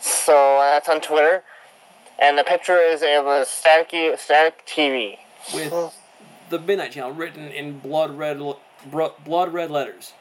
So 0.00 0.58
uh, 0.58 0.70
that's 0.72 0.88
on 0.88 1.00
Twitter. 1.00 1.44
And 2.20 2.36
the 2.36 2.44
picture 2.44 2.76
is 2.76 3.02
of 3.02 3.26
a 3.26 3.46
static, 3.46 4.18
static 4.18 4.66
TV. 4.66 5.18
With 5.54 5.72
the 6.50 6.58
midnight 6.58 6.92
channel 6.92 7.12
written 7.12 7.48
in 7.48 7.78
blood 7.78 8.16
red 8.16 8.40
blood 8.90 9.52
red 9.52 9.70
letters. 9.70 10.12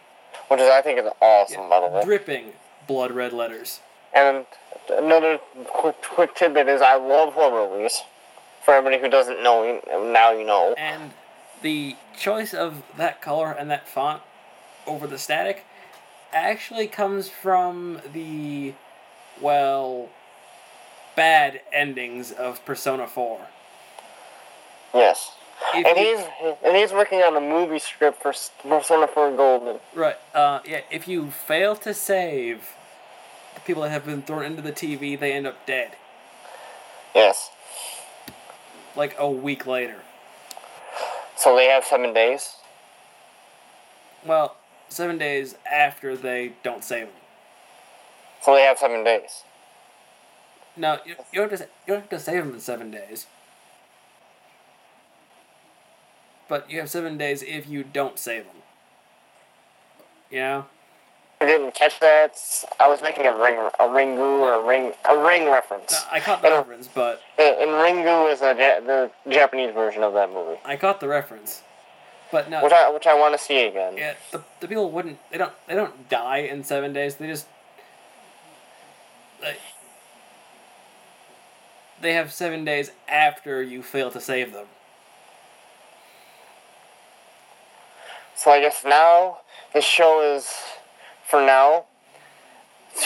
Which 0.48 0.62
is, 0.62 0.70
I 0.70 0.82
think, 0.82 1.00
is 1.00 1.12
awesome, 1.22 1.70
by 1.70 1.82
the 1.82 1.88
way. 1.88 2.04
Dripping 2.04 2.54
blood 2.88 3.12
red 3.12 3.34
letters. 3.34 3.82
And 4.14 4.46
another 4.90 5.40
quick, 5.66 6.02
quick 6.02 6.36
tidbit 6.36 6.68
is 6.68 6.82
I 6.82 6.96
love 6.96 7.34
horror 7.34 7.70
movies. 7.70 8.02
For 8.64 8.74
everybody 8.74 9.02
who 9.02 9.10
doesn't 9.10 9.42
know, 9.44 9.82
now 10.12 10.32
you 10.32 10.46
know. 10.46 10.74
And 10.78 11.12
the 11.62 11.96
choice 12.18 12.54
of 12.54 12.84
that 12.98 13.22
color 13.22 13.52
and 13.52 13.70
that 13.70 13.88
font 13.88 14.22
over 14.88 15.08
the 15.08 15.18
static 15.18 15.66
actually 16.32 16.88
comes 16.88 17.30
from 17.30 18.02
the, 18.14 18.74
well, 19.42 20.10
bad 21.24 21.60
endings 21.74 22.32
of 22.32 22.64
Persona 22.64 23.06
4. 23.06 23.46
Yes. 24.94 25.34
If 25.74 25.86
And 25.86 25.98
you- 25.98 26.18
he's 26.18 26.56
and 26.64 26.78
he's 26.78 26.94
working 26.94 27.22
on 27.22 27.36
a 27.36 27.42
movie 27.42 27.80
script 27.80 28.22
for 28.22 28.32
Persona 28.66 29.06
4 29.06 29.32
Golden. 29.32 29.82
Right. 29.94 30.16
Uh, 30.34 30.62
yeah. 30.64 30.80
If 30.90 31.10
you 31.10 31.30
fail 31.30 31.76
to 31.76 31.94
save 31.94 32.74
the 33.54 33.60
people 33.60 33.84
that 33.84 33.90
have 33.90 34.06
been 34.06 34.22
thrown 34.22 34.46
into 34.46 34.62
the 34.62 34.72
TV, 34.72 35.18
they 35.20 35.34
end 35.34 35.46
up 35.46 35.66
dead. 35.66 35.98
Yes. 37.14 37.52
Like 38.96 39.14
a 39.20 39.30
week 39.30 39.68
later. 39.68 40.00
So 41.36 41.54
they 41.58 41.66
have 41.66 41.84
seven 41.84 42.14
days. 42.14 42.56
Well, 44.26 44.56
seven 44.88 45.18
days 45.18 45.56
after 45.70 46.16
they 46.16 46.54
don't 46.64 46.84
save 46.86 47.08
them. 47.08 47.16
So 48.42 48.56
they 48.56 48.62
have 48.62 48.78
seven 48.80 49.04
days. 49.04 49.44
No, 50.80 50.98
you, 51.06 51.16
you 51.34 51.42
don't 51.42 51.52
have 51.52 51.60
to. 51.60 51.66
You 51.86 51.94
don't 51.94 52.02
have 52.02 52.10
to 52.10 52.20
save 52.20 52.46
them 52.46 52.54
in 52.54 52.60
seven 52.62 52.90
days. 52.90 53.28
But 56.48 56.72
you 56.72 56.80
have 56.80 56.90
seven 56.90 57.18
days 57.18 57.44
if 57.44 57.68
you 57.68 57.84
don't 57.84 58.18
save 58.18 58.46
them. 58.46 58.56
You 60.32 60.40
know. 60.40 60.66
I 61.42 61.46
didn't 61.46 61.74
catch 61.74 62.00
that. 62.00 62.38
I 62.80 62.88
was 62.88 63.02
making 63.02 63.26
a 63.26 63.32
ring, 63.38 63.56
a 63.56 63.84
ringu 63.84 64.40
or 64.42 64.62
a 64.62 64.68
ring, 64.68 64.94
a 65.10 65.18
ring 65.18 65.46
reference. 65.46 65.92
No, 65.92 66.00
I 66.12 66.20
caught 66.20 66.42
the 66.42 66.50
reference, 66.50 66.88
but 66.88 67.22
And 67.38 67.56
and 67.58 67.72
ringu 67.72 68.32
is 68.32 68.42
ja- 68.42 68.54
the 68.82 69.12
Japanese 69.30 69.74
version 69.74 70.04
of 70.04 70.14
that 70.14 70.32
movie, 70.34 70.60
I 70.66 70.76
caught 70.76 71.00
the 71.00 71.08
reference. 71.08 71.62
But 72.32 72.50
no. 72.50 72.64
which 72.64 72.74
I 72.74 72.90
which 72.90 73.08
I 73.08 73.18
want 73.20 73.38
to 73.38 73.44
see 73.44 73.66
again. 73.66 73.98
Yeah, 73.98 74.14
the, 74.32 74.44
the 74.60 74.68
people 74.68 74.92
wouldn't. 74.92 75.18
They 75.32 75.38
don't. 75.38 75.54
They 75.68 75.76
don't 75.76 76.10
die 76.10 76.40
in 76.40 76.64
seven 76.64 76.94
days. 76.94 77.16
They 77.16 77.28
just 77.28 77.48
Like, 79.42 79.60
they 82.02 82.14
have 82.14 82.32
seven 82.32 82.64
days 82.66 82.92
after 83.08 83.62
you 83.62 83.84
fail 83.84 84.12
to 84.12 84.20
save 84.22 84.54
them. 84.54 84.68
So 88.36 88.52
I 88.52 88.62
guess 88.62 88.84
now 88.86 89.40
this 89.74 89.84
show 89.84 90.22
is, 90.36 90.50
for 91.28 91.42
now, 91.42 91.86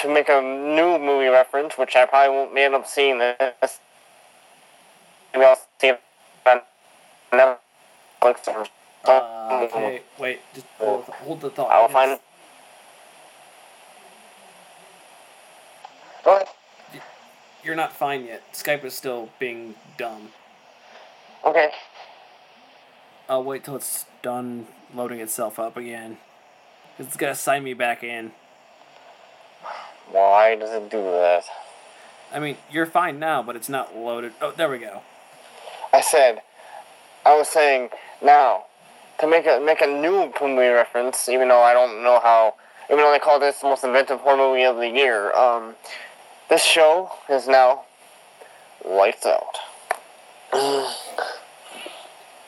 to 0.02 0.14
make 0.14 0.30
a 0.30 0.42
new 0.42 0.98
movie 1.00 1.28
reference, 1.28 1.78
which 1.78 1.96
I 1.96 2.06
probably 2.06 2.36
won't 2.36 2.58
end 2.58 2.76
up 2.76 2.88
seeing 2.88 3.18
this. 3.18 3.80
Maybe 5.34 5.46
I'll 5.46 5.58
see 5.80 5.88
it 5.88 6.02
on 6.46 6.62
Netflix 7.32 8.48
or 8.48 8.66
Uh, 9.06 9.68
okay, 9.70 10.02
wait, 10.18 10.40
just 10.54 10.66
hold, 10.78 11.04
hold 11.04 11.42
the 11.42 11.50
thought. 11.50 11.70
I 11.72 11.80
will 11.80 11.86
It's- 11.86 11.94
find. 11.94 12.20
Go 16.24 16.36
ahead. 16.36 16.48
You're 17.64 17.76
not 17.76 17.94
fine 17.94 18.26
yet. 18.26 18.42
Skype 18.54 18.84
is 18.84 18.94
still 18.94 19.30
being 19.40 19.76
dumb. 19.98 20.32
Okay. 21.46 21.72
I'll 23.30 23.44
wait 23.44 23.64
till 23.64 23.76
it's 23.76 24.06
done 24.22 24.68
loading 24.94 25.20
itself 25.20 25.60
up 25.60 25.78
again. 25.78 26.18
'Cause 26.98 27.08
it's 27.08 27.18
gonna 27.18 27.36
sign 27.36 27.64
me 27.64 27.74
back 27.74 28.04
in. 28.04 28.34
Why 30.12 30.56
does 30.56 30.72
it 30.72 30.90
do 30.90 31.02
that? 31.02 31.46
I 32.34 32.40
mean, 32.40 32.58
you're 32.70 32.86
fine 32.86 33.20
now, 33.20 33.42
but 33.42 33.56
it's 33.56 33.70
not 33.70 33.96
loaded. 33.96 34.34
Oh, 34.42 34.52
there 34.52 34.70
we 34.70 34.78
go. 34.80 35.02
I 35.92 36.02
said, 36.02 36.42
I 37.26 37.36
was 37.36 37.48
saying 37.48 37.92
now 38.22 38.66
to 39.20 39.28
make 39.28 39.46
a 39.48 39.60
make 39.60 39.82
a 39.82 39.88
new 39.88 40.32
movie 40.42 40.68
reference, 40.68 41.30
even 41.30 41.48
though 41.48 41.62
I 41.62 41.74
don't 41.74 42.04
know 42.04 42.20
how. 42.20 42.56
Even 42.90 42.98
though 42.98 43.12
they 43.12 43.20
call 43.20 43.40
this 43.40 43.60
the 43.60 43.68
most 43.68 43.84
inventive 43.86 44.20
horror 44.20 44.36
movie 44.36 44.64
of 44.64 44.76
the 44.76 44.90
year, 44.90 45.34
um, 45.36 45.76
this 46.50 46.64
show 46.64 47.12
is 47.30 47.48
now 47.48 47.84
lights 48.86 49.26
out. 49.26 49.58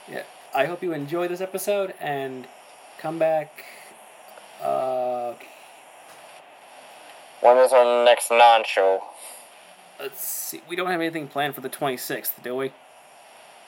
Yeah. 0.07 0.23
I 0.53 0.65
hope 0.65 0.83
you 0.83 0.93
enjoy 0.93 1.27
this 1.27 1.41
episode 1.41 1.93
and 1.99 2.47
come 2.99 3.17
back. 3.19 3.65
Uh, 4.61 5.33
When 7.41 7.57
is 7.57 7.73
our 7.73 8.05
next 8.05 8.29
non-show? 8.31 9.03
let's 9.99 10.21
see. 10.23 10.61
We 10.67 10.75
don't 10.75 10.91
have 10.91 10.99
anything 10.99 11.27
planned 11.27 11.55
for 11.55 11.61
the 11.61 11.69
26th, 11.69 12.43
do 12.43 12.55
we? 12.55 12.71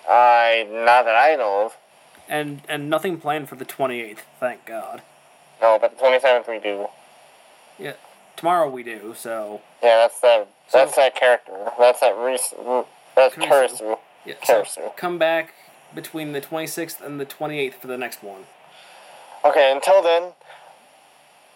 I 0.09 0.65
not 0.69 1.03
that 1.05 1.15
I 1.15 1.35
know 1.35 1.65
of. 1.65 1.77
And 2.29 2.61
and 2.67 2.89
nothing 2.89 3.19
planned 3.19 3.47
for 3.49 3.55
the 3.55 3.65
28th, 3.65 4.19
thank 4.39 4.65
God. 4.65 5.01
No, 5.61 5.77
but 5.79 5.91
the 5.91 5.97
twenty 5.97 6.19
seventh 6.19 6.47
we 6.47 6.59
do. 6.59 6.87
Yeah. 7.79 7.93
Tomorrow 8.37 8.69
we 8.69 8.83
do, 8.83 9.13
so. 9.17 9.61
Yeah, 9.83 9.97
that's 10.07 10.19
that. 10.21 10.47
So- 10.69 10.77
That's 10.79 10.95
that 10.95 11.15
character. 11.15 11.53
That's 11.79 11.99
that 12.01 12.15
Reese. 12.17 12.53
That's 13.15 13.35
Kurisu. 13.35 13.79
Kurisu. 13.81 13.97
Yeah, 14.25 14.63
so 14.63 14.93
come 14.97 15.17
back 15.17 15.53
between 15.95 16.33
the 16.33 16.41
26th 16.41 17.01
and 17.01 17.19
the 17.19 17.25
28th 17.25 17.75
for 17.75 17.87
the 17.87 17.97
next 17.97 18.21
one. 18.21 18.45
Okay, 19.45 19.71
until 19.71 20.01
then. 20.03 20.33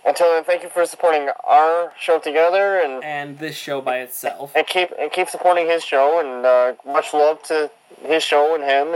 Until 0.05 0.29
then, 0.33 0.43
thank 0.45 0.63
you 0.63 0.69
for 0.69 0.85
supporting 0.85 1.29
our 1.43 1.91
show 1.99 2.17
together, 2.17 2.79
and 2.79 3.03
And 3.03 3.37
this 3.37 3.55
show 3.55 3.81
by 3.81 3.99
itself. 3.99 4.51
and 4.55 4.65
keep 4.65 4.89
and 4.97 5.11
keep 5.11 5.29
supporting 5.29 5.67
his 5.67 5.83
show, 5.83 6.19
and 6.19 6.43
uh, 6.45 6.73
much 6.91 7.13
love 7.13 7.43
to 7.43 7.69
his 8.03 8.23
show 8.23 8.55
and 8.55 8.63
him, 8.63 8.95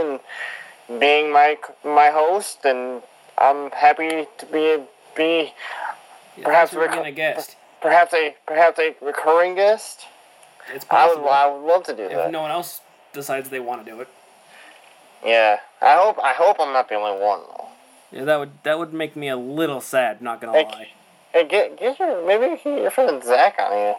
and 0.88 1.00
being 1.00 1.30
my 1.30 1.58
my 1.84 2.10
host, 2.10 2.64
and 2.64 3.02
I'm 3.38 3.70
happy 3.70 4.26
to 4.38 4.46
be 4.46 4.82
be 5.14 5.52
Yeah, 6.36 6.44
Perhaps 6.44 6.72
we're 6.72 6.88
being 6.90 7.06
a 7.06 7.12
guest. 7.12 7.54
Perhaps 7.86 8.12
a 8.14 8.34
perhaps 8.46 8.80
a 8.80 8.96
recurring 9.00 9.54
guest. 9.54 10.06
It's 10.74 10.84
I 10.90 11.06
would 11.06 11.22
possible. 11.22 11.28
I 11.28 11.46
would 11.46 11.66
love 11.66 11.84
to 11.84 11.94
do 11.94 12.02
if 12.02 12.10
that. 12.10 12.26
If 12.26 12.32
no 12.32 12.42
one 12.42 12.50
else 12.50 12.80
decides 13.12 13.48
they 13.48 13.60
want 13.60 13.84
to 13.84 13.90
do 13.90 14.00
it. 14.00 14.08
Yeah, 15.24 15.60
I 15.80 15.94
hope 15.96 16.18
I 16.18 16.32
hope 16.32 16.56
I'm 16.58 16.72
not 16.72 16.88
the 16.88 16.96
only 16.96 17.22
one 17.24 17.40
though. 17.46 17.68
Yeah, 18.10 18.24
that 18.24 18.38
would 18.40 18.50
that 18.64 18.78
would 18.80 18.92
make 18.92 19.14
me 19.14 19.28
a 19.28 19.36
little 19.36 19.80
sad. 19.80 20.20
Not 20.20 20.40
gonna 20.40 20.52
Hey, 20.52 20.64
lie. 20.64 20.88
Hey, 21.32 21.46
get 21.46 21.78
get 21.78 21.98
your 22.00 22.26
maybe 22.26 22.60
get 22.62 22.82
your 22.82 22.90
friend 22.90 23.22
Zach 23.22 23.56
on 23.60 23.72
here. 23.72 23.96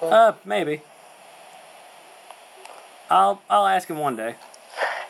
Uh, 0.00 0.32
maybe. 0.46 0.80
I'll 3.10 3.42
I'll 3.50 3.66
ask 3.66 3.88
him 3.88 3.98
one 3.98 4.16
day. 4.16 4.36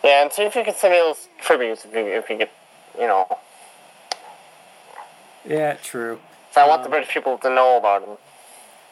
Yeah, 0.03 0.23
and 0.23 0.33
see 0.33 0.43
if 0.43 0.57
you 0.57 0.65
can 0.65 0.75
send 0.75 0.93
me 0.93 0.99
those 0.99 1.29
tributes 1.41 1.85
if 1.85 1.95
you 1.95 2.01
if 2.01 2.29
you 2.29 2.39
get 2.39 2.51
you 2.99 3.07
know. 3.07 3.39
Yeah, 5.45 5.75
true. 5.75 6.19
So 6.59 6.65
I 6.65 6.67
want 6.67 6.83
the 6.83 6.87
Um, 6.89 6.91
British 6.91 7.15
people 7.15 7.39
to 7.39 7.51
know 7.51 7.77
about 7.77 8.03
him. 8.03 8.19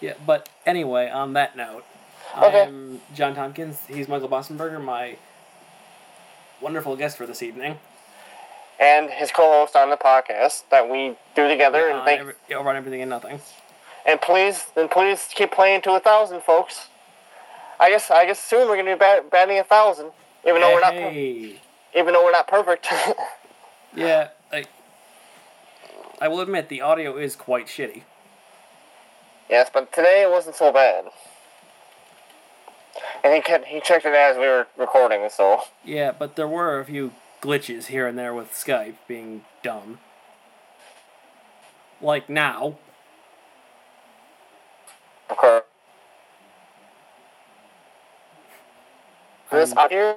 Yeah, 0.00 0.12
but 0.24 0.48
anyway, 0.64 1.10
on 1.10 1.32
that 1.32 1.56
note, 1.56 1.84
Okay. 2.40 2.60
I 2.60 2.64
am 2.66 3.00
John 3.12 3.34
Tompkins. 3.34 3.80
He's 3.88 4.06
Michael 4.06 4.28
Bossenberger, 4.28 4.80
my 4.80 5.16
wonderful 6.60 6.94
guest 6.94 7.16
for 7.16 7.26
this 7.26 7.42
evening. 7.42 7.80
and 8.78 9.08
his 9.10 9.32
co-host 9.32 9.74
on 9.74 9.88
the 9.90 9.96
podcast 9.96 10.62
that 10.70 10.88
we 10.88 11.16
do 11.34 11.48
together. 11.48 11.88
and 11.88 12.00
on 12.00 12.04
thank 12.04 12.20
every, 12.20 12.34
yeah, 12.48 12.56
over 12.56 12.68
on 12.68 12.76
everything 12.76 13.00
and 13.00 13.08
nothing. 13.10 13.40
and 14.04 14.20
please 14.20 14.66
and 14.76 14.88
please 14.90 15.28
keep 15.34 15.50
playing 15.50 15.80
to 15.80 15.92
a 15.94 15.98
thousand, 16.00 16.42
folks. 16.42 16.88
I 17.80 17.88
guess 17.90 18.10
I 18.12 18.26
guess 18.26 18.38
soon 18.38 18.68
we're 18.68 18.76
gonna 18.76 18.94
be 18.94 18.98
bat, 18.98 19.28
batting 19.30 19.58
a 19.58 19.64
thousand, 19.64 20.12
even 20.46 20.60
though 20.60 20.72
we're 20.74 20.80
not 20.80 20.92
per- 20.92 21.10
even 21.10 22.12
though 22.14 22.22
we're 22.22 22.30
not 22.32 22.46
perfect. 22.48 22.86
yeah, 23.96 24.28
I 26.20 26.28
will 26.28 26.40
admit 26.40 26.68
the 26.68 26.80
audio 26.80 27.16
is 27.16 27.36
quite 27.36 27.66
shitty. 27.66 28.02
yes, 29.50 29.70
but 29.72 29.92
today 29.92 30.22
it 30.22 30.30
wasn't 30.30 30.56
so 30.56 30.72
bad. 30.72 31.06
And 33.22 33.34
he 33.34 33.40
kept, 33.40 33.66
he 33.66 33.80
checked 33.80 34.06
it 34.06 34.14
as 34.14 34.36
we 34.36 34.42
were 34.46 34.66
recording, 34.76 35.28
so 35.30 35.62
Yeah, 35.84 36.12
but 36.12 36.36
there 36.36 36.48
were 36.48 36.80
a 36.80 36.84
few 36.84 37.12
glitches 37.42 37.86
here 37.86 38.06
and 38.06 38.18
there 38.18 38.32
with 38.32 38.52
Skype 38.52 38.94
being 39.06 39.44
dumb. 39.62 39.98
Like 42.00 42.28
now. 42.28 42.78
course. 45.28 45.62
This 49.70 49.76
out 49.76 49.90
here, 49.90 50.14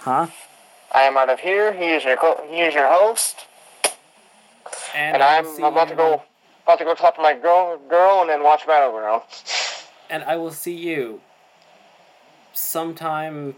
Huh? 0.00 0.28
I 0.94 1.02
am 1.02 1.16
out 1.16 1.28
of 1.28 1.40
here. 1.40 1.72
He 1.72 1.86
is 1.86 2.04
your 2.04 2.16
co- 2.16 2.46
he 2.48 2.60
is 2.60 2.72
your 2.72 2.88
host, 2.88 3.46
and 4.94 5.22
I 5.22 5.38
I'm 5.38 5.62
about 5.62 5.88
to 5.88 5.94
go 5.94 6.22
about 6.64 6.78
to 6.78 6.84
go 6.84 6.94
talk 6.94 7.16
to 7.16 7.22
my 7.22 7.34
girl 7.34 7.78
girl 7.88 8.20
and 8.20 8.30
then 8.30 8.42
watch 8.42 8.66
Battleground. 8.66 9.22
And 10.10 10.24
I 10.24 10.36
will 10.36 10.50
see 10.52 10.74
you 10.74 11.20
sometime. 12.52 13.56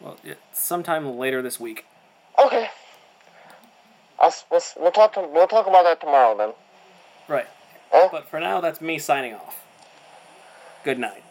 Well, 0.00 0.16
yeah, 0.22 0.34
sometime 0.52 1.16
later 1.16 1.40
this 1.40 1.58
week. 1.58 1.86
Okay. 2.44 2.68
I'll, 4.18 4.34
we'll, 4.50 4.60
we'll 4.78 4.92
talk 4.92 5.14
to, 5.14 5.20
we'll 5.20 5.46
talk 5.46 5.66
about 5.66 5.84
that 5.84 6.00
tomorrow 6.00 6.36
then. 6.36 6.52
Right. 7.28 7.46
Huh? 7.90 8.08
But 8.12 8.28
for 8.28 8.38
now, 8.38 8.60
that's 8.60 8.80
me 8.80 8.98
signing 8.98 9.34
off. 9.34 9.62
Good 10.84 10.98
night. 10.98 11.24